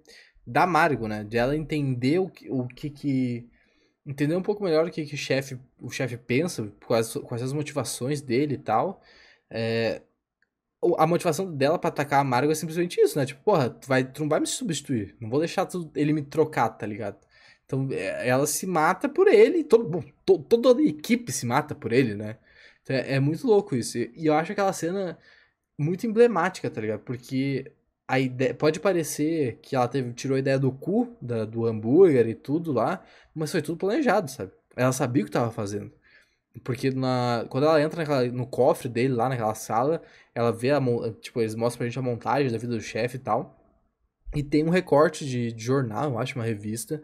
da 0.46 0.66
Margo, 0.66 1.08
né? 1.08 1.24
De 1.24 1.38
ela 1.38 1.56
entender 1.56 2.18
o 2.18 2.30
que, 2.30 2.50
o 2.50 2.68
que, 2.68 2.90
que 2.90 3.48
entender 4.04 4.36
um 4.36 4.42
pouco 4.42 4.64
melhor 4.64 4.88
o 4.88 4.92
que, 4.92 5.06
que 5.06 5.14
o 5.14 5.18
chefe 5.18 5.60
o 5.80 5.92
chefe 5.92 6.18
pensa, 6.18 6.72
quais, 6.88 7.14
quais 7.14 7.44
as 7.44 7.54
motivações 7.54 8.22
dele 8.22 8.56
e 8.56 8.58
tal. 8.58 9.02
É, 9.52 10.02
a 10.98 11.06
motivação 11.08 11.54
dela 11.56 11.78
para 11.78 11.90
atacar 11.90 12.22
a 12.22 12.24
Margo 12.24 12.52
é 12.52 12.56
simplesmente 12.56 13.00
isso, 13.02 13.18
né? 13.18 13.26
Tipo, 13.26 13.44
porra, 13.44 13.70
tu, 13.70 13.88
vai, 13.88 14.04
tu 14.04 14.22
não 14.22 14.30
vai 14.30 14.40
me 14.40 14.48
substituir. 14.48 15.16
Não 15.20 15.30
vou 15.30 15.40
deixar 15.40 15.66
tu, 15.66 15.92
ele 15.96 16.14
me 16.14 16.22
trocar, 16.22 16.70
tá 16.70 16.86
ligado? 16.86 17.18
Então, 17.66 17.88
é, 17.92 18.28
ela 18.28 18.48
se 18.48 18.66
mata 18.66 19.10
por 19.10 19.28
ele. 19.28 19.64
Todo, 19.64 20.04
to, 20.26 20.40
toda 20.40 20.80
a 20.82 20.86
equipe 20.86 21.32
se 21.32 21.46
mata 21.46 21.76
por 21.76 21.92
ele, 21.92 22.16
né? 22.16 22.38
Então, 22.84 22.96
é, 22.96 23.16
é, 23.16 23.20
muito 23.20 23.46
louco 23.48 23.76
isso. 23.76 23.98
E 23.98 24.26
eu 24.26 24.34
acho 24.34 24.52
aquela 24.52 24.74
cena 24.74 25.18
muito 25.78 26.06
emblemática, 26.08 26.70
tá 26.70 26.82
ligado? 26.82 27.02
Porque 27.02 27.72
a 28.08 28.20
ideia, 28.20 28.54
pode 28.56 28.80
parecer 28.80 29.60
que 29.62 29.76
ela 29.76 29.88
teve, 29.88 30.14
tirou 30.14 30.36
a 30.36 30.40
ideia 30.40 30.60
do 30.60 30.72
cu, 30.72 31.16
da, 31.22 31.46
do 31.46 31.66
hambúrguer 31.66 32.28
e 32.28 32.36
tudo 32.36 32.72
lá, 32.74 33.04
mas 33.36 33.52
foi 33.52 33.62
tudo 33.62 33.78
planejado, 33.78 34.32
sabe? 34.32 34.52
Ela 34.76 34.92
sabia 34.92 35.24
o 35.24 35.26
que 35.26 35.32
tava 35.32 35.52
fazendo. 35.52 35.92
Porque 36.64 36.92
na, 36.92 37.46
quando 37.50 37.66
ela 37.66 37.82
entra 37.82 38.00
naquela, 38.00 38.26
no 38.26 38.46
cofre 38.48 38.90
dele, 38.90 39.14
lá 39.14 39.30
naquela 39.30 39.56
sala, 39.56 40.02
ela 40.34 40.52
vê 40.52 40.72
a. 40.72 40.80
Tipo, 41.22 41.42
eles 41.42 41.56
mostram 41.56 41.80
pra 41.80 41.88
gente 41.88 42.00
a 42.00 42.02
montagem 42.02 42.52
da 42.52 42.58
vida 42.58 42.76
do 42.76 42.82
chefe 42.82 43.18
e 43.18 43.20
tal. 43.20 43.60
E 44.36 44.44
tem 44.44 44.64
um 44.64 44.70
recorte 44.70 45.26
de, 45.26 45.52
de 45.52 45.64
jornal, 45.64 46.12
eu 46.12 46.20
acho, 46.20 46.36
uma 46.36 46.46
revista, 46.46 47.02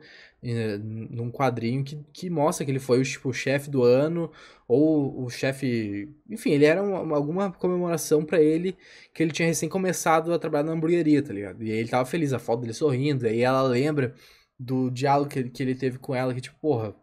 num 0.84 1.32
quadrinho 1.32 1.84
que, 1.84 1.97
que 2.14 2.30
mostra 2.30 2.64
que 2.64 2.72
ele 2.72 2.80
foi 2.80 3.01
tipo, 3.03 3.30
o 3.30 3.34
chefe 3.34 3.68
do 3.70 3.82
ano, 3.84 4.32
ou 4.68 5.24
o 5.24 5.30
chefe. 5.30 6.08
Enfim, 6.30 6.51
ele 6.51 6.66
era 6.66 6.84
uma, 6.84 7.16
alguma 7.16 7.51
comemoração 7.51 8.24
para 8.24 8.39
ele 8.39 8.78
que 9.12 9.24
ele 9.24 9.32
tinha 9.32 9.47
recém 9.47 9.68
começado 9.68 10.32
a 10.34 10.39
trabalhar 10.39 10.66
na 10.66 10.74
hamburgueria, 10.74 11.24
tá 11.24 11.34
ligado? 11.34 11.64
E 11.64 11.72
aí 11.72 11.78
ele 11.80 11.89
tava 11.89 12.06
feliz, 12.06 12.32
a 12.32 12.38
foto 12.39 12.62
dele 12.62 12.74
sorrindo, 12.74 13.26
aí 13.26 13.41
ela 13.41 13.64
lembra 13.64 14.14
do 14.60 14.91
diálogo 14.91 15.30
que, 15.32 15.43
que 15.49 15.64
ele 15.64 15.76
teve 15.76 15.97
com 15.97 16.14
ela, 16.14 16.34
que 16.34 16.41
tipo, 16.41 16.58
porra, 16.60 16.95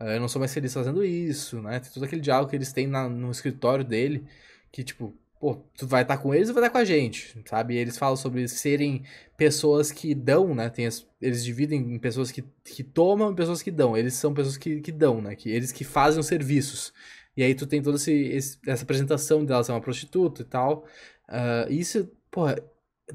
eu 0.00 0.20
não 0.20 0.28
sou 0.28 0.40
mais 0.40 0.52
feliz 0.52 0.74
fazendo 0.74 1.04
isso, 1.04 1.60
né? 1.62 1.80
Tem 1.80 1.90
todo 1.90 2.04
aquele 2.04 2.20
diálogo 2.20 2.50
que 2.50 2.56
eles 2.56 2.72
têm 2.72 2.86
na, 2.86 3.08
no 3.08 3.30
escritório 3.30 3.84
dele, 3.84 4.26
que 4.70 4.84
tipo, 4.84 5.14
pô, 5.40 5.56
tu 5.76 5.86
vai 5.86 6.02
estar 6.02 6.16
tá 6.16 6.22
com 6.22 6.34
eles 6.34 6.48
ou 6.48 6.54
vai 6.54 6.62
estar 6.62 6.70
tá 6.70 6.78
com 6.78 6.82
a 6.82 6.84
gente, 6.84 7.42
sabe? 7.46 7.74
E 7.74 7.78
eles 7.78 7.96
falam 7.96 8.16
sobre 8.16 8.46
serem 8.48 9.04
pessoas 9.36 9.90
que 9.92 10.14
dão, 10.14 10.54
né? 10.54 10.68
Tem 10.68 10.86
as, 10.86 11.06
eles 11.20 11.44
dividem 11.44 11.94
em 11.94 11.98
pessoas 11.98 12.30
que, 12.30 12.44
que 12.64 12.82
tomam 12.82 13.32
e 13.32 13.34
pessoas 13.34 13.62
que 13.62 13.70
dão. 13.70 13.96
Eles 13.96 14.14
são 14.14 14.34
pessoas 14.34 14.56
que, 14.56 14.80
que 14.80 14.92
dão, 14.92 15.20
né? 15.22 15.34
Que, 15.34 15.50
eles 15.50 15.72
que 15.72 15.84
fazem 15.84 16.20
os 16.20 16.26
serviços. 16.26 16.92
E 17.36 17.42
aí 17.42 17.54
tu 17.54 17.66
tem 17.66 17.82
toda 17.82 17.96
esse, 17.96 18.12
esse, 18.12 18.58
essa 18.66 18.82
apresentação 18.84 19.44
dela 19.44 19.62
ser 19.64 19.72
uma 19.72 19.80
prostituta 19.80 20.42
e 20.42 20.44
tal. 20.44 20.84
Uh, 21.28 21.70
isso, 21.70 22.10
porra, 22.30 22.56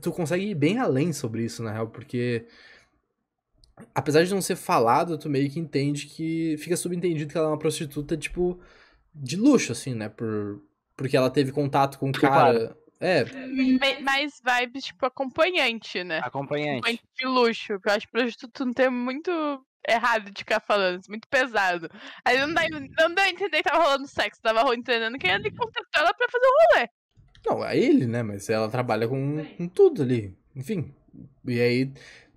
tu 0.01 0.11
consegue 0.11 0.45
ir 0.45 0.55
bem 0.55 0.79
além 0.79 1.11
sobre 1.11 1.43
isso, 1.43 1.63
na 1.63 1.71
real, 1.71 1.87
porque 1.87 2.45
apesar 3.93 4.23
de 4.23 4.33
não 4.33 4.41
ser 4.41 4.55
falado, 4.55 5.17
tu 5.17 5.29
meio 5.29 5.49
que 5.49 5.59
entende 5.59 6.07
que 6.07 6.55
fica 6.57 6.75
subentendido 6.77 7.31
que 7.31 7.37
ela 7.37 7.47
é 7.47 7.51
uma 7.51 7.59
prostituta, 7.59 8.17
tipo, 8.17 8.59
de 9.13 9.35
luxo, 9.35 9.71
assim, 9.71 9.93
né? 9.93 10.09
Por, 10.09 10.61
porque 10.95 11.17
ela 11.17 11.29
teve 11.29 11.51
contato 11.51 11.97
com 11.99 12.09
o 12.09 12.13
cara. 12.13 12.75
É. 12.99 13.25
Mais 14.01 14.39
vibes, 14.45 14.83
tipo, 14.85 15.05
acompanhante, 15.05 16.03
né? 16.03 16.19
Acompanhante. 16.19 16.77
acompanhante 16.77 17.03
de 17.17 17.25
luxo. 17.25 17.73
Eu 17.73 17.79
acho 17.85 18.05
que 18.05 18.11
prostituta 18.11 18.65
não 18.65 18.73
tem 18.73 18.89
muito 18.89 19.31
errado 19.89 20.31
de 20.31 20.39
ficar 20.39 20.59
falando, 20.59 21.01
muito 21.09 21.27
pesado. 21.27 21.89
Aí 22.23 22.39
não 22.39 22.53
dá, 22.53 22.61
não 22.99 23.13
dá 23.13 23.23
a 23.23 23.29
entender 23.29 23.57
que 23.57 23.69
tava 23.69 23.83
rolando 23.83 24.07
sexo, 24.07 24.41
tava 24.41 24.75
entendendo 24.75 25.17
que 25.17 25.27
ele 25.27 25.51
contratou 25.51 26.01
ela 26.01 26.13
pra 26.13 26.27
fazer 26.29 26.45
um 26.45 26.75
rolê. 26.75 26.89
Não, 27.45 27.65
é 27.65 27.77
ele, 27.77 28.05
né? 28.05 28.21
Mas 28.21 28.49
ela 28.49 28.69
trabalha 28.69 29.07
com, 29.07 29.43
com 29.57 29.67
tudo 29.67 30.03
ali. 30.03 30.37
Enfim. 30.55 30.93
E 31.45 31.59
aí, 31.59 31.91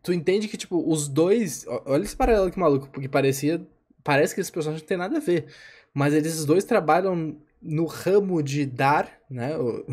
tu 0.05 0.12
entende 0.12 0.46
que, 0.46 0.57
tipo, 0.57 0.88
os 0.88 1.09
dois. 1.09 1.64
Olha 1.86 2.05
esse 2.05 2.14
paralelo 2.14 2.50
que 2.50 2.59
maluco, 2.59 2.88
porque 2.90 3.09
parecia. 3.09 3.66
Parece 4.05 4.34
que 4.34 4.40
esses 4.40 4.50
personagens 4.50 4.82
não 4.82 4.88
tem 4.88 4.98
nada 4.98 5.16
a 5.16 5.20
ver. 5.20 5.46
Mas 5.92 6.12
eles 6.12 6.44
dois 6.44 6.64
trabalham 6.64 7.36
no 7.61 7.86
ramo 7.86 8.42
de 8.42 8.66
dar, 8.66 9.11
né? 9.30 9.57
O... 9.57 9.86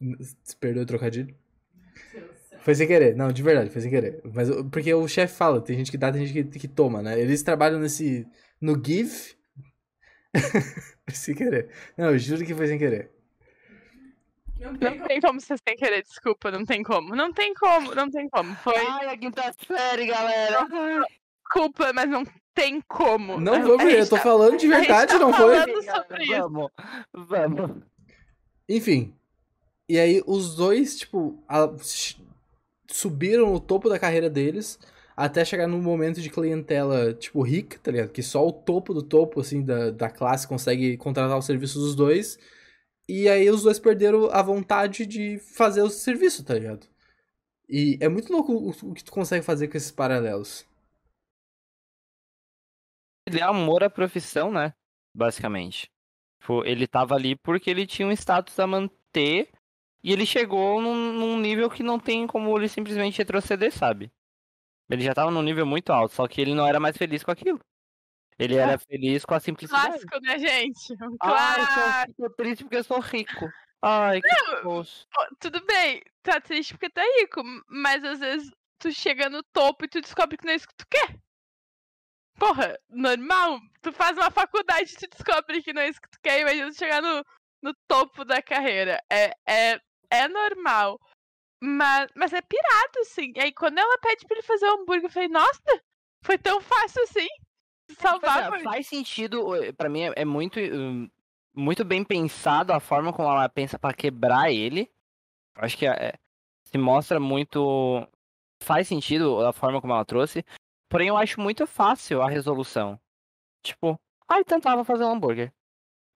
Perdeu 0.60 0.82
o 0.82 0.86
trocadilho. 0.86 1.34
Foi 2.60 2.74
sem 2.74 2.88
querer, 2.88 3.14
não, 3.14 3.30
de 3.30 3.44
verdade, 3.44 3.70
foi 3.70 3.80
sem 3.80 3.90
querer. 3.90 4.20
Mas 4.34 4.48
porque 4.72 4.92
o 4.92 5.06
chefe 5.06 5.36
fala, 5.36 5.60
tem 5.60 5.76
gente 5.76 5.90
que 5.90 5.96
dá, 5.96 6.10
tem 6.10 6.26
gente 6.26 6.50
que, 6.50 6.58
que 6.58 6.68
toma, 6.68 7.00
né? 7.00 7.18
Eles 7.18 7.42
trabalham 7.44 7.78
nesse. 7.78 8.26
no 8.60 8.74
give. 8.84 9.36
sem 11.12 11.34
querer. 11.36 11.68
Não, 11.96 12.10
eu 12.10 12.18
juro 12.18 12.44
que 12.44 12.54
foi 12.54 12.66
sem 12.66 12.78
querer. 12.78 13.12
Não 14.60 14.76
tem, 14.76 14.98
não 14.98 15.06
tem 15.06 15.20
como 15.20 15.40
ser 15.40 15.58
sem 15.58 15.76
querer, 15.76 16.02
desculpa, 16.02 16.50
não 16.50 16.64
tem 16.64 16.82
como. 16.82 17.14
Não 17.14 17.32
tem 17.32 17.52
como, 17.54 17.94
não 17.94 18.10
tem 18.10 18.28
como. 18.28 18.54
Foi. 18.56 18.76
Ai, 18.76 19.08
a 19.08 19.16
quinta 19.16 19.54
série, 19.66 20.06
galera. 20.06 20.66
Desculpa, 21.44 21.92
mas 21.92 22.08
não 22.08 22.24
tem 22.54 22.80
como. 22.88 23.38
Não 23.38 23.62
vou 23.62 23.78
ver, 23.78 24.00
eu 24.00 24.08
tô 24.08 24.16
tá, 24.16 24.22
falando 24.22 24.56
de 24.56 24.66
verdade, 24.66 25.12
tá 25.12 25.18
não 25.18 25.32
foi? 25.32 25.56
Vamos, 26.26 26.70
vamos. 27.12 27.70
Enfim. 28.68 29.14
E 29.88 29.98
aí 29.98 30.22
os 30.26 30.56
dois, 30.56 30.98
tipo, 30.98 31.38
a, 31.46 31.70
subiram 32.88 33.52
o 33.52 33.60
topo 33.60 33.88
da 33.88 33.98
carreira 33.98 34.28
deles 34.28 34.78
até 35.16 35.44
chegar 35.44 35.66
num 35.66 35.80
momento 35.80 36.20
de 36.20 36.28
clientela, 36.28 37.14
tipo, 37.14 37.40
rica, 37.42 37.78
tá 37.82 37.90
ligado? 37.90 38.10
Que 38.10 38.22
só 38.22 38.46
o 38.46 38.52
topo 38.52 38.92
do 38.92 39.02
topo, 39.02 39.40
assim, 39.40 39.62
da, 39.62 39.90
da 39.90 40.10
classe 40.10 40.46
consegue 40.46 40.96
contratar 40.96 41.38
os 41.38 41.46
serviços 41.46 41.82
dos 41.82 41.94
dois. 41.94 42.38
E 43.08 43.28
aí 43.28 43.48
os 43.50 43.62
dois 43.62 43.78
perderam 43.78 44.30
a 44.30 44.42
vontade 44.42 45.06
de 45.06 45.38
fazer 45.38 45.82
o 45.82 45.90
serviço, 45.90 46.44
tá 46.44 46.54
ligado? 46.54 46.86
E 47.68 47.98
é 48.00 48.08
muito 48.08 48.32
louco 48.32 48.52
o, 48.52 48.70
o 48.70 48.94
que 48.94 49.04
tu 49.04 49.12
consegue 49.12 49.44
fazer 49.44 49.68
com 49.68 49.76
esses 49.76 49.90
paralelos 49.90 50.66
ele 53.26 53.40
é 53.40 53.42
amor 53.42 53.82
à 53.82 53.90
profissão, 53.90 54.52
né? 54.52 54.72
Basicamente. 55.12 55.90
Ele 56.64 56.86
tava 56.86 57.16
ali 57.16 57.34
porque 57.34 57.68
ele 57.68 57.86
tinha 57.86 58.06
um 58.06 58.12
status 58.12 58.58
a 58.60 58.66
manter 58.66 59.50
e 60.02 60.12
ele 60.12 60.24
chegou 60.24 60.80
num, 60.80 61.12
num 61.12 61.40
nível 61.40 61.68
que 61.68 61.82
não 61.82 61.98
tem 61.98 62.24
como 62.26 62.56
ele 62.56 62.68
simplesmente 62.68 63.18
retroceder, 63.18 63.72
sabe? 63.72 64.12
Ele 64.88 65.02
já 65.02 65.12
tava 65.12 65.32
num 65.32 65.42
nível 65.42 65.66
muito 65.66 65.92
alto, 65.92 66.14
só 66.14 66.28
que 66.28 66.40
ele 66.40 66.54
não 66.54 66.64
era 66.64 66.78
mais 66.78 66.96
feliz 66.96 67.24
com 67.24 67.32
aquilo. 67.32 67.58
Ele 68.38 68.56
era 68.56 68.78
feliz 68.78 69.24
com 69.24 69.34
a 69.34 69.40
simplicidade. 69.40 69.86
Clássico, 69.86 70.20
né, 70.20 70.38
gente? 70.38 70.92
Um 71.02 71.16
Ai, 71.22 72.04
eu 72.18 72.28
tô 72.28 72.34
triste 72.36 72.64
porque 72.64 72.76
eu 72.76 72.84
sou 72.84 73.00
rico. 73.00 73.50
Ai, 73.82 74.20
que 74.20 74.62
não, 74.62 74.84
Tudo 75.38 75.64
bem, 75.64 76.02
tá 76.22 76.40
triste 76.40 76.74
porque 76.74 76.90
tá 76.90 77.02
rico, 77.18 77.42
mas 77.68 78.04
às 78.04 78.18
vezes 78.18 78.50
tu 78.78 78.92
chega 78.92 79.30
no 79.30 79.42
topo 79.42 79.84
e 79.84 79.88
tu 79.88 80.00
descobre 80.00 80.36
que 80.36 80.44
não 80.44 80.52
é 80.52 80.56
isso 80.56 80.68
que 80.68 80.76
tu 80.76 80.86
quer. 80.88 81.18
Porra, 82.38 82.78
normal. 82.90 83.58
Tu 83.80 83.92
faz 83.92 84.16
uma 84.16 84.30
faculdade 84.30 84.92
e 84.92 84.96
tu 84.96 85.08
descobre 85.08 85.62
que 85.62 85.72
não 85.72 85.82
é 85.82 85.88
isso 85.88 86.00
que 86.00 86.10
tu 86.10 86.18
quer. 86.22 86.40
Imagina 86.40 86.70
tu 86.70 86.76
chegar 86.76 87.00
no, 87.00 87.24
no 87.62 87.74
topo 87.88 88.24
da 88.24 88.42
carreira. 88.42 89.02
É, 89.10 89.32
é, 89.46 89.80
é 90.10 90.28
normal. 90.28 91.00
Mas, 91.62 92.08
mas 92.14 92.32
é 92.34 92.42
pirado, 92.42 93.00
assim. 93.00 93.32
E 93.34 93.40
aí, 93.40 93.52
quando 93.52 93.78
ela 93.78 93.98
pede 93.98 94.26
pra 94.26 94.36
ele 94.36 94.46
fazer 94.46 94.66
o 94.66 94.74
hambúrguer, 94.74 95.04
eu 95.04 95.10
falei, 95.10 95.28
nossa, 95.28 95.82
foi 96.22 96.36
tão 96.36 96.60
fácil 96.60 97.02
assim. 97.04 97.28
Salvar. 97.98 98.54
É, 98.54 98.62
faz 98.62 98.86
sentido, 98.86 99.46
para 99.76 99.88
mim 99.88 100.02
é, 100.02 100.12
é 100.16 100.24
muito. 100.24 100.58
Um, 100.58 101.08
muito 101.54 101.84
bem 101.84 102.04
pensado 102.04 102.72
a 102.72 102.78
forma 102.78 103.12
como 103.12 103.28
ela 103.28 103.48
pensa 103.48 103.78
pra 103.78 103.94
quebrar 103.94 104.52
ele. 104.52 104.90
Acho 105.54 105.76
que 105.76 105.86
é, 105.86 106.14
se 106.64 106.76
mostra 106.76 107.18
muito. 107.18 108.06
Faz 108.62 108.88
sentido 108.88 109.44
a 109.44 109.52
forma 109.52 109.80
como 109.80 109.92
ela 109.92 110.04
trouxe. 110.04 110.44
Porém, 110.88 111.08
eu 111.08 111.16
acho 111.16 111.40
muito 111.40 111.66
fácil 111.66 112.22
a 112.22 112.28
resolução. 112.28 113.00
Tipo, 113.62 113.98
ai, 114.28 114.44
tentava 114.44 114.84
fazer 114.84 115.04
um 115.04 115.12
hambúrguer. 115.12 115.52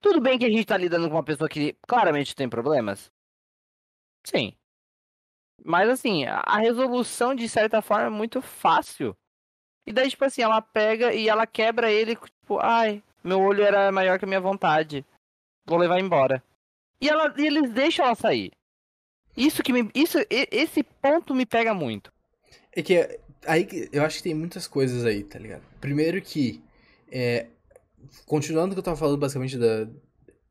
Tudo 0.00 0.20
bem 0.20 0.38
que 0.38 0.44
a 0.44 0.50
gente 0.50 0.64
tá 0.64 0.76
lidando 0.76 1.08
com 1.08 1.16
uma 1.16 1.24
pessoa 1.24 1.48
que 1.48 1.76
claramente 1.86 2.34
tem 2.34 2.48
problemas. 2.48 3.10
Sim. 4.24 4.56
Mas 5.64 5.88
assim, 5.88 6.24
a 6.24 6.58
resolução 6.58 7.34
de 7.34 7.48
certa 7.48 7.82
forma 7.82 8.06
é 8.06 8.10
muito 8.10 8.40
fácil. 8.40 9.16
E 9.90 9.92
daí, 9.92 10.08
tipo 10.08 10.24
assim, 10.24 10.40
ela 10.40 10.62
pega 10.62 11.12
e 11.12 11.28
ela 11.28 11.44
quebra 11.44 11.90
ele, 11.90 12.14
tipo, 12.14 12.60
ai, 12.60 13.02
meu 13.24 13.40
olho 13.40 13.64
era 13.64 13.90
maior 13.90 14.20
que 14.20 14.24
a 14.24 14.28
minha 14.28 14.40
vontade. 14.40 15.04
Vou 15.66 15.76
levar 15.76 15.98
embora. 15.98 16.40
E, 17.00 17.08
ela, 17.08 17.34
e 17.36 17.44
eles 17.44 17.72
deixam 17.72 18.04
ela 18.04 18.14
sair. 18.14 18.52
Isso 19.36 19.64
que 19.64 19.72
me. 19.72 19.90
Isso, 19.92 20.18
esse 20.30 20.84
ponto 20.84 21.34
me 21.34 21.44
pega 21.44 21.74
muito. 21.74 22.12
É 22.72 22.82
que 22.84 23.18
aí 23.44 23.66
eu 23.92 24.04
acho 24.04 24.18
que 24.18 24.22
tem 24.22 24.34
muitas 24.34 24.68
coisas 24.68 25.04
aí, 25.04 25.24
tá 25.24 25.40
ligado? 25.40 25.62
Primeiro 25.80 26.22
que. 26.22 26.62
É, 27.10 27.48
continuando 28.26 28.70
o 28.70 28.74
que 28.76 28.78
eu 28.78 28.84
tava 28.84 28.96
falando 28.96 29.18
basicamente 29.18 29.58
da. 29.58 29.88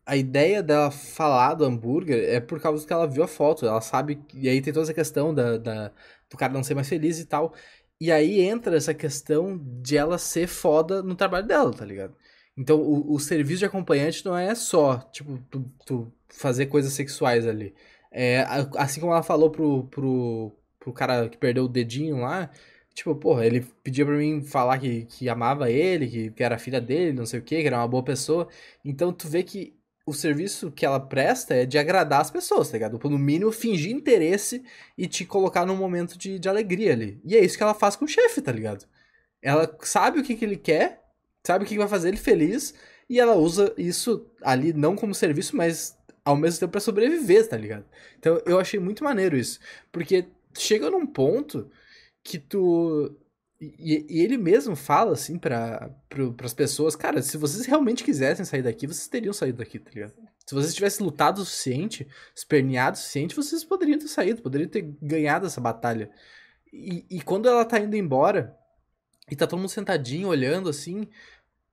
A 0.06 0.18
ideia 0.18 0.62
dela 0.62 0.92
falar 0.92 1.54
do 1.54 1.64
hambúrguer 1.64 2.28
é 2.30 2.42
por 2.42 2.60
causa 2.60 2.86
que 2.86 2.92
ela 2.92 3.08
viu 3.08 3.24
a 3.24 3.28
foto. 3.28 3.66
Ela 3.66 3.80
sabe. 3.80 4.20
E 4.34 4.50
aí 4.50 4.62
tem 4.62 4.74
toda 4.74 4.84
essa 4.84 4.94
questão 4.94 5.34
da, 5.34 5.58
da 5.58 5.92
do 6.30 6.38
cara 6.38 6.54
não 6.54 6.64
ser 6.64 6.76
mais 6.76 6.88
feliz 6.88 7.20
e 7.20 7.26
tal. 7.26 7.54
E 8.00 8.12
aí 8.12 8.42
entra 8.42 8.78
essa 8.78 8.94
questão 8.94 9.58
de 9.82 9.98
ela 9.98 10.18
ser 10.18 10.48
foda 10.48 11.04
no 11.04 11.16
trabalho 11.16 11.46
dela, 11.48 11.74
tá 11.74 11.86
ligado? 11.86 12.16
Então 12.56 12.82
o, 12.82 13.14
o 13.14 13.20
serviço 13.20 13.60
de 13.60 13.66
acompanhante 13.66 14.26
não 14.26 14.38
é 14.38 14.56
só, 14.56 15.00
tipo, 15.12 15.38
tu, 15.50 15.72
tu 15.86 16.14
fazer 16.30 16.68
coisas 16.68 16.94
sexuais 16.94 17.46
ali. 17.48 17.76
É, 18.12 18.46
assim 18.78 19.00
como 19.02 19.14
ela 19.14 19.24
falou 19.24 19.52
pro, 19.52 19.86
pro, 19.88 20.52
pro 20.80 20.94
cara 20.94 21.30
que 21.30 21.38
perdeu 21.38 21.66
o 21.66 21.68
dedinho 21.70 22.18
lá, 22.22 22.50
tipo, 22.94 23.16
porra, 23.16 23.46
ele 23.46 23.62
pedia 23.84 24.06
pra 24.06 24.16
mim 24.16 24.42
falar 24.44 24.80
que, 24.80 25.06
que 25.06 25.30
amava 25.30 25.70
ele, 25.72 26.08
que, 26.08 26.32
que 26.32 26.44
era 26.44 26.58
filha 26.58 26.82
dele, 26.82 27.14
não 27.14 27.26
sei 27.26 27.40
o 27.40 27.44
que, 27.44 27.62
que 27.62 27.68
era 27.68 27.78
uma 27.78 27.88
boa 27.88 28.04
pessoa. 28.04 28.48
Então 28.84 29.14
tu 29.14 29.28
vê 29.28 29.44
que 29.44 29.79
o 30.10 30.14
serviço 30.14 30.72
que 30.72 30.86
ela 30.86 31.00
presta 31.00 31.54
é 31.54 31.66
de 31.66 31.78
agradar 31.78 32.22
as 32.22 32.32
pessoas, 32.32 32.70
tá 32.70 32.74
ligado? 32.74 33.00
No 33.10 33.18
mínimo, 33.18 33.52
fingir 33.52 33.92
interesse 33.92 34.64
e 34.98 35.08
te 35.08 35.26
colocar 35.26 35.66
num 35.66 35.76
momento 35.76 36.18
de, 36.18 36.40
de 36.40 36.50
alegria 36.50 36.94
ali. 36.94 37.22
E 37.24 37.36
é 37.36 37.44
isso 37.44 37.58
que 37.58 37.64
ela 37.64 37.74
faz 37.74 37.96
com 37.96 38.06
o 38.06 38.08
chefe, 38.08 38.42
tá 38.42 38.52
ligado? 38.52 38.86
Ela 39.42 39.78
sabe 39.82 40.20
o 40.20 40.24
que, 40.24 40.36
que 40.36 40.44
ele 40.44 40.58
quer, 40.58 41.04
sabe 41.46 41.64
o 41.64 41.68
que, 41.68 41.76
que 41.76 41.80
vai 41.80 41.88
fazer 41.88 42.10
ele 42.10 42.18
feliz, 42.18 42.74
e 43.10 43.20
ela 43.20 43.36
usa 43.36 43.74
isso 43.78 44.30
ali 44.42 44.74
não 44.74 44.96
como 44.96 45.14
serviço, 45.14 45.56
mas 45.56 45.98
ao 46.24 46.36
mesmo 46.36 46.60
tempo 46.60 46.72
para 46.72 46.82
sobreviver, 46.82 47.48
tá 47.48 47.58
ligado? 47.58 47.86
Então 48.18 48.42
eu 48.46 48.60
achei 48.60 48.80
muito 48.80 49.04
maneiro 49.04 49.38
isso. 49.38 49.60
Porque 49.92 50.26
chega 50.58 50.90
num 50.90 51.06
ponto 51.06 51.70
que 52.24 52.38
tu. 52.38 53.16
E, 53.62 54.06
e 54.10 54.22
ele 54.22 54.38
mesmo 54.38 54.74
fala 54.74 55.12
assim 55.12 55.38
para 55.38 55.94
as 56.44 56.54
pessoas, 56.54 56.96
cara, 56.96 57.22
se 57.22 57.38
vocês 57.38 57.66
realmente 57.66 58.06
quisessem 58.06 58.46
sair 58.46 58.62
daqui, 58.62 58.88
vocês 58.88 59.08
teriam 59.08 59.34
saído 59.34 59.58
daqui, 59.58 59.78
tá 59.78 59.92
ligado? 59.94 60.14
Se 60.46 60.56
vocês 60.56 60.74
tivessem 60.74 61.06
lutado 61.06 61.40
o 61.40 61.46
suficiente, 61.46 62.08
esperneado 62.34 62.96
o 62.96 63.00
suficiente, 63.00 63.36
vocês 63.36 63.64
poderiam 63.64 64.00
ter 64.00 64.08
saído, 64.08 64.42
poderiam 64.42 64.70
ter 64.70 64.82
ganhado 65.02 65.46
essa 65.46 65.60
batalha. 65.60 66.10
E, 66.72 67.06
e 67.10 67.22
quando 67.22 67.50
ela 67.50 67.66
tá 67.66 67.80
indo 67.80 67.98
embora, 67.98 68.58
e 69.30 69.36
tá 69.36 69.46
todo 69.46 69.60
mundo 69.60 69.70
sentadinho, 69.70 70.30
olhando 70.30 70.70
assim, 70.70 71.08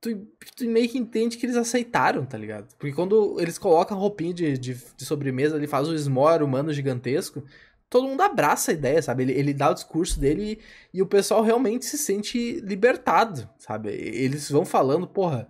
tu, 0.01 0.27
tu, 0.55 0.65
meio 0.69 0.89
que 0.89 0.97
entende 0.97 1.37
que 1.37 1.45
eles 1.45 1.55
aceitaram, 1.55 2.25
tá 2.25 2.37
ligado? 2.37 2.75
Porque 2.77 2.93
quando 2.93 3.39
eles 3.39 3.57
colocam 3.57 3.97
a 3.97 3.99
roupinha 3.99 4.33
de, 4.33 4.57
de, 4.57 4.73
de 4.73 5.05
sobremesa, 5.05 5.55
ele 5.55 5.67
faz 5.67 5.87
o 5.87 5.93
esmore 5.93 6.43
humano 6.43 6.73
gigantesco, 6.73 7.43
todo 7.89 8.07
mundo 8.07 8.21
abraça 8.21 8.71
a 8.71 8.73
ideia, 8.73 9.01
sabe? 9.01 9.23
Ele, 9.23 9.33
ele 9.33 9.53
dá 9.53 9.71
o 9.71 9.73
discurso 9.73 10.19
dele 10.19 10.59
e, 10.93 10.97
e, 10.99 11.01
o 11.01 11.07
pessoal 11.07 11.41
realmente 11.41 11.85
se 11.85 11.97
sente 11.97 12.59
libertado, 12.61 13.49
sabe? 13.57 13.89
Eles 13.89 14.49
vão 14.49 14.65
falando, 14.65 15.07
porra. 15.07 15.49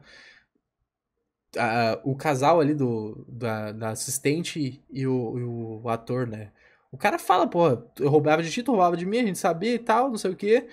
O 2.04 2.16
casal 2.16 2.60
ali 2.60 2.76
do, 2.76 3.26
da, 3.28 3.72
da 3.72 3.90
assistente 3.90 4.84
e 4.90 5.08
o, 5.08 5.40
e 5.40 5.44
o, 5.44 5.90
ator, 5.90 6.28
né? 6.28 6.52
O 6.92 6.98
cara 6.98 7.18
fala, 7.18 7.48
porra, 7.48 7.84
eu 8.00 8.10
roubava 8.10 8.44
de 8.44 8.52
ti, 8.52 8.64
tu 8.64 8.72
roubava 8.72 8.96
de 8.96 9.06
mim, 9.06 9.20
a 9.20 9.26
gente 9.26 9.40
sabia 9.40 9.74
e 9.74 9.80
tal, 9.80 10.10
não 10.10 10.18
sei 10.18 10.32
o 10.32 10.36
quê. 10.36 10.68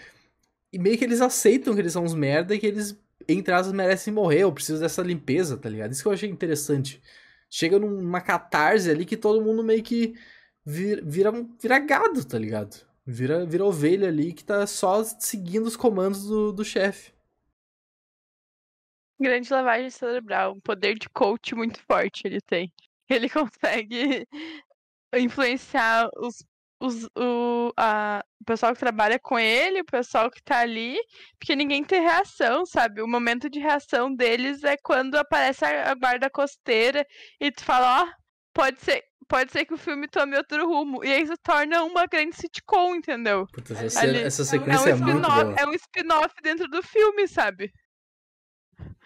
E 0.72 0.78
meio 0.78 0.98
que 0.98 1.04
eles 1.04 1.20
aceitam 1.20 1.74
que 1.74 1.80
eles 1.80 1.92
são 1.92 2.04
uns 2.04 2.14
merda 2.14 2.54
e 2.54 2.58
que 2.58 2.66
eles 2.66 2.98
entre 3.28 3.54
aspas, 3.54 3.72
merecem 3.72 4.12
morrer, 4.12 4.40
eu 4.40 4.52
preciso 4.52 4.80
dessa 4.80 5.02
limpeza, 5.02 5.56
tá 5.56 5.68
ligado? 5.68 5.92
Isso 5.92 6.02
que 6.02 6.08
eu 6.08 6.12
achei 6.12 6.28
interessante. 6.28 7.02
Chega 7.48 7.78
numa 7.78 8.20
catarse 8.20 8.90
ali 8.90 9.04
que 9.04 9.16
todo 9.16 9.42
mundo 9.42 9.62
meio 9.62 9.82
que 9.82 10.14
vira, 10.64 11.02
vira, 11.04 11.32
vira 11.60 11.78
gado, 11.78 12.24
tá 12.24 12.38
ligado? 12.38 12.86
Vira, 13.06 13.44
vira 13.44 13.64
ovelha 13.64 14.08
ali 14.08 14.32
que 14.32 14.44
tá 14.44 14.66
só 14.66 15.04
seguindo 15.04 15.66
os 15.66 15.76
comandos 15.76 16.26
do, 16.26 16.52
do 16.52 16.64
chefe. 16.64 17.12
Grande 19.20 19.52
lavagem 19.52 19.90
cerebral, 19.90 20.54
um 20.54 20.60
poder 20.60 20.98
de 20.98 21.08
coach 21.08 21.54
muito 21.54 21.80
forte 21.82 22.22
ele 22.24 22.40
tem. 22.40 22.72
Ele 23.08 23.28
consegue 23.30 24.26
influenciar 25.14 26.08
os 26.16 26.44
os, 26.84 27.08
o, 27.16 27.72
a, 27.76 28.24
o 28.40 28.44
pessoal 28.44 28.72
que 28.74 28.80
trabalha 28.80 29.18
com 29.18 29.38
ele, 29.38 29.80
o 29.80 29.84
pessoal 29.86 30.30
que 30.30 30.42
tá 30.42 30.60
ali, 30.60 30.98
porque 31.38 31.56
ninguém 31.56 31.82
tem 31.82 32.02
reação, 32.02 32.66
sabe? 32.66 33.00
O 33.00 33.08
momento 33.08 33.48
de 33.48 33.58
reação 33.58 34.14
deles 34.14 34.62
é 34.64 34.76
quando 34.76 35.16
aparece 35.16 35.64
a, 35.64 35.90
a 35.90 35.94
guarda 35.94 36.28
costeira 36.28 37.06
e 37.40 37.50
tu 37.50 37.64
fala, 37.64 38.02
ó, 38.02 38.06
oh, 38.06 38.12
pode 38.52 38.80
ser, 38.80 39.02
pode 39.24 39.50
ser 39.50 39.64
que 39.64 39.74
o 39.74 39.78
filme 39.78 40.06
tome 40.08 40.36
outro 40.36 40.66
rumo. 40.66 41.04
E 41.04 41.12
aí 41.12 41.26
se 41.26 41.36
torna 41.38 41.82
uma 41.82 42.06
grande 42.06 42.36
sitcom, 42.36 42.94
entendeu? 42.94 43.46
Puta, 43.52 43.72
essa, 43.74 44.00
Ali, 44.00 44.18
essa 44.18 44.44
sequência 44.44 44.90
é, 44.90 44.94
um 44.94 44.96
é 44.96 45.00
muito 45.00 45.28
boa. 45.28 45.54
É 45.58 45.66
um 45.66 45.72
spin-off 45.72 46.34
dentro 46.42 46.68
do 46.68 46.82
filme, 46.82 47.26
sabe? 47.26 47.72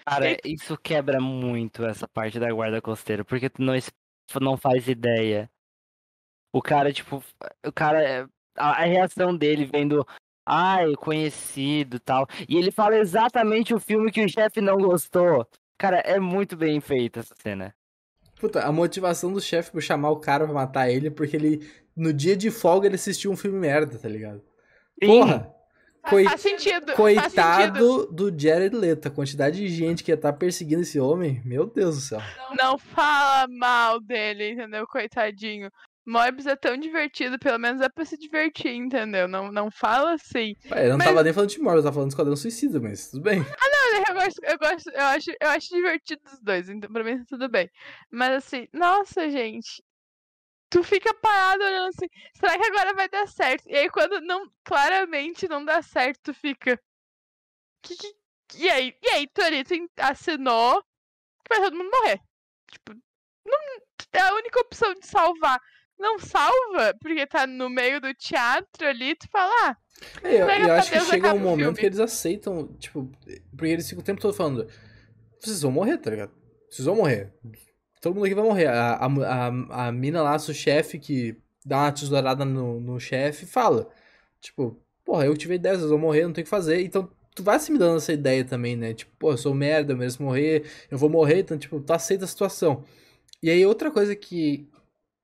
Cara, 0.04 0.32
e... 0.32 0.38
isso 0.44 0.76
quebra 0.78 1.20
muito 1.20 1.84
essa 1.84 2.08
parte 2.08 2.38
da 2.38 2.50
guarda 2.52 2.80
costeira, 2.80 3.24
porque 3.24 3.48
tu 3.48 3.62
não, 3.62 3.74
não 4.40 4.56
faz 4.56 4.88
ideia 4.88 5.50
o 6.52 6.62
cara, 6.62 6.92
tipo, 6.92 7.22
o 7.64 7.72
cara. 7.72 8.28
A, 8.56 8.82
a 8.82 8.84
reação 8.84 9.36
dele 9.36 9.66
vendo. 9.66 10.06
Ai, 10.46 10.94
conhecido 10.96 12.00
tal. 12.00 12.26
E 12.48 12.56
ele 12.56 12.72
fala 12.72 12.96
exatamente 12.96 13.74
o 13.74 13.78
filme 13.78 14.10
que 14.10 14.24
o 14.24 14.28
chefe 14.28 14.60
não 14.60 14.78
gostou. 14.78 15.46
Cara, 15.78 15.98
é 15.98 16.18
muito 16.18 16.56
bem 16.56 16.80
feita 16.80 17.20
essa 17.20 17.34
cena. 17.36 17.74
Puta, 18.40 18.62
a 18.62 18.72
motivação 18.72 19.32
do 19.32 19.40
chefe 19.40 19.72
por 19.72 19.82
chamar 19.82 20.10
o 20.10 20.20
cara 20.20 20.44
pra 20.44 20.54
matar 20.54 20.90
ele, 20.90 21.10
porque 21.10 21.36
ele, 21.36 21.68
no 21.96 22.12
dia 22.12 22.36
de 22.36 22.50
folga, 22.50 22.86
ele 22.86 22.94
assistiu 22.94 23.30
um 23.30 23.36
filme 23.36 23.58
merda, 23.58 23.98
tá 23.98 24.08
ligado? 24.08 24.42
Porra! 25.00 25.54
Coi... 26.08 26.24
Faz 26.24 26.40
sentido. 26.40 26.92
Coitado 26.94 27.30
faz 27.30 27.66
sentido. 27.66 28.06
do 28.06 28.40
Jared 28.40 28.74
Leto. 28.74 29.08
A 29.08 29.10
quantidade 29.10 29.58
de 29.58 29.68
gente 29.68 30.02
que 30.02 30.10
ia 30.10 30.14
estar 30.14 30.32
tá 30.32 30.38
perseguindo 30.38 30.82
esse 30.82 30.98
homem, 30.98 31.42
meu 31.44 31.66
Deus 31.66 31.96
do 31.96 32.00
céu. 32.00 32.20
Não 32.56 32.78
fala 32.78 33.46
mal 33.48 34.00
dele, 34.00 34.52
entendeu? 34.52 34.86
Coitadinho. 34.86 35.70
Moibs 36.08 36.46
é 36.46 36.56
tão 36.56 36.74
divertido, 36.78 37.38
pelo 37.38 37.58
menos 37.58 37.82
é 37.82 37.88
pra 37.90 38.02
se 38.02 38.16
divertir, 38.16 38.72
entendeu? 38.72 39.28
Não, 39.28 39.52
não 39.52 39.70
fala 39.70 40.14
assim. 40.14 40.54
eu 40.74 40.90
não 40.90 40.96
mas... 40.96 41.08
tava 41.08 41.22
nem 41.22 41.34
falando 41.34 41.50
de 41.50 41.60
Morbs, 41.60 41.76
eu 41.76 41.82
tava 41.82 41.94
falando 41.94 42.08
de 42.08 42.14
Esquadrão 42.14 42.36
Suicida, 42.36 42.80
mas 42.80 43.10
tudo 43.10 43.22
bem. 43.22 43.40
Ah, 43.40 43.68
não, 43.68 43.98
eu 44.08 44.14
gosto, 44.14 44.40
eu 44.42 44.58
gosto, 44.58 44.90
eu 44.90 45.04
acho, 45.04 45.30
eu 45.38 45.48
acho 45.50 45.68
divertido 45.68 46.22
os 46.32 46.40
dois, 46.40 46.70
então 46.70 46.90
pra 46.90 47.04
mim 47.04 47.18
tá 47.18 47.24
tudo 47.28 47.46
bem. 47.50 47.70
Mas 48.10 48.32
assim, 48.32 48.66
nossa, 48.72 49.28
gente. 49.28 49.84
Tu 50.70 50.82
fica 50.82 51.12
parado 51.14 51.62
olhando 51.62 51.88
assim, 51.88 52.06
será 52.34 52.58
que 52.58 52.66
agora 52.66 52.94
vai 52.94 53.08
dar 53.08 53.26
certo? 53.28 53.68
E 53.68 53.76
aí 53.76 53.90
quando 53.90 54.20
não, 54.22 54.50
claramente 54.64 55.46
não 55.46 55.62
dá 55.62 55.82
certo, 55.82 56.20
tu 56.24 56.34
fica. 56.34 56.80
Que, 57.82 57.96
que... 57.96 58.14
E 58.56 58.70
aí, 58.70 58.94
e 59.02 59.08
aí, 59.10 59.26
tu 59.28 59.42
ali 59.42 59.62
tu 59.62 59.74
assinou 59.98 60.82
que 61.44 61.54
vai 61.54 61.60
todo 61.60 61.76
mundo 61.76 61.90
morrer. 61.90 62.18
Tipo, 62.70 62.94
não, 63.46 63.58
é 64.12 64.20
a 64.20 64.34
única 64.34 64.60
opção 64.60 64.94
de 64.94 65.06
salvar 65.06 65.60
não 65.98 66.18
salva, 66.18 66.94
porque 67.00 67.26
tá 67.26 67.46
no 67.46 67.68
meio 67.68 68.00
do 68.00 68.14
teatro 68.14 68.86
ali, 68.86 69.14
tu 69.14 69.28
fala, 69.30 69.50
ah, 69.64 69.76
é, 70.22 70.42
eu, 70.42 70.48
eu 70.48 70.72
acho 70.74 70.90
que 70.90 71.00
chega 71.00 71.34
um 71.34 71.38
momento 71.38 71.58
filme. 71.58 71.78
que 71.78 71.86
eles 71.86 72.00
aceitam, 72.00 72.68
tipo, 72.78 73.10
porque 73.56 73.72
eles 73.72 73.88
ficam 73.88 74.02
o 74.02 74.04
tempo 74.04 74.20
todo 74.20 74.34
falando, 74.34 74.68
vocês 75.40 75.62
vão 75.62 75.72
morrer, 75.72 75.98
tá 75.98 76.10
ligado? 76.10 76.32
Vocês 76.70 76.86
vão 76.86 76.96
morrer. 76.96 77.32
Todo 78.00 78.14
mundo 78.14 78.26
aqui 78.26 78.34
vai 78.34 78.44
morrer. 78.44 78.66
A, 78.66 78.94
a, 78.94 79.06
a, 79.06 79.86
a 79.88 79.92
mina 79.92 80.22
lá, 80.22 80.36
o 80.36 80.54
chefe, 80.54 80.98
que 80.98 81.36
dá 81.64 81.78
uma 81.78 81.92
tesourada 81.92 82.44
no, 82.44 82.80
no 82.80 83.00
chefe, 83.00 83.46
fala, 83.46 83.88
tipo, 84.40 84.80
porra, 85.04 85.26
eu 85.26 85.36
tive 85.36 85.54
ideia, 85.54 85.76
vocês 85.76 85.90
vão 85.90 85.98
morrer, 85.98 86.24
não 86.24 86.32
tem 86.32 86.42
o 86.42 86.44
que 86.44 86.50
fazer. 86.50 86.82
Então, 86.82 87.10
tu 87.34 87.42
vai 87.42 87.58
se 87.58 87.72
me 87.72 87.78
dando 87.78 87.96
essa 87.96 88.12
ideia 88.12 88.44
também, 88.44 88.76
né? 88.76 88.94
Tipo, 88.94 89.12
pô, 89.18 89.32
eu 89.32 89.38
sou 89.38 89.54
merda, 89.54 89.92
eu 89.92 89.96
mereço 89.96 90.22
morrer, 90.22 90.64
eu 90.90 90.98
vou 90.98 91.08
morrer, 91.08 91.40
então, 91.40 91.58
tipo, 91.58 91.80
tu 91.80 91.92
aceita 91.92 92.24
a 92.24 92.28
situação. 92.28 92.84
E 93.42 93.50
aí, 93.50 93.64
outra 93.64 93.90
coisa 93.90 94.14
que, 94.14 94.68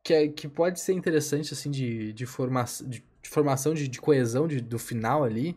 que, 0.05 0.15
é, 0.15 0.29
que 0.29 0.47
pode 0.47 0.79
ser 0.81 0.93
interessante, 0.93 1.53
assim, 1.55 1.71
de, 1.71 2.13
de, 2.13 2.27
forma, 2.27 2.65
de, 2.87 3.03
de 3.23 3.29
formação, 3.29 3.75
de, 3.75 3.89
de 3.89 4.01
coesão 4.01 4.47
de, 4.47 4.61
do 4.61 4.79
final 4.79 5.25
ali, 5.25 5.57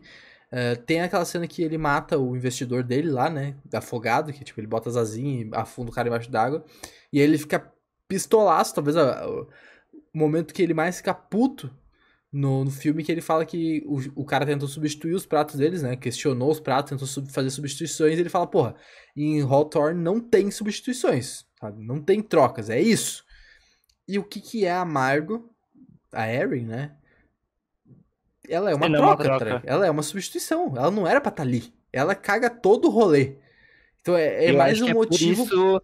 É, 0.50 0.74
tem 0.76 1.02
aquela 1.02 1.26
cena 1.26 1.46
que 1.46 1.62
ele 1.62 1.76
mata 1.76 2.16
o 2.18 2.34
investidor 2.34 2.82
dele 2.82 3.10
lá, 3.10 3.28
né? 3.28 3.54
Afogado, 3.74 4.32
que 4.32 4.42
tipo, 4.42 4.58
ele 4.58 4.66
bota 4.66 4.88
as 4.88 4.96
asinhas 4.96 5.46
e 5.46 5.50
afunda 5.54 5.90
o 5.90 5.94
cara 5.94 6.08
embaixo 6.08 6.30
d'água. 6.30 6.64
E 7.12 7.20
aí 7.20 7.24
ele 7.26 7.36
fica 7.36 7.70
pistolaço, 8.08 8.74
talvez 8.74 8.96
o 8.96 9.46
momento 10.14 10.54
que 10.54 10.62
ele 10.62 10.72
mais 10.72 10.96
fica 10.96 11.12
puto 11.12 11.70
no, 12.32 12.64
no 12.64 12.70
filme, 12.70 13.04
que 13.04 13.12
ele 13.12 13.20
fala 13.20 13.44
que 13.44 13.82
o, 13.86 14.22
o 14.22 14.24
cara 14.24 14.46
tentou 14.46 14.66
substituir 14.68 15.14
os 15.14 15.26
pratos 15.26 15.56
deles, 15.56 15.82
né? 15.82 15.96
Questionou 15.96 16.50
os 16.50 16.60
pratos, 16.60 16.90
tentou 16.92 17.06
sub, 17.06 17.30
fazer 17.30 17.50
substituições. 17.50 18.16
E 18.16 18.20
ele 18.20 18.30
fala, 18.30 18.46
porra, 18.46 18.74
em 19.14 19.42
Hawthorne 19.42 20.00
não 20.02 20.18
tem 20.18 20.50
substituições, 20.50 21.44
sabe? 21.60 21.84
Não 21.84 22.00
tem 22.02 22.22
trocas, 22.22 22.70
é 22.70 22.80
isso. 22.80 23.22
E 24.08 24.18
o 24.18 24.24
que 24.24 24.40
que 24.40 24.64
é 24.64 24.72
amargo? 24.72 25.50
A 26.10 26.26
Erin, 26.32 26.64
né? 26.64 26.92
Ela 28.48 28.70
é 28.70 28.74
uma, 28.74 28.88
troca, 28.88 29.24
é 29.24 29.30
uma 29.30 29.38
troca, 29.38 29.62
ela 29.66 29.86
é 29.86 29.90
uma 29.90 30.02
substituição. 30.02 30.72
Ela 30.74 30.90
não 30.90 31.06
era 31.06 31.20
pra 31.20 31.28
estar 31.28 31.42
tá 31.42 31.48
ali. 31.48 31.74
Ela 31.92 32.14
caga 32.14 32.48
todo 32.48 32.86
o 32.86 32.90
rolê. 32.90 33.36
Então 34.00 34.16
é, 34.16 34.46
é 34.46 34.52
mais 34.52 34.80
um 34.80 34.88
é 34.88 34.94
motivo. 34.94 35.46
Por 35.46 35.54
isso, 35.54 35.82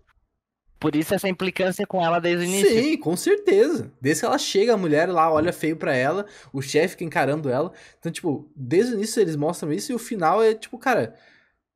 por 0.80 0.96
isso 0.96 1.14
essa 1.14 1.28
implicância 1.28 1.86
com 1.86 2.02
ela 2.02 2.18
desde 2.18 2.46
o 2.46 2.48
início. 2.48 2.70
Sim, 2.70 2.96
com 2.96 3.14
certeza. 3.16 3.92
Desde 4.00 4.20
que 4.20 4.26
ela 4.26 4.38
chega, 4.38 4.72
a 4.72 4.78
mulher 4.78 5.10
lá 5.10 5.30
olha 5.30 5.52
feio 5.52 5.76
para 5.76 5.94
ela, 5.94 6.24
o 6.52 6.62
chefe 6.62 6.90
fica 6.90 7.04
encarando 7.04 7.50
ela. 7.50 7.70
Então, 7.98 8.10
tipo, 8.10 8.50
desde 8.56 8.94
o 8.94 8.96
início 8.96 9.20
eles 9.20 9.36
mostram 9.36 9.70
isso 9.70 9.92
e 9.92 9.94
o 9.94 9.98
final 9.98 10.42
é 10.42 10.54
tipo, 10.54 10.78
cara, 10.78 11.14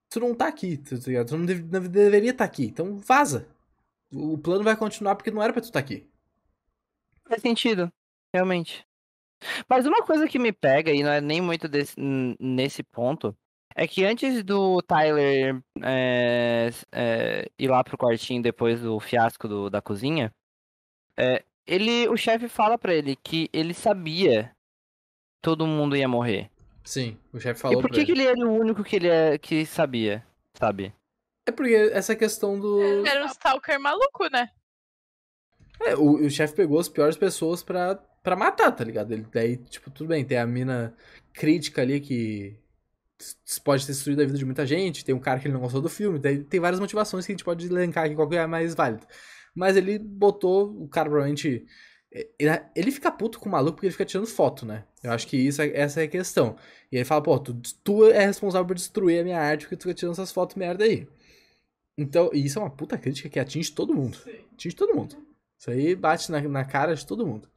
tu 0.09 0.21
não 0.21 0.35
tá 0.35 0.49
aqui, 0.49 0.79
tá 0.79 0.97
ligado? 1.07 1.29
Tu 1.29 1.37
não, 1.37 1.45
deve, 1.45 1.63
não 1.63 1.81
deveria 1.83 2.31
estar 2.31 2.45
tá 2.47 2.51
aqui. 2.51 2.65
Então 2.65 2.97
vaza. 2.97 3.47
O 4.11 4.39
plano 4.39 4.65
vai 4.65 4.75
continuar 4.75 5.17
porque 5.17 5.31
não 5.31 5.43
era 5.43 5.53
pra 5.53 5.61
tu 5.61 5.67
estar 5.67 5.81
tá 5.81 5.85
aqui. 5.85 6.07
Faz 7.29 7.43
sentido, 7.43 7.93
realmente. 8.35 8.87
Mas 9.69 9.87
uma 9.87 10.03
coisa 10.03 10.27
que 10.27 10.39
me 10.39 10.53
pega, 10.53 10.91
e 10.91 11.03
não 11.03 11.11
é 11.11 11.21
nem 11.21 11.41
muito 11.41 11.69
desse, 11.69 11.95
nesse 12.41 12.83
ponto, 12.83 13.37
é 13.75 13.87
que 13.87 14.05
antes 14.05 14.43
do 14.43 14.83
Tyler 14.83 15.63
é, 15.83 16.71
é, 16.91 17.49
ir 17.59 17.69
lá 17.69 17.85
pro 17.85 17.99
quartinho 17.99 18.43
depois 18.43 18.81
do 18.81 18.99
fiasco 18.99 19.47
do, 19.47 19.71
da 19.71 19.81
cozinha, 19.81 20.35
é, 21.17 21.45
ele, 21.67 22.09
o 22.09 22.17
chefe 22.17 22.49
fala 22.49 22.77
para 22.77 22.95
ele 22.95 23.15
que 23.15 23.49
ele 23.53 23.75
sabia 23.75 24.51
todo 25.41 25.67
mundo 25.67 25.97
ia 25.97 26.09
morrer. 26.09 26.51
Sim, 26.83 27.19
o 27.33 27.39
chefe 27.39 27.61
falou. 27.61 27.79
E 27.79 27.83
por 27.83 27.91
que, 27.91 28.05
que 28.05 28.13
ele 28.13 28.27
era 28.27 28.41
o 28.47 28.53
único 28.53 28.83
que 28.83 28.97
ele 28.97 29.09
é, 29.09 29.37
que 29.39 29.67
sabia, 29.67 30.25
sabe? 30.55 30.93
É 31.47 31.53
porque 31.53 31.75
essa 31.93 32.17
questão 32.17 32.59
do. 32.59 33.07
Era 33.07 33.25
um 33.25 33.27
stalker 33.27 33.79
maluco, 33.79 34.29
né? 34.31 34.51
É, 35.81 35.95
o, 35.97 36.27
o 36.27 36.31
chefe 36.31 36.55
pegou 36.55 36.79
as 36.79 36.89
piores 36.89 37.17
pessoas 37.17 37.63
pra, 37.63 37.95
pra 38.23 38.37
matar, 38.37 38.73
tá 38.73 38.85
ligado? 38.85 39.13
Ele, 39.13 39.27
daí, 39.33 39.57
tipo, 39.57 39.91
tudo 39.91 40.09
bem, 40.09 40.25
tem 40.25 40.39
a 40.39 40.47
mina 40.47 40.95
crítica 41.33 41.83
ali 41.83 42.01
que 42.01 42.57
pode 43.65 43.87
ter 43.87 43.93
destruído 43.93 44.23
a 44.23 44.25
vida 44.25 44.39
de 44.39 44.45
muita 44.45 44.67
gente, 44.67 45.05
tem 45.05 45.15
um 45.15 45.21
cara 45.21 45.41
que 45.41 45.47
ele 45.47 45.55
não 45.55 45.61
gostou 45.61 45.81
do 45.81 45.89
filme, 45.89 46.19
daí 46.19 46.43
tem 46.43 46.61
várias 46.61 46.81
motivações 46.81 47.27
que 47.27 47.33
a 47.33 47.35
gente 47.35 47.45
pode 47.45 47.67
elencar 47.67 48.05
aqui, 48.05 48.15
qual 48.15 48.29
que 48.29 48.37
é 48.37 48.41
a 48.41 48.49
mais 48.49 48.75
válida. 48.75 49.07
Mas 49.55 49.77
ele 49.77 49.99
botou, 49.99 50.71
o 50.83 50.89
cara 50.89 51.09
provavelmente... 51.09 51.67
Ele, 52.11 52.51
ele 52.75 52.91
fica 52.91 53.11
puto 53.13 53.39
com 53.39 53.49
o 53.49 53.53
maluco 53.53 53.75
porque 53.75 53.87
ele 53.87 53.93
fica 53.93 54.05
tirando 54.05 54.27
foto, 54.27 54.65
né? 54.65 54.85
Eu 55.03 55.13
acho 55.13 55.27
que 55.27 55.37
isso, 55.37 55.61
é, 55.61 55.71
essa 55.75 56.01
é 56.01 56.05
a 56.05 56.09
questão. 56.09 56.57
E 56.91 56.97
ele 56.97 57.05
fala, 57.05 57.23
pô, 57.23 57.39
tu, 57.39 57.61
tu 57.85 58.07
é 58.07 58.25
responsável 58.25 58.67
por 58.67 58.75
destruir 58.75 59.21
a 59.21 59.25
minha 59.25 59.39
arte 59.39 59.63
porque 59.63 59.77
tu 59.77 59.83
fica 59.83 59.95
tirando 59.95 60.13
essas 60.13 60.33
fotos 60.33 60.57
merda 60.57 60.85
aí. 60.85 61.07
Então, 61.99 62.31
e 62.33 62.47
isso 62.47 62.59
é 62.59 62.63
uma 62.63 62.71
puta 62.71 62.97
crítica 62.97 63.29
que 63.29 63.39
atinge 63.39 63.73
todo 63.73 63.95
mundo. 63.95 64.17
Sim. 64.17 64.39
Atinge 64.55 64.75
todo 64.75 64.95
mundo. 64.95 65.17
Isso 65.59 65.71
aí 65.71 65.95
bate 65.97 66.31
na, 66.31 66.41
na 66.41 66.65
cara 66.65 66.95
de 66.95 67.07
todo 67.07 67.27
mundo. 67.27 67.49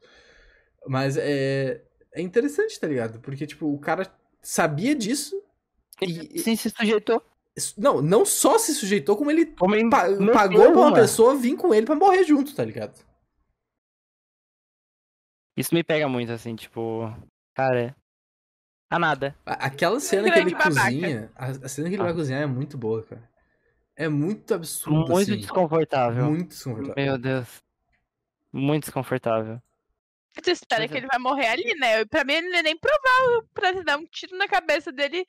Mas 0.86 1.16
é, 1.16 1.82
é 2.12 2.20
interessante, 2.20 2.78
tá 2.78 2.86
ligado? 2.86 3.20
Porque, 3.20 3.46
tipo, 3.46 3.72
o 3.72 3.78
cara 3.78 4.12
sabia 4.42 4.94
disso 4.94 5.40
e... 6.00 6.40
Sim, 6.40 6.56
se 6.56 6.70
sujeitou. 6.70 7.22
Não, 7.76 8.00
não 8.00 8.24
só 8.24 8.58
se 8.58 8.74
sujeitou, 8.74 9.16
como 9.16 9.30
ele, 9.30 9.46
como 9.46 9.74
ele 9.74 9.88
pa 9.90 10.06
pagou 10.32 10.72
pra 10.72 10.80
uma 10.80 10.94
pessoa 10.94 11.36
vir 11.36 11.56
com 11.56 11.74
ele 11.74 11.84
pra 11.84 11.94
morrer 11.94 12.24
junto, 12.24 12.54
tá 12.54 12.64
ligado? 12.64 12.98
Isso 15.56 15.74
me 15.74 15.84
pega 15.84 16.08
muito, 16.08 16.32
assim, 16.32 16.56
tipo. 16.56 17.14
Cara. 17.54 17.94
A 18.90 18.98
nada. 18.98 19.36
Aquela 19.44 20.00
cena 20.00 20.30
que 20.30 20.38
ele 20.38 20.50
babaca. 20.52 20.84
cozinha. 20.84 21.32
A, 21.34 21.68
cena 21.68 21.88
que 21.88 21.94
ele 21.94 22.02
ah. 22.02 22.06
vai 22.06 22.14
cozinhar 22.14 22.42
é 22.42 22.46
muito 22.46 22.78
boa, 22.78 23.02
cara. 23.02 23.30
É 23.94 24.08
muito 24.08 24.54
absurdo. 24.54 25.10
Muito 25.10 25.30
assim. 25.30 25.40
desconfortável. 25.40 26.24
Muito 26.24 26.48
desconfortável. 26.48 27.04
Meu 27.04 27.18
Deus. 27.18 27.62
Muito 28.52 28.84
desconfortável. 28.84 29.60
Tu 30.40 30.50
espera 30.50 30.88
que 30.88 30.96
ele 30.96 31.06
vai 31.06 31.18
morrer 31.18 31.48
ali, 31.48 31.74
né? 31.78 32.06
Pra 32.06 32.24
mim, 32.24 32.32
ele 32.32 32.48
não 32.48 32.58
é 32.58 32.62
nem 32.62 32.76
provável 32.76 33.46
pra 33.52 33.72
dar 33.82 33.98
um 33.98 34.06
tiro 34.06 34.36
na 34.38 34.48
cabeça 34.48 34.90
dele, 34.90 35.26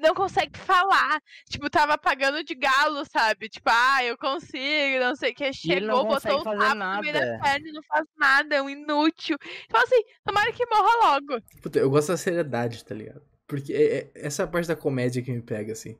não 0.00 0.14
consegue 0.14 0.58
falar. 0.58 1.20
Tipo, 1.50 1.68
tava 1.68 1.92
apagando 1.92 2.42
de 2.42 2.54
galo, 2.54 3.04
sabe? 3.04 3.50
Tipo, 3.50 3.68
ah, 3.70 4.02
eu 4.02 4.16
consigo, 4.16 4.98
não 5.00 5.14
sei 5.14 5.32
o 5.32 5.34
que. 5.34 5.52
Chegou, 5.52 6.06
botou 6.06 6.40
o 6.40 6.44
tapa 6.44 6.74
no 6.74 7.00
meio 7.02 7.12
da 7.12 7.38
perna 7.38 7.68
e 7.68 7.72
não 7.72 7.82
faz 7.82 8.06
nada, 8.16 8.56
é 8.56 8.62
um 8.62 8.70
inútil. 8.70 9.36
Então, 9.66 9.82
assim, 9.82 10.02
tomara 10.24 10.50
que 10.52 10.64
morra 10.66 11.12
logo. 11.12 11.42
Puta, 11.60 11.78
eu 11.78 11.90
gosto 11.90 12.08
da 12.08 12.16
seriedade, 12.16 12.82
tá 12.82 12.94
ligado? 12.94 13.22
Porque 13.46 13.74
é, 13.74 13.98
é, 13.98 14.10
essa 14.14 14.42
é 14.42 14.44
a 14.44 14.48
parte 14.48 14.68
da 14.68 14.76
comédia 14.76 15.22
que 15.22 15.30
me 15.30 15.42
pega, 15.42 15.72
assim. 15.72 15.98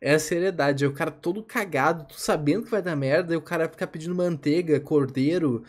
É 0.00 0.14
a 0.14 0.18
seriedade, 0.18 0.82
é 0.82 0.88
o 0.88 0.94
cara 0.94 1.10
todo 1.10 1.42
cagado, 1.42 2.06
sabendo 2.14 2.64
que 2.64 2.70
vai 2.70 2.80
dar 2.80 2.96
merda, 2.96 3.34
e 3.34 3.36
o 3.36 3.42
cara 3.42 3.68
fica 3.68 3.86
pedindo 3.86 4.14
manteiga, 4.14 4.80
cordeiro, 4.80 5.64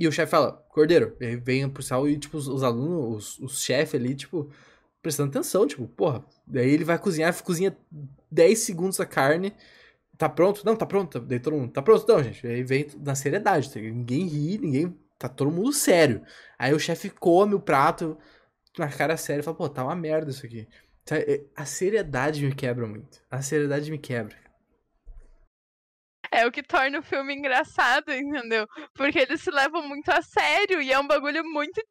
e 0.00 0.08
o 0.08 0.12
chefe 0.12 0.30
fala, 0.30 0.52
Cordeiro, 0.70 1.14
vem 1.42 1.68
pro 1.68 1.82
sal 1.82 2.08
e, 2.08 2.18
tipo, 2.18 2.38
os, 2.38 2.48
os 2.48 2.62
alunos, 2.62 3.38
os, 3.38 3.38
os 3.38 3.62
chefes 3.62 4.00
ali, 4.00 4.14
tipo, 4.14 4.50
prestando 5.02 5.28
atenção, 5.28 5.66
tipo, 5.66 5.86
porra. 5.86 6.24
Daí 6.46 6.70
ele 6.70 6.84
vai 6.84 6.98
cozinhar, 6.98 7.42
cozinha 7.42 7.76
10 8.30 8.58
segundos 8.60 8.98
a 8.98 9.04
carne. 9.04 9.54
Tá 10.16 10.26
pronto? 10.26 10.64
Não, 10.64 10.74
tá 10.74 10.86
pronto. 10.86 11.20
Daí 11.20 11.38
todo 11.38 11.54
mundo, 11.54 11.70
tá 11.70 11.82
pronto 11.82 12.02
então, 12.02 12.22
gente. 12.24 12.46
Aí 12.46 12.62
vem 12.62 12.86
na 12.98 13.14
seriedade, 13.14 13.70
tá? 13.70 13.78
ninguém 13.78 14.26
ri, 14.26 14.56
ninguém. 14.56 14.98
Tá 15.18 15.28
todo 15.28 15.50
mundo 15.50 15.72
sério. 15.72 16.22
Aí 16.58 16.72
o 16.72 16.78
chefe 16.80 17.10
come 17.10 17.54
o 17.54 17.60
prato 17.60 18.16
na 18.78 18.88
cara 18.88 19.18
séria 19.18 19.40
e 19.40 19.44
fala, 19.44 19.56
pô, 19.56 19.68
tá 19.68 19.84
uma 19.84 19.94
merda 19.94 20.30
isso 20.30 20.46
aqui. 20.46 20.66
É, 21.10 21.42
a 21.54 21.66
seriedade 21.66 22.42
me 22.42 22.54
quebra 22.54 22.86
muito. 22.86 23.20
A 23.30 23.42
seriedade 23.42 23.90
me 23.90 23.98
quebra. 23.98 24.34
É 26.40 26.46
o 26.46 26.50
que 26.50 26.62
torna 26.62 26.98
o 26.98 27.02
filme 27.02 27.34
engraçado, 27.34 28.10
entendeu? 28.12 28.66
Porque 28.94 29.18
eles 29.18 29.42
se 29.42 29.50
levam 29.50 29.86
muito 29.86 30.08
a 30.08 30.22
sério 30.22 30.80
e 30.80 30.90
é 30.90 30.98
um 30.98 31.06
bagulho 31.06 31.44
muito 31.44 31.82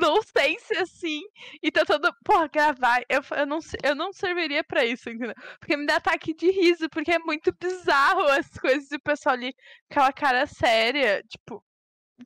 nonsense, 0.00 0.74
assim. 0.78 1.20
E 1.62 1.70
tá 1.70 1.84
todo. 1.84 2.10
Porra, 2.24 2.48
gravar. 2.48 3.02
Eu, 3.06 3.20
eu, 3.36 3.46
não, 3.46 3.58
eu 3.82 3.94
não 3.94 4.12
serviria 4.14 4.64
pra 4.64 4.82
isso, 4.84 5.10
entendeu? 5.10 5.34
Porque 5.60 5.76
me 5.76 5.84
dá 5.84 5.96
ataque 5.96 6.32
de 6.32 6.50
riso, 6.50 6.88
porque 6.88 7.12
é 7.12 7.18
muito 7.18 7.54
bizarro 7.60 8.22
as 8.22 8.48
coisas 8.58 8.88
do 8.88 8.98
pessoal 9.00 9.34
ali, 9.34 9.54
aquela 9.90 10.12
cara 10.12 10.46
séria, 10.46 11.22
tipo. 11.28 11.62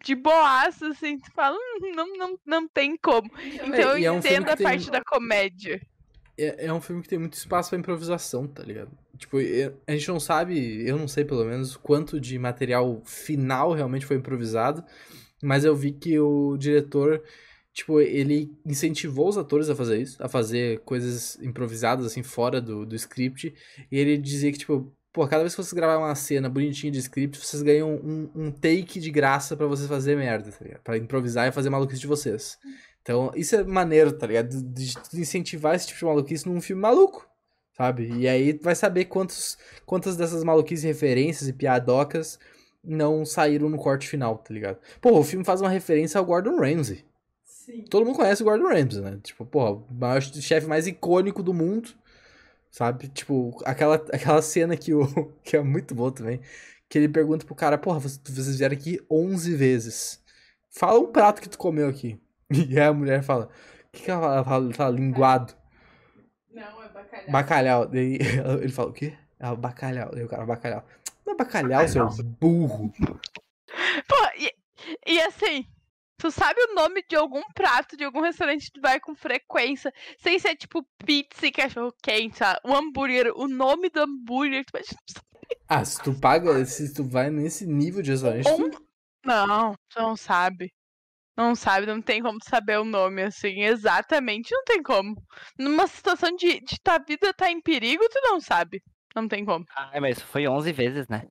De 0.05 0.15
boaço, 0.15 0.87
assim, 0.87 1.19
tu 1.19 1.33
fala, 1.33 1.57
hum, 1.57 1.93
não, 1.97 2.07
não, 2.13 2.39
não 2.47 2.69
tem 2.69 2.97
como. 2.97 3.29
Então 3.45 3.97
é, 3.97 4.01
eu 4.03 4.19
entendo 4.19 4.47
é 4.47 4.51
um 4.51 4.55
a 4.55 4.57
parte 4.57 4.85
tem... 4.85 4.93
da 4.93 5.03
comédia 5.03 5.81
é, 6.41 6.67
é 6.67 6.73
um 6.73 6.81
filme 6.81 7.03
que 7.03 7.09
tem 7.09 7.19
muito 7.19 7.35
espaço 7.35 7.71
pra 7.71 7.79
improvisação, 7.79 8.47
tá 8.47 8.63
ligado? 8.63 8.91
Tipo, 9.17 9.37
a 9.87 9.93
gente 9.93 10.09
não 10.09 10.19
sabe, 10.19 10.89
eu 10.89 10.97
não 10.97 11.07
sei 11.07 11.25
pelo 11.25 11.45
menos, 11.45 11.77
quanto 11.77 12.19
de 12.19 12.39
material 12.39 13.03
final 13.05 13.73
realmente 13.73 14.07
foi 14.07 14.17
improvisado, 14.17 14.83
mas 15.43 15.65
eu 15.65 15.77
vi 15.77 15.93
que 15.93 16.19
o 16.19 16.57
diretor, 16.57 17.23
tipo, 17.73 18.01
ele 18.01 18.51
incentivou 18.65 19.29
os 19.29 19.37
atores 19.37 19.69
a 19.69 19.77
fazer 19.77 20.01
isso, 20.01 20.23
a 20.23 20.29
fazer 20.29 20.81
coisas 20.81 21.39
improvisadas, 21.43 22.07
assim, 22.07 22.23
fora 22.23 22.61
do, 22.61 22.87
do 22.87 22.97
script, 22.97 23.55
e 23.93 23.99
ele 23.99 24.17
dizia 24.17 24.51
que, 24.53 24.59
tipo, 24.59 24.91
pô, 25.13 25.27
cada 25.27 25.43
vez 25.43 25.55
que 25.55 25.63
vocês 25.63 25.73
gravarem 25.73 26.03
uma 26.03 26.15
cena 26.15 26.49
bonitinha 26.49 26.91
de 26.91 26.99
script, 26.99 27.39
vocês 27.39 27.63
ganham 27.63 27.95
um, 27.97 28.31
um 28.35 28.51
take 28.51 28.99
de 29.01 29.11
graça 29.11 29.57
para 29.57 29.67
vocês 29.67 29.89
fazer 29.89 30.17
merda, 30.17 30.51
tá 30.51 30.65
ligado? 30.65 30.83
Pra 30.83 30.97
improvisar 30.97 31.49
e 31.49 31.53
fazer 31.53 31.69
maluquice 31.69 32.01
de 32.01 32.07
vocês. 32.07 32.59
Então, 33.03 33.33
isso 33.35 33.57
é 33.57 33.65
maneiro, 33.65 34.13
tá 34.13 34.27
ligado? 34.27 34.49
De, 34.49 34.95
de 34.95 35.21
incentivar 35.21 35.75
esse 35.75 35.89
tipo 35.89 36.01
de 36.01 36.05
maluquice 36.05 36.49
num 36.49 36.61
filme 36.61 36.83
maluco, 36.83 37.29
sabe? 37.77 38.11
E 38.13 38.29
aí 38.29 38.53
vai 38.63 38.75
saber 38.75 39.07
quantos, 39.07 39.57
quantas 39.87 40.17
dessas 40.17 40.45
maluquices, 40.45 40.85
referências 40.85 41.49
e 41.49 41.53
piadocas 41.53 42.39
não 42.83 43.25
saíram 43.25 43.69
no 43.69 43.79
corte 43.79 44.09
final, 44.09 44.39
tá 44.39 44.53
ligado? 44.53 44.79
Pô, 45.01 45.19
o 45.19 45.25
filme 45.25 45.45
faz 45.45 45.61
uma 45.61 45.69
referência 45.69 46.19
ao 46.19 46.25
Gordon 46.25 46.57
Ramsay. 46.57 47.05
Sim. 47.45 47.85
Todo 47.85 48.07
mundo 48.07 48.17
conhece 48.17 48.43
o 48.43 48.45
Gordon 48.47 48.69
Ramsay, 48.69 49.01
né? 49.03 49.19
Tipo, 49.23 49.45
pô, 49.45 49.73
o 49.73 49.95
maior 49.95 50.21
chefe 50.23 50.67
mais 50.67 50.87
icônico 50.87 51.43
do 51.43 51.53
mundo, 51.55 51.91
sabe? 52.71 53.09
Tipo, 53.09 53.59
aquela, 53.65 53.97
aquela 53.97 54.43
cena 54.43 54.77
que, 54.77 54.95
o, 54.95 55.07
que 55.45 55.57
é 55.57 55.63
muito 55.63 55.95
boa 55.95 56.11
também, 56.11 56.41
que 56.89 56.99
ele 56.99 57.09
pergunta 57.09 57.47
pro 57.47 57.55
cara, 57.55 57.79
porra, 57.79 58.01
vocês 58.01 58.57
vieram 58.57 58.75
aqui 58.75 59.01
11 59.11 59.55
vezes. 59.55 60.21
Fala 60.71 60.99
um 60.99 61.13
prato 61.13 61.41
que 61.43 61.49
tu 61.49 61.59
comeu 61.59 61.89
aqui. 61.89 62.19
E 62.69 62.79
aí 62.79 62.87
a 62.87 62.93
mulher 62.93 63.23
fala, 63.23 63.47
o 63.47 63.91
que, 63.93 64.03
que 64.05 64.11
ela 64.11 64.21
fala? 64.21 64.35
Ela 64.35 64.45
fala, 64.45 64.75
fala 64.75 64.97
linguado. 64.97 65.55
Não, 66.53 66.83
é 66.83 66.89
bacalhau. 66.89 67.31
Bacalhau. 67.31 67.87
Daí 67.87 68.19
ele 68.61 68.73
fala, 68.73 68.91
o 68.91 68.93
quê? 68.93 69.17
Ela, 69.39 69.57
bacalhau. 69.57 70.11
Daí 70.13 70.25
o 70.25 70.29
cara, 70.29 70.45
bacalhau. 70.45 70.85
Não 71.25 71.35
é 71.35 71.37
bacalhau, 71.37 71.83
bacalhau. 71.87 72.11
seu 72.11 72.25
burro. 72.25 72.93
Pô, 74.09 74.17
e, 74.37 74.53
e 75.07 75.21
assim, 75.23 75.65
Tu 76.21 76.31
sabe 76.31 76.61
o 76.61 76.75
nome 76.75 77.03
de 77.09 77.17
algum 77.17 77.43
prato, 77.55 77.97
de 77.97 78.05
algum 78.05 78.21
restaurante 78.21 78.67
que 78.67 78.73
tu 78.73 78.81
vai 78.83 79.01
com 79.01 79.15
frequência, 79.15 79.91
sem 80.19 80.39
ser 80.39 80.55
tipo 80.55 80.87
pizza 81.03 81.47
e 81.47 81.51
cachorro 81.51 81.95
quente, 82.03 82.37
sabe? 82.37 82.61
O 82.63 82.75
hambúrguer, 82.75 83.33
o 83.35 83.49
nome 83.49 83.89
do 83.89 84.01
hambúrguer, 84.01 84.63
tu 84.67 84.71
vai 84.71 84.83
Ah, 85.67 85.83
se 85.83 86.03
tu 86.03 86.13
paga, 86.13 86.63
se 86.67 86.93
tu 86.93 87.05
vai 87.05 87.31
nesse 87.31 87.67
nível 87.67 88.03
de 88.03 88.11
restaurante, 88.11 88.51
Um- 88.51 88.69
tu... 88.71 88.87
Não, 89.25 89.73
tu 89.89 89.99
não 89.99 90.15
sabe. 90.15 90.71
Não 91.41 91.55
sabe, 91.55 91.87
não 91.87 92.03
tem 92.03 92.21
como 92.21 92.39
saber 92.47 92.79
o 92.79 92.85
nome, 92.85 93.23
assim, 93.23 93.63
exatamente, 93.63 94.53
não 94.53 94.63
tem 94.63 94.83
como. 94.83 95.17
Numa 95.59 95.87
situação 95.87 96.37
de, 96.37 96.61
de 96.61 96.79
tua 96.83 96.99
vida 96.99 97.33
tá 97.33 97.51
em 97.51 97.63
perigo, 97.63 98.07
tu 98.11 98.21
não 98.23 98.39
sabe. 98.39 98.83
Não 99.17 99.27
tem 99.27 99.43
como. 99.43 99.65
Ai, 99.75 100.01
mas 100.01 100.21
foi 100.21 100.47
11 100.47 100.71
vezes, 100.73 101.09
né? 101.09 101.23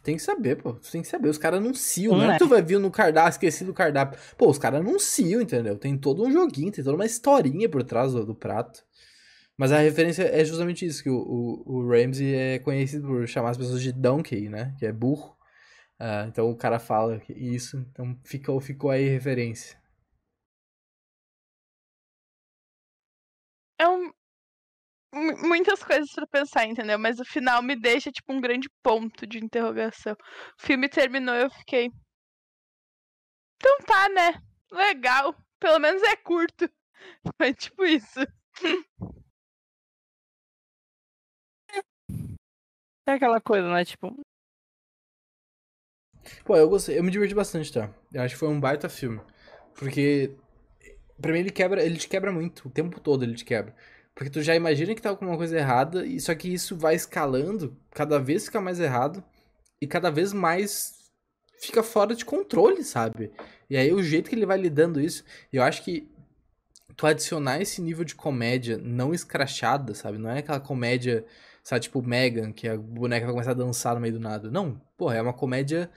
tem 0.00 0.16
que 0.16 0.22
saber, 0.22 0.56
pô. 0.56 0.74
Tu 0.74 0.90
tem 0.90 1.02
que 1.02 1.08
saber. 1.08 1.28
Os 1.28 1.36
caras 1.36 1.58
anunciam, 1.58 2.14
Um, 2.14 2.18
não 2.18 2.24
é 2.24 2.26
né? 2.28 2.32
que 2.34 2.38
tu 2.38 2.48
vai 2.48 2.62
vir 2.62 2.78
no 2.78 2.90
cardápio, 2.90 3.30
esqueci 3.30 3.64
do 3.64 3.74
cardápio. 3.74 4.18
Pô, 4.38 4.48
os 4.48 4.58
caras 4.58 4.80
anunciam, 4.80 5.42
entendeu? 5.42 5.76
Tem 5.76 5.98
todo 5.98 6.24
um 6.24 6.30
joguinho, 6.30 6.72
tem 6.72 6.84
toda 6.84 6.96
uma 6.96 7.04
historinha 7.04 7.68
por 7.68 7.82
trás 7.82 8.12
do, 8.12 8.24
do 8.24 8.34
prato. 8.34 8.82
Mas 9.56 9.72
a 9.72 9.78
referência 9.78 10.22
é 10.22 10.44
justamente 10.44 10.86
isso, 10.86 11.02
que 11.02 11.10
o, 11.10 11.18
o, 11.18 11.62
o 11.66 11.88
Ramsey 11.90 12.32
é 12.32 12.58
conhecido 12.60 13.08
por 13.08 13.26
chamar 13.26 13.50
as 13.50 13.58
pessoas 13.58 13.82
de 13.82 13.92
donkey, 13.92 14.48
né? 14.48 14.74
Que 14.78 14.86
é 14.86 14.92
burro. 14.92 15.36
Ah, 16.00 16.24
então 16.28 16.50
o 16.50 16.56
cara 16.56 16.78
fala 16.80 17.20
isso, 17.28 17.76
então 17.78 18.18
ficou, 18.24 18.60
ficou 18.60 18.90
aí 18.90 19.08
a 19.08 19.12
referência. 19.12 19.78
É 23.78 23.88
um. 23.88 24.12
mu- 25.14 25.48
Muitas 25.48 25.82
coisas 25.82 26.10
pra 26.12 26.26
pensar, 26.26 26.64
entendeu? 26.66 26.98
Mas 26.98 27.18
o 27.20 27.24
final 27.24 27.62
me 27.62 27.76
deixa, 27.76 28.10
tipo, 28.10 28.32
um 28.32 28.40
grande 28.40 28.68
ponto 28.82 29.26
de 29.26 29.38
interrogação. 29.38 30.14
O 30.58 30.62
filme 30.66 30.88
terminou 30.88 31.34
e 31.34 31.42
eu 31.42 31.50
fiquei. 31.50 31.90
Então 33.56 33.78
tá, 33.86 34.08
né? 34.08 34.42
Legal. 34.72 35.34
Pelo 35.60 35.78
menos 35.78 36.02
é 36.02 36.16
curto. 36.16 36.68
Foi 37.38 37.54
tipo 37.54 37.84
isso. 37.84 38.20
É 43.06 43.12
aquela 43.12 43.40
coisa, 43.40 43.68
né? 43.72 43.84
Tipo, 43.84 44.14
Pô, 46.44 46.56
eu 46.56 46.68
gostei, 46.68 46.98
eu 46.98 47.04
me 47.04 47.10
diverti 47.10 47.34
bastante, 47.34 47.72
tá? 47.72 47.90
Eu 48.12 48.22
acho 48.22 48.34
que 48.34 48.38
foi 48.38 48.48
um 48.48 48.60
baita 48.60 48.88
filme. 48.88 49.20
Porque, 49.74 50.32
pra 51.20 51.32
mim, 51.32 51.40
ele 51.40 51.50
quebra, 51.50 51.84
ele 51.84 51.96
te 51.96 52.08
quebra 52.08 52.32
muito, 52.32 52.68
o 52.68 52.70
tempo 52.70 53.00
todo 53.00 53.24
ele 53.24 53.34
te 53.34 53.44
quebra. 53.44 53.74
Porque 54.14 54.30
tu 54.30 54.42
já 54.42 54.54
imagina 54.54 54.94
que 54.94 55.02
tá 55.02 55.10
alguma 55.10 55.36
coisa 55.36 55.56
errada, 55.56 56.04
e 56.04 56.20
só 56.20 56.34
que 56.34 56.52
isso 56.52 56.76
vai 56.76 56.94
escalando, 56.94 57.76
cada 57.92 58.18
vez 58.18 58.46
fica 58.46 58.60
mais 58.60 58.80
errado, 58.80 59.22
e 59.80 59.86
cada 59.86 60.10
vez 60.10 60.32
mais 60.32 60.98
fica 61.60 61.82
fora 61.82 62.14
de 62.14 62.24
controle, 62.24 62.82
sabe? 62.82 63.30
E 63.70 63.76
aí 63.76 63.92
o 63.92 64.02
jeito 64.02 64.28
que 64.28 64.34
ele 64.34 64.46
vai 64.46 64.58
lidando 64.58 65.00
isso, 65.00 65.24
eu 65.52 65.62
acho 65.62 65.84
que 65.84 66.10
tu 66.96 67.06
adicionar 67.06 67.60
esse 67.60 67.80
nível 67.80 68.04
de 68.04 68.16
comédia 68.16 68.76
não 68.76 69.14
escrachada, 69.14 69.94
sabe? 69.94 70.18
Não 70.18 70.30
é 70.30 70.38
aquela 70.38 70.58
comédia, 70.58 71.24
sabe, 71.62 71.82
tipo 71.82 72.02
Megan, 72.02 72.52
que 72.52 72.68
a 72.68 72.76
boneca 72.76 73.24
vai 73.24 73.32
começar 73.32 73.52
a 73.52 73.54
dançar 73.54 73.94
no 73.94 74.00
meio 74.00 74.14
do 74.14 74.20
nada. 74.20 74.50
Não, 74.50 74.80
porra, 74.96 75.16
é 75.16 75.22
uma 75.22 75.32
comédia 75.32 75.88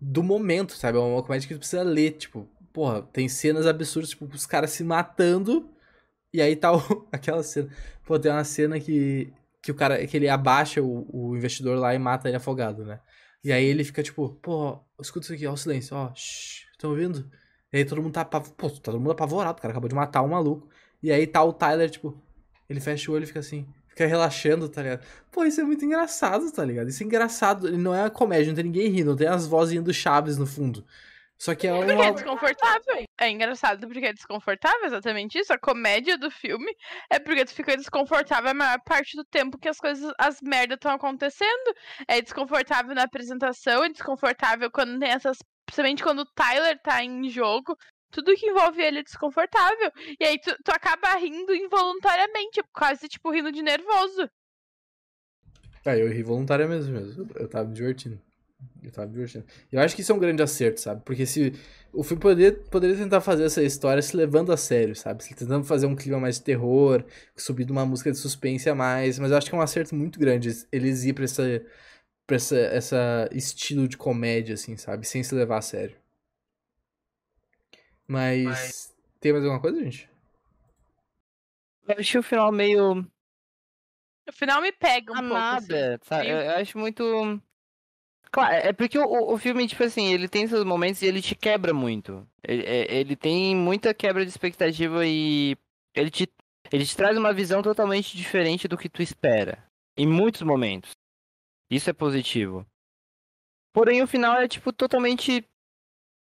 do 0.00 0.22
momento, 0.22 0.72
sabe? 0.74 0.98
É 0.98 1.00
uma 1.00 1.22
comédia 1.22 1.48
que 1.48 1.54
tu 1.54 1.58
precisa 1.58 1.82
ler, 1.82 2.12
tipo, 2.12 2.48
porra, 2.72 3.02
tem 3.02 3.28
cenas 3.28 3.66
absurdas, 3.66 4.10
tipo, 4.10 4.24
os 4.26 4.46
caras 4.46 4.70
se 4.70 4.84
matando, 4.84 5.70
e 6.32 6.40
aí 6.42 6.56
tá 6.56 6.72
o- 6.76 7.08
aquela 7.12 7.42
cena. 7.42 7.70
Pô, 8.04 8.18
tem 8.18 8.30
uma 8.32 8.44
cena 8.44 8.78
que, 8.80 9.32
que 9.62 9.70
o 9.72 9.74
cara, 9.74 10.06
que 10.06 10.16
ele 10.16 10.28
abaixa 10.28 10.82
o, 10.82 11.06
o 11.12 11.36
investidor 11.36 11.78
lá 11.78 11.94
e 11.94 11.98
mata 11.98 12.28
ele 12.28 12.36
afogado, 12.36 12.84
né? 12.84 13.00
E 13.44 13.52
aí 13.52 13.64
ele 13.64 13.84
fica 13.84 14.02
tipo, 14.02 14.30
pô, 14.42 14.80
escuta 15.00 15.24
isso 15.26 15.34
aqui, 15.34 15.46
ó, 15.46 15.52
o 15.52 15.56
silêncio, 15.56 15.96
ó, 15.96 16.12
shh, 16.14 16.66
estão 16.72 16.90
ouvindo? 16.90 17.30
E 17.72 17.78
aí 17.78 17.84
todo 17.84 18.02
mundo 18.02 18.12
tá, 18.14 18.24
pô, 18.24 18.40
tá 18.40 18.80
todo 18.82 18.98
mundo 18.98 19.12
apavorado, 19.12 19.58
o 19.58 19.62
cara 19.62 19.72
acabou 19.72 19.88
de 19.88 19.94
matar 19.94 20.22
um 20.22 20.28
maluco. 20.28 20.68
E 21.02 21.12
aí 21.12 21.26
tá 21.26 21.42
o 21.44 21.52
Tyler, 21.52 21.90
tipo, 21.90 22.20
ele 22.68 22.80
fecha 22.80 23.10
o 23.10 23.14
olho 23.14 23.24
e 23.24 23.26
fica 23.26 23.40
assim, 23.40 23.66
fica 23.96 24.06
relaxando, 24.06 24.68
tá 24.68 24.82
ligado? 24.82 25.06
Pô, 25.32 25.44
isso 25.44 25.58
é 25.58 25.64
muito 25.64 25.82
engraçado, 25.82 26.52
tá 26.52 26.62
ligado? 26.62 26.88
Isso 26.88 27.02
é 27.02 27.06
engraçado, 27.06 27.66
ele 27.66 27.78
não 27.78 27.94
é 27.94 28.02
uma 28.02 28.10
comédia, 28.10 28.48
não 28.48 28.54
tem 28.54 28.64
ninguém 28.64 28.90
rindo, 28.90 29.10
não 29.10 29.16
tem 29.16 29.26
as 29.26 29.46
vozinhas 29.46 29.84
do 29.84 29.94
Chaves 29.94 30.36
no 30.36 30.46
fundo. 30.46 30.86
Só 31.38 31.54
que 31.54 31.66
é 31.66 31.72
Porque 31.72 31.92
é 31.92 31.94
uma... 31.94 32.12
desconfortável. 32.12 33.04
É 33.18 33.30
engraçado 33.30 33.86
porque 33.86 34.06
é 34.06 34.12
desconfortável, 34.12 34.86
exatamente 34.86 35.38
isso. 35.38 35.52
A 35.52 35.58
comédia 35.58 36.16
do 36.16 36.30
filme 36.30 36.70
é 37.10 37.18
porque 37.18 37.44
tu 37.44 37.52
fica 37.52 37.76
desconfortável 37.76 38.50
a 38.50 38.54
maior 38.54 38.80
parte 38.84 39.16
do 39.16 39.24
tempo 39.24 39.58
que 39.58 39.68
as 39.68 39.78
coisas, 39.78 40.10
as 40.18 40.40
merdas 40.42 40.76
estão 40.76 40.92
acontecendo. 40.92 41.74
É 42.08 42.22
desconfortável 42.22 42.94
na 42.94 43.02
apresentação, 43.02 43.84
é 43.84 43.88
desconfortável 43.90 44.70
quando 44.70 44.98
tem 44.98 45.10
essas. 45.10 45.36
Principalmente 45.66 46.02
quando 46.02 46.20
o 46.20 46.32
Tyler 46.34 46.80
tá 46.80 47.02
em 47.02 47.28
jogo. 47.28 47.76
Tudo 48.10 48.34
que 48.34 48.46
envolve 48.46 48.82
ele 48.82 49.00
é 49.00 49.02
desconfortável. 49.02 49.90
E 50.18 50.24
aí 50.24 50.38
tu, 50.40 50.56
tu 50.64 50.70
acaba 50.70 51.14
rindo 51.16 51.54
involuntariamente, 51.54 52.62
quase 52.72 53.08
tipo 53.08 53.30
rindo 53.30 53.52
de 53.52 53.62
nervoso. 53.62 54.28
É, 55.84 56.02
eu 56.02 56.08
ri 56.10 56.22
voluntariamente 56.22 56.86
mesmo. 56.90 57.28
Eu 57.36 57.48
tava 57.48 57.68
me 57.68 57.74
divertindo. 57.74 58.20
Eu 58.82 58.90
tava 58.90 59.06
me 59.06 59.12
divertindo. 59.12 59.44
Eu 59.70 59.80
acho 59.80 59.94
que 59.94 60.02
isso 60.02 60.10
é 60.10 60.14
um 60.14 60.18
grande 60.18 60.42
acerto, 60.42 60.80
sabe? 60.80 61.02
Porque 61.04 61.24
se. 61.24 61.52
O 61.92 62.02
filme 62.02 62.20
poderia, 62.20 62.52
poderia 62.52 62.96
tentar 62.96 63.20
fazer 63.20 63.44
essa 63.44 63.62
história 63.62 64.02
se 64.02 64.16
levando 64.16 64.52
a 64.52 64.56
sério, 64.56 64.94
sabe? 64.96 65.22
Se 65.24 65.34
tentando 65.34 65.64
fazer 65.64 65.86
um 65.86 65.94
clima 65.96 66.18
mais 66.18 66.36
de 66.36 66.42
terror, 66.42 67.04
subir 67.36 67.64
de 67.64 67.72
uma 67.72 67.86
música 67.86 68.10
de 68.10 68.18
suspense 68.18 68.68
a 68.68 68.74
mais. 68.74 69.18
Mas 69.18 69.30
eu 69.30 69.36
acho 69.38 69.48
que 69.48 69.54
é 69.54 69.58
um 69.58 69.62
acerto 69.62 69.94
muito 69.94 70.18
grande 70.18 70.50
eles 70.72 71.04
ir 71.04 71.12
pra 71.12 71.24
essa. 71.24 71.42
pra 72.26 72.36
essa, 72.36 72.56
essa 72.56 73.28
estilo 73.32 73.88
de 73.88 73.96
comédia, 73.96 74.54
assim, 74.54 74.76
sabe? 74.76 75.06
Sem 75.06 75.22
se 75.22 75.34
levar 75.34 75.58
a 75.58 75.62
sério. 75.62 75.96
Mas. 78.08 78.94
Tem 79.20 79.32
mais 79.32 79.44
alguma 79.44 79.60
coisa, 79.60 79.82
gente? 79.82 80.08
eu 81.88 81.96
achei 81.98 82.18
o 82.18 82.22
final 82.22 82.50
meio 82.50 82.94
No 84.26 84.32
final 84.32 84.60
me 84.60 84.72
pega 84.72 85.12
um 85.12 85.16
a 85.16 85.20
pouco. 85.20 85.34
assim. 85.36 85.72
nada, 85.72 86.00
sabe? 86.02 86.28
Eu, 86.28 86.36
eu 86.38 86.50
acho 86.56 86.78
muito. 86.78 87.40
Claro, 88.30 88.54
é 88.54 88.72
porque 88.72 88.98
o, 88.98 89.32
o 89.32 89.38
filme, 89.38 89.66
tipo 89.68 89.82
assim, 89.84 90.12
ele 90.12 90.28
tem 90.28 90.46
seus 90.48 90.64
momentos 90.64 91.00
e 91.00 91.06
ele 91.06 91.22
te 91.22 91.34
quebra 91.34 91.72
muito. 91.72 92.28
Ele, 92.42 92.64
é- 92.64 92.92
ele 92.94 93.16
tem 93.16 93.54
muita 93.54 93.94
quebra 93.94 94.24
de 94.24 94.30
expectativa 94.30 95.06
e 95.06 95.56
ele 95.94 96.10
te, 96.10 96.28
ele 96.72 96.84
te 96.84 96.96
traz 96.96 97.16
uma 97.16 97.32
visão 97.32 97.62
totalmente 97.62 98.16
diferente 98.16 98.66
do 98.68 98.76
que 98.76 98.88
tu 98.88 99.00
espera. 99.00 99.64
Em 99.96 100.06
muitos 100.06 100.42
momentos. 100.42 100.90
Isso 101.70 101.88
é 101.88 101.92
positivo. 101.92 102.66
Porém, 103.72 104.02
o 104.02 104.06
final 104.06 104.36
é, 104.36 104.48
tipo, 104.48 104.72
totalmente. 104.72 105.44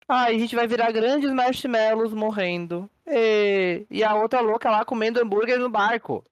Ah, 0.08 0.24
a 0.26 0.32
gente 0.32 0.54
vai 0.54 0.66
virar 0.66 0.92
grandes 0.92 1.30
marshmallows 1.32 2.12
morrendo. 2.12 2.90
E, 3.06 3.86
e 3.90 4.04
a 4.04 4.14
outra 4.14 4.40
louca 4.40 4.70
lá 4.70 4.84
comendo 4.84 5.20
hambúrguer 5.20 5.58
no 5.58 5.70
barco. 5.70 6.24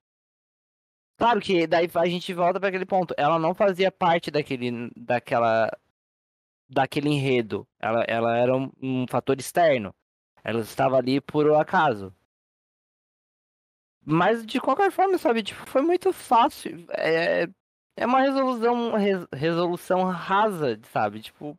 Claro 1.16 1.40
que 1.40 1.66
daí 1.66 1.88
a 1.94 2.06
gente 2.06 2.32
volta 2.32 2.58
para 2.58 2.68
aquele 2.70 2.86
ponto. 2.86 3.14
Ela 3.16 3.38
não 3.38 3.54
fazia 3.54 3.92
parte 3.92 4.30
daquele, 4.30 4.90
daquela, 4.96 5.70
daquele 6.68 7.08
enredo. 7.10 7.66
Ela, 7.80 8.04
ela 8.08 8.36
era 8.38 8.56
um, 8.56 8.70
um 8.82 9.06
fator 9.08 9.38
externo. 9.38 9.94
Ela 10.44 10.60
estava 10.60 10.96
ali 10.98 11.20
por 11.20 11.52
acaso. 11.54 12.14
Mas 14.04 14.44
de 14.46 14.60
qualquer 14.60 14.90
forma, 14.90 15.18
sabe, 15.18 15.42
tipo, 15.42 15.64
foi 15.66 15.82
muito 15.82 16.12
fácil. 16.12 16.86
É, 16.90 17.46
é 17.96 18.06
uma 18.06 18.20
resolução, 18.20 18.92
res- 18.96 19.26
resolução 19.32 20.04
rasa, 20.04 20.80
sabe? 20.92 21.20
Tipo, 21.20 21.58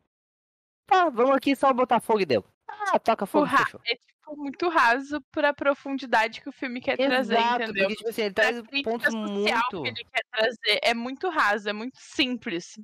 tá, 0.86 1.10
vamos 1.10 1.36
aqui 1.36 1.56
só 1.56 1.72
botar 1.74 2.00
fogo 2.00 2.20
e 2.22 2.26
deu. 2.26 2.46
Ah, 2.68 3.00
toca 3.00 3.26
fogo, 3.26 3.46
ra-. 3.46 3.66
É 3.86 3.96
tipo 3.96 4.36
muito 4.38 4.70
raso 4.70 5.22
pra 5.32 5.54
profundidade 5.54 6.42
que 6.42 6.48
o 6.50 6.54
filme 6.54 6.80
quer 6.80 6.96
trazer, 6.98 7.36
Exato, 7.36 7.64
entendeu? 7.64 7.84
porque 7.84 7.96
tipo 7.98 8.10
assim, 8.10 8.22
ele 8.24 8.34
traz 8.34 8.62
pontos 8.84 9.14
muito. 9.14 9.82
que 9.84 9.88
ele 9.90 10.04
quer 10.06 10.24
trazer 10.32 10.80
é 10.82 10.94
muito 10.94 11.30
raso, 11.30 11.70
é 11.70 11.74
muito 11.74 11.98
simples. 12.00 12.80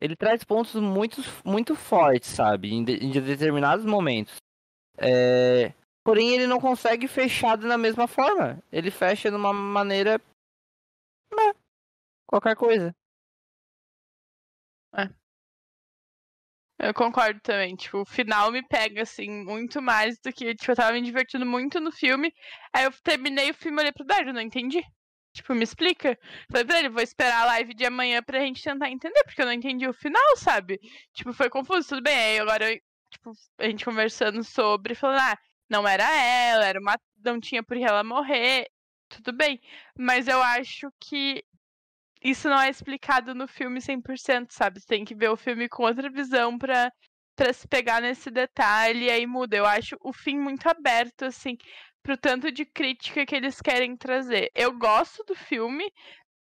Ele 0.00 0.16
traz 0.16 0.42
pontos 0.44 0.74
muito, 0.76 1.20
muito 1.44 1.74
fortes, 1.76 2.30
sabe? 2.30 2.72
Em, 2.72 2.84
de- 2.84 3.04
em 3.04 3.10
determinados 3.10 3.84
momentos. 3.84 4.36
É, 4.98 5.72
Porém, 6.04 6.34
ele 6.34 6.46
não 6.48 6.60
consegue 6.60 7.06
fechar 7.06 7.56
na 7.58 7.78
mesma 7.78 8.08
forma. 8.08 8.60
Ele 8.72 8.90
fecha 8.90 9.30
de 9.30 9.36
uma 9.36 9.52
maneira. 9.52 10.20
né, 11.32 11.54
Qualquer 12.26 12.56
coisa. 12.56 12.92
Eu 16.82 16.92
concordo 16.92 17.40
também, 17.40 17.76
tipo, 17.76 17.98
o 18.00 18.04
final 18.04 18.50
me 18.50 18.60
pega, 18.60 19.02
assim, 19.02 19.30
muito 19.44 19.80
mais 19.80 20.18
do 20.18 20.32
que, 20.32 20.52
tipo, 20.52 20.72
eu 20.72 20.76
tava 20.76 20.92
me 20.92 21.00
divertindo 21.00 21.46
muito 21.46 21.78
no 21.78 21.92
filme, 21.92 22.34
aí 22.72 22.82
eu 22.82 22.92
terminei 23.04 23.50
o 23.52 23.54
filme 23.54 23.78
e 23.78 23.80
olhei 23.82 23.92
pro 23.92 24.04
Dário, 24.04 24.30
eu 24.30 24.34
não 24.34 24.40
entendi. 24.40 24.82
Tipo, 25.32 25.54
me 25.54 25.62
explica. 25.62 26.18
Falei 26.50 26.66
pra 26.66 26.78
ele, 26.80 26.88
vou 26.88 27.00
esperar 27.00 27.42
a 27.42 27.46
live 27.46 27.72
de 27.72 27.86
amanhã 27.86 28.20
pra 28.20 28.40
gente 28.40 28.62
tentar 28.64 28.90
entender, 28.90 29.22
porque 29.24 29.40
eu 29.40 29.46
não 29.46 29.52
entendi 29.52 29.86
o 29.86 29.92
final, 29.94 30.36
sabe? 30.36 30.80
Tipo, 31.14 31.32
foi 31.32 31.48
confuso, 31.48 31.88
tudo 31.88 32.02
bem, 32.02 32.16
aí 32.16 32.38
agora, 32.40 32.72
eu, 32.72 32.80
tipo, 33.10 33.32
a 33.58 33.64
gente 33.66 33.84
conversando 33.84 34.42
sobre, 34.42 34.96
falando, 34.96 35.20
ah, 35.20 35.38
não 35.70 35.86
era 35.86 36.04
ela, 36.04 36.66
era 36.66 36.80
uma, 36.80 36.98
não 37.24 37.38
tinha 37.40 37.62
por 37.62 37.76
que 37.76 37.84
ela 37.84 38.02
morrer, 38.02 38.66
tudo 39.08 39.32
bem, 39.32 39.60
mas 39.96 40.26
eu 40.26 40.42
acho 40.42 40.90
que 40.98 41.44
isso 42.22 42.48
não 42.48 42.60
é 42.60 42.68
explicado 42.70 43.34
no 43.34 43.46
filme 43.48 43.80
100%, 43.80 44.52
sabe? 44.52 44.80
Tem 44.86 45.04
que 45.04 45.14
ver 45.14 45.28
o 45.30 45.36
filme 45.36 45.68
com 45.68 45.84
outra 45.84 46.10
visão 46.10 46.58
pra 46.58 46.90
para 47.34 47.52
se 47.52 47.66
pegar 47.66 48.00
nesse 48.00 48.30
detalhe 48.30 49.06
e 49.06 49.10
aí 49.10 49.26
muda. 49.26 49.56
Eu 49.56 49.66
acho 49.66 49.96
o 50.00 50.12
fim 50.12 50.38
muito 50.38 50.66
aberto, 50.68 51.24
assim, 51.24 51.56
pro 52.02 52.16
tanto 52.16 52.52
de 52.52 52.64
crítica 52.64 53.24
que 53.26 53.34
eles 53.34 53.60
querem 53.60 53.96
trazer. 53.96 54.50
Eu 54.54 54.76
gosto 54.78 55.24
do 55.24 55.34
filme, 55.34 55.90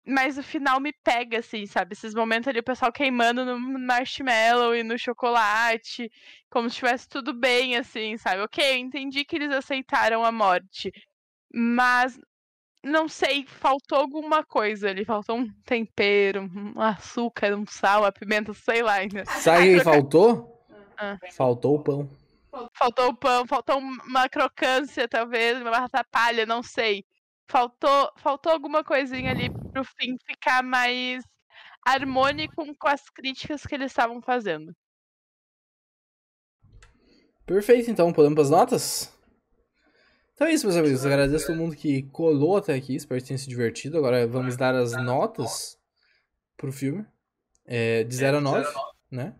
mas 0.05 0.37
o 0.37 0.43
final 0.43 0.79
me 0.79 0.93
pega, 1.03 1.39
assim, 1.39 1.65
sabe? 1.65 1.93
Esses 1.93 2.13
momentos 2.13 2.47
ali, 2.47 2.59
o 2.59 2.63
pessoal 2.63 2.91
queimando 2.91 3.45
no 3.45 3.59
marshmallow 3.79 4.75
e 4.75 4.83
no 4.83 4.97
chocolate, 4.99 6.11
como 6.49 6.69
se 6.69 6.75
estivesse 6.75 7.07
tudo 7.07 7.33
bem, 7.33 7.77
assim, 7.77 8.17
sabe? 8.17 8.41
Ok, 8.41 8.63
eu 8.63 8.77
entendi 8.77 9.23
que 9.25 9.35
eles 9.35 9.51
aceitaram 9.51 10.23
a 10.25 10.31
morte, 10.31 10.91
mas 11.53 12.19
não 12.83 13.07
sei, 13.07 13.45
faltou 13.45 13.97
alguma 13.97 14.43
coisa 14.43 14.89
ali, 14.89 15.05
faltou 15.05 15.37
um 15.37 15.49
tempero, 15.63 16.41
um 16.43 16.81
açúcar, 16.81 17.55
um 17.55 17.65
sal, 17.65 18.03
a 18.03 18.11
pimenta, 18.11 18.53
sei 18.53 18.83
lá 18.83 18.95
ainda. 18.95 19.25
Sabe 19.25 19.77
o 19.77 19.83
faltou? 19.83 20.67
Ah. 20.97 21.17
Faltou 21.31 21.75
o 21.75 21.83
pão. 21.83 22.09
Faltou 22.73 23.07
o 23.07 23.15
pão, 23.15 23.47
faltou 23.47 23.79
uma 23.79 24.29
crocância, 24.29 25.07
talvez, 25.07 25.59
uma 25.59 25.71
batata 25.71 26.03
palha, 26.11 26.45
não 26.45 26.61
sei. 26.61 27.03
Faltou, 27.47 28.11
faltou 28.17 28.51
alguma 28.51 28.83
coisinha 28.83 29.31
ali 29.31 29.49
pro 29.49 29.83
fim 29.83 30.17
ficar 30.25 30.61
mais 30.61 31.23
harmônico 31.85 32.65
com 32.77 32.87
as 32.87 33.09
críticas 33.09 33.65
que 33.65 33.75
eles 33.75 33.91
estavam 33.91 34.21
fazendo. 34.21 34.73
Perfeito, 37.45 37.89
então, 37.89 38.13
podemos 38.13 38.35
para 38.35 38.43
as 38.43 38.49
notas? 38.49 39.12
Então 40.33 40.47
é 40.47 40.53
isso, 40.53 40.65
meus 40.65 40.77
amigos. 40.77 41.05
Agradeço 41.05 41.45
a 41.45 41.47
todo 41.47 41.57
mundo 41.57 41.75
que 41.75 42.03
colou 42.03 42.57
até 42.57 42.73
aqui. 42.73 42.95
Espero 42.95 43.21
que 43.21 43.27
tenha 43.27 43.37
se 43.37 43.47
divertido. 43.47 43.97
Agora 43.97 44.25
vamos 44.25 44.57
dar 44.57 44.73
as 44.73 44.93
notas 44.93 45.77
pro 46.57 46.71
filme. 46.71 47.05
É, 47.65 48.03
de 48.03 48.15
0 48.15 48.37
a 48.37 48.41
9, 48.41 48.69
né? 49.11 49.35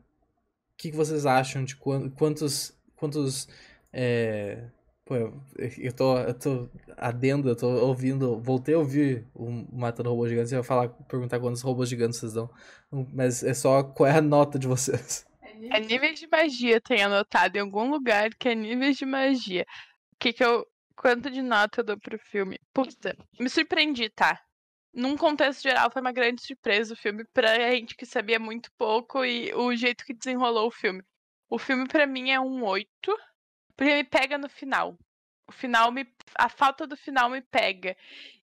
O 0.74 0.78
que, 0.78 0.92
que 0.92 0.96
vocês 0.96 1.26
acham 1.26 1.64
de 1.64 1.76
quantos. 1.76 2.78
quantos 2.96 3.48
é... 3.92 4.66
Pô, 5.06 5.16
eu, 5.16 5.42
eu, 5.58 5.94
tô, 5.94 6.18
eu 6.18 6.34
tô 6.34 6.70
adendo, 6.96 7.50
eu 7.50 7.56
tô 7.56 7.68
ouvindo. 7.68 8.40
Voltei 8.40 8.76
a 8.76 8.80
ouvir 8.80 9.28
o 9.34 9.50
Matando 9.74 10.10
Robôs 10.10 10.30
Gigantes 10.30 10.52
e 10.52 10.56
vai 10.56 10.64
falar, 10.64 10.88
perguntar 10.88 11.40
quantos 11.42 11.62
robôs 11.62 11.90
gigantes 11.90 12.20
vocês 12.20 12.34
dão. 12.34 12.50
Mas 13.12 13.44
é 13.44 13.54
só 13.54 13.84
qual 13.84 14.08
é 14.08 14.18
a 14.18 14.22
nota 14.22 14.58
de 14.58 14.68
vocês. 14.68 15.26
É 15.70 15.80
níveis 15.80 16.20
de 16.20 16.28
magia, 16.28 16.80
tem 16.80 17.04
anotado 17.04 17.58
em 17.58 17.62
algum 17.62 17.90
lugar 17.90 18.30
que 18.36 18.48
é 18.48 18.56
níveis 18.56 18.96
de 18.96 19.06
magia. 19.06 19.66
O 20.14 20.16
que, 20.20 20.32
que 20.32 20.44
eu 20.44 20.66
Quanto 20.96 21.30
de 21.30 21.42
nota 21.42 21.82
eu 21.82 21.86
dou 21.86 22.00
pro 22.00 22.18
filme? 22.20 22.60
Puta, 22.74 23.18
me 23.40 23.50
surpreendi, 23.50 24.10
tá? 24.10 24.42
Num 24.94 25.18
contexto 25.18 25.64
geral, 25.64 25.90
foi 25.92 26.02
uma 26.02 26.12
grande 26.12 26.42
surpresa 26.44 26.94
o 26.94 26.98
filme 26.98 27.26
pra 27.34 27.72
gente 27.72 27.96
que 27.96 28.06
sabia 28.06 28.40
muito 28.40 28.72
pouco 28.78 29.26
e 29.26 29.52
o 29.54 29.76
jeito 29.76 30.06
que 30.06 30.14
desenrolou 30.14 30.68
o 30.68 30.72
filme. 30.72 31.04
O 31.50 31.58
filme, 31.58 31.88
para 31.88 32.06
mim, 32.06 32.30
é 32.30 32.40
um 32.40 32.64
8, 32.64 32.90
porque 33.76 33.94
me 33.96 34.04
pega 34.04 34.38
no 34.38 34.50
final. 34.50 34.98
O 35.48 35.52
final 35.52 35.92
me. 35.92 36.06
A 36.36 36.48
falta 36.48 36.88
do 36.88 36.96
final 36.96 37.30
me 37.30 37.42
pega. 37.42 37.96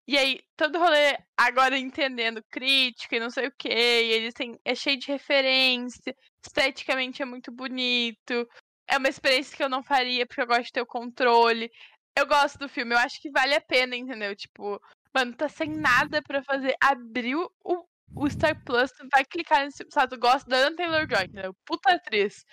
E 0.07 0.19
aí, 0.19 0.41
todo 0.57 0.79
rolê, 0.79 1.17
agora 1.37 1.79
entendendo 1.79 2.43
crítica 2.51 3.17
e 3.17 3.21
não 3.21 3.31
sei 3.31 3.47
o 3.47 3.53
que, 3.57 3.69
e 3.69 4.13
eles 4.13 4.35
têm. 4.35 4.59
É 4.65 4.75
cheio 4.75 4.99
de 4.99 5.07
referência, 5.07 6.17
esteticamente 6.45 7.23
é 7.23 7.25
muito 7.25 7.53
bonito. 7.53 8.49
É 8.89 8.99
uma 8.99 9.09
experiência 9.09 9.57
que 9.57 9.63
eu 9.63 9.69
não 9.69 9.85
faria, 9.85 10.27
porque 10.27 10.41
eu 10.41 10.47
gosto 10.49 10.65
de 10.65 10.73
ter 10.73 10.83
o 10.83 10.87
controle 10.87 11.71
eu 12.17 12.27
gosto 12.27 12.59
do 12.59 12.69
filme, 12.69 12.95
eu 12.95 12.99
acho 12.99 13.21
que 13.21 13.31
vale 13.31 13.55
a 13.55 13.61
pena, 13.61 13.97
entendeu? 13.97 14.35
Tipo, 14.37 14.81
mano, 15.15 15.35
tá 15.35 15.49
sem 15.49 15.71
nada 15.71 16.23
para 16.23 16.43
fazer. 16.43 16.75
Abriu 16.81 17.51
o, 17.65 17.85
o 18.15 18.31
Star 18.31 18.63
Plus, 18.65 18.91
tu 18.93 19.07
vai 19.13 19.25
clicar 19.25 19.65
nesse. 19.65 19.85
Sabe, 19.91 20.17
tu 20.17 20.21
gosta 20.21 20.49
da 20.49 20.59
Anna 20.59 20.77
Taylor 20.77 21.07
Joy, 21.09 21.25
entendeu? 21.25 21.55
Puta 21.65 21.95
atriz. 21.95 22.45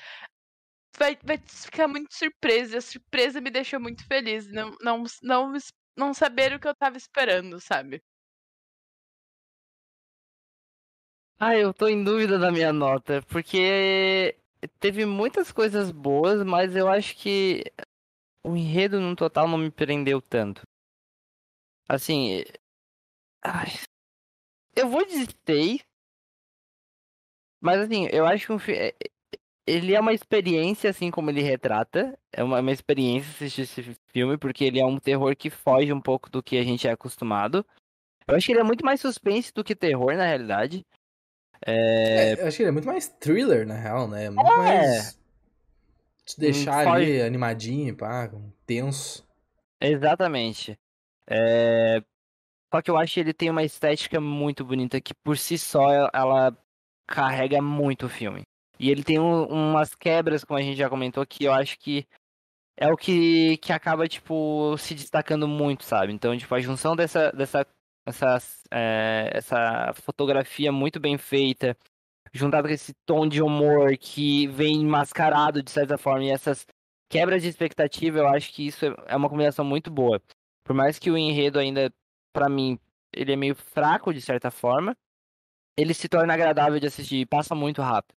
Vai, 0.97 1.17
vai 1.23 1.37
ficar 1.37 1.87
muito 1.87 2.13
surpresa. 2.13 2.77
A 2.77 2.81
surpresa 2.81 3.41
me 3.41 3.51
deixou 3.51 3.79
muito 3.79 4.05
feliz. 4.07 4.51
Não, 4.51 4.75
não, 4.81 5.03
não, 5.21 5.53
não 5.95 6.13
saber 6.13 6.53
o 6.53 6.59
que 6.59 6.67
eu 6.67 6.75
tava 6.75 6.97
esperando, 6.97 7.59
sabe? 7.59 8.01
Ah, 11.39 11.55
eu 11.55 11.71
tô 11.71 11.87
em 11.87 12.03
dúvida 12.03 12.39
da 12.39 12.51
minha 12.51 12.73
nota, 12.73 13.21
porque 13.27 14.35
teve 14.79 15.05
muitas 15.05 15.51
coisas 15.51 15.91
boas, 15.91 16.43
mas 16.43 16.75
eu 16.75 16.87
acho 16.89 17.15
que 17.15 17.63
o 18.43 18.55
enredo 18.55 18.99
no 18.99 19.15
total 19.15 19.47
não 19.47 19.57
me 19.57 19.71
prendeu 19.71 20.21
tanto. 20.21 20.61
Assim. 21.87 22.43
Ai, 23.43 23.67
eu 24.75 24.89
vou 24.89 25.05
seis. 25.45 25.83
Mas 27.61 27.79
assim, 27.79 28.07
eu 28.11 28.25
acho 28.25 28.45
que 28.45 28.53
um 28.53 28.57
é, 28.69 28.93
ele 29.65 29.93
é 29.93 29.99
uma 29.99 30.13
experiência, 30.13 30.89
assim 30.89 31.11
como 31.11 31.29
ele 31.29 31.41
retrata. 31.41 32.17
É 32.31 32.43
uma, 32.43 32.61
uma 32.61 32.71
experiência 32.71 33.29
assistir 33.31 33.61
esse 33.61 33.97
filme, 34.13 34.37
porque 34.37 34.63
ele 34.63 34.79
é 34.79 34.85
um 34.85 34.97
terror 34.97 35.35
que 35.35 35.49
foge 35.49 35.91
um 35.91 36.01
pouco 36.01 36.29
do 36.29 36.41
que 36.41 36.57
a 36.57 36.63
gente 36.63 36.87
é 36.87 36.91
acostumado. 36.91 37.65
Eu 38.27 38.35
acho 38.35 38.45
que 38.45 38.53
ele 38.53 38.61
é 38.61 38.63
muito 38.63 38.85
mais 38.85 39.01
suspense 39.01 39.53
do 39.53 39.63
que 39.63 39.75
terror, 39.75 40.15
na 40.15 40.25
realidade. 40.25 40.85
É... 41.65 42.33
É, 42.33 42.41
eu 42.41 42.47
acho 42.47 42.57
que 42.57 42.63
ele 42.63 42.69
é 42.69 42.73
muito 42.73 42.87
mais 42.87 43.07
thriller, 43.07 43.65
na 43.65 43.75
real, 43.75 44.07
né? 44.07 44.29
Muito 44.29 44.51
é... 44.51 44.57
mais 44.57 45.19
te 46.27 46.39
deixar 46.39 46.85
um 46.85 46.93
ali 46.93 47.21
animadinho, 47.21 47.95
pá, 47.95 48.29
tenso. 48.65 49.25
Exatamente. 49.79 50.77
É... 51.25 52.03
Só 52.73 52.81
que 52.81 52.91
eu 52.91 52.97
acho 52.97 53.13
que 53.13 53.19
ele 53.21 53.33
tem 53.33 53.49
uma 53.49 53.63
estética 53.63 54.19
muito 54.19 54.65
bonita 54.65 54.99
que 54.99 55.13
por 55.13 55.37
si 55.37 55.57
só 55.57 56.09
ela 56.13 56.55
carrega 57.07 57.61
muito 57.61 58.07
o 58.07 58.09
filme. 58.09 58.41
E 58.77 58.91
ele 58.91 59.03
tem 59.03 59.17
um, 59.17 59.45
umas 59.45 59.95
quebras, 59.95 60.43
como 60.43 60.59
a 60.59 60.61
gente 60.61 60.77
já 60.77 60.89
comentou, 60.89 61.25
que 61.25 61.45
eu 61.45 61.53
acho 61.53 61.79
que 61.79 62.05
é 62.75 62.91
o 62.91 62.97
que, 62.97 63.57
que 63.57 63.71
acaba, 63.71 64.07
tipo, 64.07 64.77
se 64.77 64.93
destacando 64.93 65.47
muito, 65.47 65.83
sabe? 65.83 66.11
Então, 66.13 66.37
tipo, 66.37 66.53
a 66.53 66.59
junção 66.59 66.95
dessa, 66.95 67.31
dessa 67.31 67.65
essa, 68.05 68.37
é, 68.71 69.31
essa 69.33 69.93
fotografia 69.95 70.71
muito 70.71 70.99
bem 70.99 71.17
feita, 71.17 71.77
juntado 72.33 72.67
com 72.67 72.73
esse 72.73 72.93
tom 73.05 73.27
de 73.27 73.41
humor 73.41 73.97
que 73.97 74.47
vem 74.47 74.85
mascarado 74.85 75.61
de 75.61 75.71
certa 75.71 75.97
forma 75.97 76.25
e 76.25 76.29
essas 76.29 76.65
quebras 77.09 77.41
de 77.41 77.49
expectativa, 77.49 78.19
eu 78.19 78.27
acho 78.27 78.53
que 78.53 78.67
isso 78.67 78.85
é 78.85 79.15
uma 79.15 79.29
combinação 79.29 79.63
muito 79.65 79.89
boa. 79.89 80.21
Por 80.63 80.75
mais 80.75 80.99
que 80.99 81.09
o 81.09 81.17
enredo 81.17 81.59
ainda, 81.59 81.93
para 82.33 82.49
mim, 82.49 82.79
ele 83.13 83.33
é 83.33 83.35
meio 83.35 83.55
fraco 83.55 84.13
de 84.13 84.21
certa 84.21 84.51
forma, 84.51 84.95
ele 85.77 85.93
se 85.93 86.09
torna 86.09 86.33
agradável 86.33 86.79
de 86.79 86.87
assistir 86.87 87.17
e 87.17 87.25
passa 87.25 87.55
muito 87.55 87.81
rápido. 87.81 88.17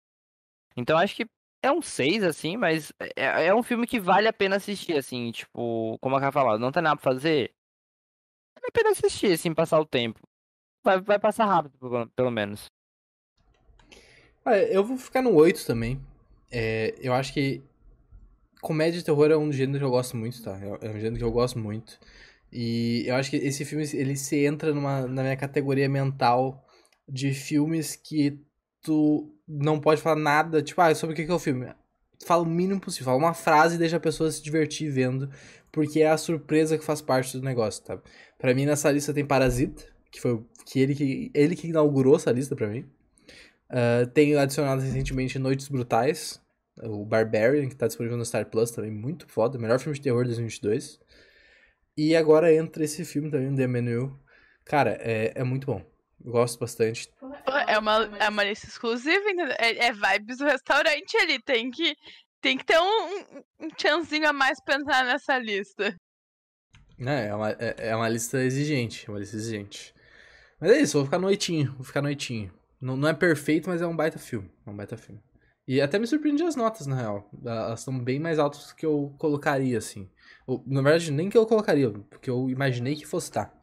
Então 0.75 0.97
acho 0.97 1.15
que 1.15 1.27
é 1.61 1.71
um 1.71 1.81
6, 1.81 2.23
assim, 2.23 2.57
mas 2.57 2.93
é, 3.15 3.47
é, 3.47 3.53
um 3.53 3.63
filme 3.63 3.85
que 3.85 3.99
vale 3.99 4.27
a 4.27 4.33
pena 4.33 4.55
assistir, 4.55 4.97
assim, 4.97 5.31
tipo, 5.31 5.97
como 5.99 6.15
a 6.15 6.21
Cá 6.21 6.31
falou, 6.31 6.57
não 6.57 6.71
tem 6.71 6.81
nada 6.81 6.95
pra 6.95 7.11
fazer. 7.13 7.53
Vale 8.55 8.67
a 8.67 8.71
pena 8.71 8.89
assistir, 8.91 9.33
assim, 9.33 9.53
passar 9.53 9.79
o 9.79 9.85
tempo. 9.85 10.19
Vai, 10.83 11.01
vai 11.01 11.19
passar 11.19 11.45
rápido, 11.45 11.77
pelo 12.15 12.31
menos. 12.31 12.69
Ah, 14.45 14.57
eu 14.57 14.83
vou 14.83 14.97
ficar 14.97 15.21
no 15.21 15.33
8 15.33 15.65
também. 15.65 16.01
É, 16.51 16.95
eu 17.01 17.13
acho 17.13 17.33
que 17.33 17.61
comédia 18.61 18.99
e 18.99 19.03
terror 19.03 19.31
é 19.31 19.37
um 19.37 19.51
gênero 19.51 19.79
que 19.79 19.85
eu 19.85 19.89
gosto 19.89 20.17
muito, 20.17 20.41
tá? 20.43 20.57
É, 20.57 20.87
é 20.87 20.89
um 20.89 20.99
gênero 20.99 21.17
que 21.17 21.23
eu 21.23 21.31
gosto 21.31 21.59
muito. 21.59 21.99
E 22.51 23.03
eu 23.07 23.15
acho 23.15 23.29
que 23.29 23.37
esse 23.37 23.63
filme, 23.63 23.85
ele 23.93 24.15
se 24.15 24.43
entra 24.43 24.73
numa, 24.73 25.01
na 25.07 25.21
minha 25.21 25.37
categoria 25.37 25.87
mental 25.87 26.65
de 27.07 27.33
filmes 27.33 27.95
que 27.95 28.39
tu 28.81 29.35
não 29.47 29.79
pode 29.79 30.01
falar 30.01 30.15
nada, 30.15 30.61
tipo, 30.61 30.81
ah, 30.81 30.93
sobre 30.95 31.13
o 31.13 31.15
que 31.25 31.31
é 31.31 31.33
o 31.33 31.39
filme. 31.39 31.67
Fala 32.25 32.43
o 32.43 32.45
mínimo 32.45 32.81
possível, 32.81 33.05
fala 33.05 33.17
uma 33.17 33.33
frase 33.33 33.75
e 33.75 33.77
deixa 33.77 33.97
a 33.97 33.99
pessoa 33.99 34.31
se 34.31 34.41
divertir 34.43 34.91
vendo, 34.91 35.29
porque 35.71 36.01
é 36.01 36.09
a 36.09 36.17
surpresa 36.17 36.77
que 36.77 36.83
faz 36.83 37.01
parte 37.01 37.37
do 37.37 37.43
negócio, 37.43 37.83
tá? 37.83 37.99
Pra 38.37 38.53
mim, 38.53 38.65
nessa 38.65 38.91
lista 38.91 39.13
tem 39.13 39.25
Parasita, 39.25 39.85
que 40.11 40.19
foi 40.19 40.43
que 40.65 40.79
ele 40.79 40.95
que, 40.95 41.31
ele 41.33 41.55
que 41.55 41.67
inaugurou 41.67 42.15
essa 42.15 42.31
lista 42.31 42.55
pra 42.55 42.67
mim. 42.67 42.85
Uh, 43.69 44.07
tenho 44.07 44.39
adicionado 44.39 44.81
recentemente 44.81 45.37
Noites 45.37 45.67
Brutais, 45.67 46.41
o 46.81 47.05
Barbarian, 47.05 47.67
que 47.67 47.73
está 47.73 47.87
disponível 47.87 48.17
no 48.17 48.25
Star 48.25 48.45
Plus 48.45 48.71
também, 48.71 48.91
muito 48.91 49.27
foda, 49.27 49.59
melhor 49.59 49.79
filme 49.79 49.95
de 49.95 50.01
terror 50.01 50.23
de 50.23 50.29
2022. 50.29 50.99
E 51.97 52.15
agora 52.15 52.53
entra 52.53 52.83
esse 52.83 53.03
filme 53.03 53.29
também, 53.29 53.53
The 53.53 53.67
Menu. 53.67 54.17
Cara, 54.63 54.97
é, 55.01 55.33
é 55.35 55.43
muito 55.43 55.67
bom. 55.67 55.85
Gosto 56.21 56.59
bastante. 56.59 57.09
É 57.67 57.77
uma, 57.77 58.03
é 58.17 58.29
uma 58.29 58.43
lista 58.43 58.67
exclusiva, 58.67 59.25
é, 59.57 59.87
é 59.87 59.91
vibes 59.91 60.37
do 60.37 60.45
restaurante 60.45 61.17
ali. 61.17 61.41
Tem 61.41 61.69
que, 61.69 61.95
tem 62.41 62.57
que 62.57 62.65
ter 62.65 62.79
um, 62.79 63.65
um 63.65 63.69
chanzinho 63.77 64.27
a 64.27 64.33
mais 64.33 64.61
pra 64.63 64.75
entrar 64.75 65.05
nessa 65.05 65.37
lista. 65.37 65.95
É, 66.99 67.27
é 67.27 67.35
uma, 67.35 67.51
é, 67.51 67.75
é 67.89 67.95
uma 67.95 68.09
lista 68.09 68.43
exigente, 68.43 69.05
é 69.07 69.11
uma 69.11 69.19
lista 69.19 69.35
exigente. 69.35 69.93
Mas 70.59 70.71
é 70.71 70.81
isso, 70.81 70.97
vou 70.97 71.05
ficar 71.05 71.19
noitinho, 71.19 71.73
vou 71.73 71.85
ficar 71.85 72.01
noitinho. 72.01 72.53
Não, 72.81 72.95
não 72.95 73.09
é 73.09 73.13
perfeito, 73.13 73.69
mas 73.69 73.81
é 73.81 73.87
um 73.87 73.95
baita 73.95 74.17
filme. 74.17 74.49
É 74.65 74.69
um 74.69 74.75
baita 74.75 74.97
filme. 74.97 75.21
E 75.67 75.79
até 75.81 75.99
me 75.99 76.07
surpreendi 76.07 76.43
as 76.43 76.55
notas, 76.55 76.87
na 76.87 76.95
real. 76.95 77.29
Elas 77.45 77.81
são 77.81 77.97
bem 77.97 78.19
mais 78.19 78.39
altas 78.39 78.69
do 78.69 78.75
que 78.75 78.85
eu 78.85 79.13
colocaria, 79.19 79.77
assim. 79.77 80.09
Ou, 80.47 80.63
na 80.65 80.81
verdade, 80.81 81.11
nem 81.11 81.29
que 81.29 81.37
eu 81.37 81.45
colocaria, 81.45 81.91
porque 82.09 82.29
eu 82.29 82.49
imaginei 82.49 82.95
que 82.95 83.05
fosse 83.05 83.27
estar. 83.27 83.53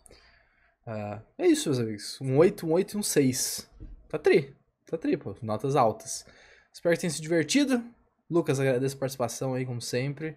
Uh, 0.87 1.21
é 1.37 1.49
isso, 1.49 1.69
meus 1.69 1.81
amigos. 1.81 2.21
Um 2.21 2.37
8, 2.37 2.65
um 2.65 2.73
8 2.73 2.93
e 2.93 2.97
um 2.99 3.03
6. 3.03 3.69
Tá 4.09 4.19
tri. 4.19 4.55
Tá 4.87 4.97
tri, 4.97 5.17
pô. 5.17 5.35
Notas 5.43 5.75
altas. 5.75 6.25
Espero 6.73 6.95
que 6.95 7.01
tenham 7.01 7.13
se 7.13 7.21
divertido. 7.21 7.83
Lucas, 8.31 8.61
agradeço 8.61 8.95
a 8.95 9.01
participação 9.01 9.55
aí, 9.55 9.67
como 9.67 9.83
sempre. 9.83 10.37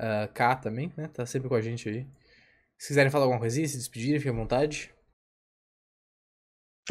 Uh, 0.00 0.32
K 0.32 0.56
também, 0.56 0.90
né? 0.96 1.08
Tá 1.08 1.26
sempre 1.26 1.48
com 1.48 1.54
a 1.54 1.60
gente 1.60 1.88
aí. 1.88 2.06
Se 2.78 2.88
quiserem 2.88 3.10
falar 3.10 3.24
alguma 3.24 3.40
coisinha, 3.40 3.68
se 3.68 3.76
despedirem, 3.76 4.18
fiquem 4.18 4.32
à 4.32 4.36
vontade. 4.36 4.90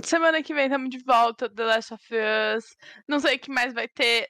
Semana 0.04 0.42
que 0.42 0.54
vem 0.54 0.66
estamos 0.66 0.90
de 0.90 1.00
volta, 1.00 1.50
The 1.50 1.64
Last 1.64 1.94
of 1.94 2.06
Us. 2.58 2.76
Não 3.08 3.20
sei 3.20 3.36
o 3.36 3.40
que 3.40 3.52
mais 3.52 3.74
vai 3.74 3.88
ter. 3.88 4.30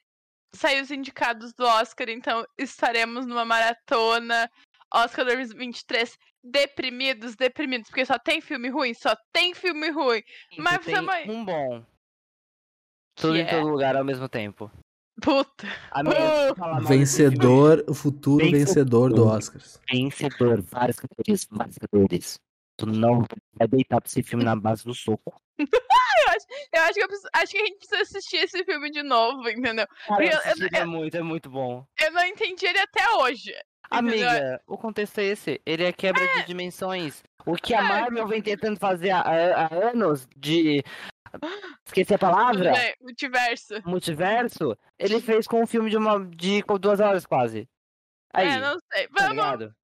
Saiu 0.54 0.84
os 0.84 0.92
indicados 0.92 1.54
do 1.54 1.64
Oscar, 1.64 2.10
então 2.10 2.46
estaremos 2.58 3.26
numa 3.26 3.46
maratona. 3.46 4.50
Oscar 4.94 5.24
2023 5.26 6.18
deprimidos, 6.44 7.36
deprimidos, 7.36 7.88
porque 7.88 8.06
só 8.06 8.18
tem 8.18 8.42
filme 8.42 8.70
ruim, 8.70 8.94
só 8.94 9.16
tem 9.32 9.54
filme 9.54 9.90
ruim. 9.90 10.22
Mas 10.58 10.84
tem 10.84 10.96
semana... 10.96 11.32
um 11.32 11.46
bom. 11.46 11.86
Tudo 13.16 13.38
em 13.38 13.42
é? 13.42 13.46
todo 13.46 13.70
lugar 13.70 13.96
ao 13.96 14.04
mesmo 14.04 14.28
tempo. 14.28 14.72
Puta. 15.22 15.68
Desse 16.04 16.56
filme. 16.56 16.88
Vencedor, 16.88 17.86
o 17.88 17.94
futuro 17.94 18.44
Vencedor. 18.44 18.66
vencedor 18.66 19.14
do 19.14 19.28
Oscars. 19.28 19.80
Vencedor, 19.90 20.62
vários 20.62 21.00
categorias, 21.00 21.48
vários 21.50 21.78
categorias. 21.78 22.40
Tu 22.78 22.86
não 22.86 23.24
vai 23.54 23.68
deitar 23.68 24.02
pra 24.02 24.08
esse 24.08 24.24
filme 24.24 24.44
na 24.44 24.56
base 24.56 24.84
do 24.84 24.94
soco. 24.94 25.40
Eu 26.74 26.82
acho 26.84 26.94
que, 26.94 27.04
eu 27.04 27.08
preciso- 27.08 27.30
acho 27.34 27.52
que 27.52 27.58
a 27.58 27.66
gente 27.66 27.78
precisa 27.78 28.02
assistir 28.02 28.38
esse 28.38 28.64
filme 28.64 28.90
de 28.90 29.04
novo, 29.04 29.48
entendeu? 29.50 29.86
Cara, 30.08 30.24
Eu- 30.26 30.32
eu- 30.32 30.70
é 30.80 30.86
muito, 30.86 31.16
é 31.18 31.22
muito 31.22 31.50
bom. 31.50 31.86
Eu 32.00 32.12
não 32.12 32.26
entendi 32.26 32.66
ele 32.66 32.80
até 32.80 33.02
hoje. 33.18 33.52
entendeu? 33.92 34.30
Amiga, 34.30 34.62
o 34.66 34.78
contexto 34.78 35.20
é 35.20 35.24
esse. 35.26 35.62
Ele 35.66 35.84
é 35.84 35.92
quebra 35.92 36.26
de 36.36 36.46
dimensões. 36.46 37.22
O 37.46 37.56
que 37.56 37.74
a 37.74 37.80
É. 37.80 37.82
Marvel 37.82 38.28
vem 38.28 38.42
tentando 38.42 38.80
fazer 38.80 39.10
há, 39.12 39.20
há- 39.22 39.90
anos 39.92 40.28
de. 40.38 40.84
Esqueci 41.86 42.14
a 42.14 42.20
palavra? 42.20 42.72
multiverso. 43.02 43.74
Multiverso. 43.86 44.78
Ele 44.98 45.20
fez 45.22 45.48
com 45.48 45.62
um 45.62 45.68
filme 45.68 45.90
de 45.90 45.98
uma. 45.98 46.24
de 46.26 46.64
duas 46.80 47.00
horas 47.00 47.26
quase. 47.26 47.68
Aí, 48.34 48.48
É, 48.48 48.60
não 48.60 48.78
sei. 48.94 49.08
tá 49.10 49.14
Vamos. 49.28 49.32
ligado? 49.36 49.76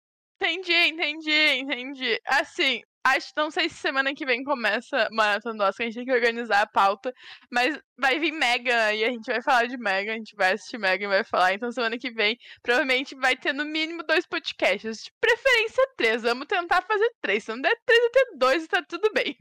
Entendi, 0.41 0.73
entendi, 0.73 1.31
entendi. 1.59 2.21
Assim, 2.25 2.81
acho, 3.03 3.31
não 3.35 3.49
sei 3.49 3.69
se 3.69 3.75
semana 3.75 4.13
que 4.13 4.25
vem 4.25 4.43
começa 4.43 5.07
Maratona 5.11 5.57
do 5.57 5.63
Oscar, 5.63 5.85
a 5.85 5.89
gente 5.89 5.95
tem 5.95 6.05
que 6.05 6.11
organizar 6.11 6.61
a 6.61 6.67
pauta, 6.67 7.13
mas 7.51 7.79
vai 7.97 8.19
vir 8.19 8.31
Mega 8.31 8.93
e 8.93 9.03
a 9.03 9.09
gente 9.09 9.25
vai 9.25 9.41
falar 9.41 9.67
de 9.67 9.77
Mega, 9.77 10.13
a 10.13 10.15
gente 10.15 10.35
vai 10.35 10.53
assistir 10.53 10.77
Mega 10.77 11.05
e 11.05 11.07
vai 11.07 11.23
falar. 11.23 11.53
Então 11.53 11.71
semana 11.71 11.97
que 11.97 12.11
vem, 12.11 12.37
provavelmente 12.61 13.15
vai 13.15 13.35
ter 13.35 13.53
no 13.53 13.65
mínimo 13.65 14.03
dois 14.03 14.25
podcasts. 14.25 15.03
De 15.03 15.11
preferência 15.19 15.89
três. 15.97 16.21
Vamos 16.21 16.47
tentar 16.47 16.81
fazer 16.83 17.11
três. 17.21 17.43
Se 17.43 17.49
não 17.51 17.61
der 17.61 17.75
três, 17.85 18.11
ter 18.11 18.37
dois 18.37 18.63
e 18.63 18.67
tá 18.67 18.83
tudo 18.87 19.11
bem. 19.13 19.35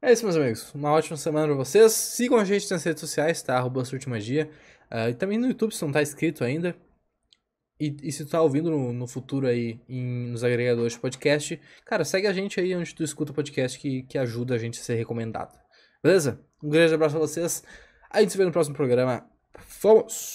É 0.00 0.12
isso, 0.12 0.22
meus 0.22 0.36
amigos. 0.36 0.74
Uma 0.74 0.92
ótima 0.92 1.16
semana 1.16 1.46
pra 1.46 1.56
vocês. 1.56 1.92
Sigam 1.92 2.38
a 2.38 2.44
gente 2.44 2.70
nas 2.70 2.84
redes 2.84 3.00
sociais, 3.00 3.42
tá? 3.42 3.56
Arroba 3.56 3.84
Surtimagia. 3.84 4.50
Ah, 4.90 5.08
e 5.08 5.14
também 5.14 5.38
no 5.38 5.48
YouTube, 5.48 5.74
se 5.74 5.82
não 5.82 5.90
tá 5.90 6.02
inscrito 6.02 6.44
ainda. 6.44 6.76
E, 7.80 7.96
e 8.02 8.12
se 8.12 8.24
tu 8.24 8.30
tá 8.30 8.40
ouvindo 8.40 8.70
no, 8.70 8.92
no 8.92 9.06
futuro 9.06 9.46
aí 9.46 9.80
em- 9.88 10.28
nos 10.30 10.44
agregadores 10.44 10.92
de 10.92 10.98
podcast, 11.00 11.60
cara, 11.84 12.04
segue 12.04 12.26
a 12.26 12.32
gente 12.32 12.60
aí 12.60 12.74
onde 12.74 12.94
tu 12.94 13.02
escuta 13.02 13.32
podcast 13.32 13.78
que, 13.78 14.02
que 14.04 14.16
ajuda 14.16 14.54
a 14.54 14.58
gente 14.58 14.78
a 14.80 14.82
ser 14.82 14.94
recomendado. 14.94 15.58
Beleza? 16.02 16.40
Um 16.62 16.68
grande 16.68 16.94
abraço 16.94 17.16
pra 17.16 17.26
vocês. 17.26 17.64
A 18.10 18.20
gente 18.20 18.30
se 18.32 18.38
vê 18.38 18.44
no 18.44 18.52
próximo 18.52 18.76
programa. 18.76 19.28
Fomos! 19.58 20.32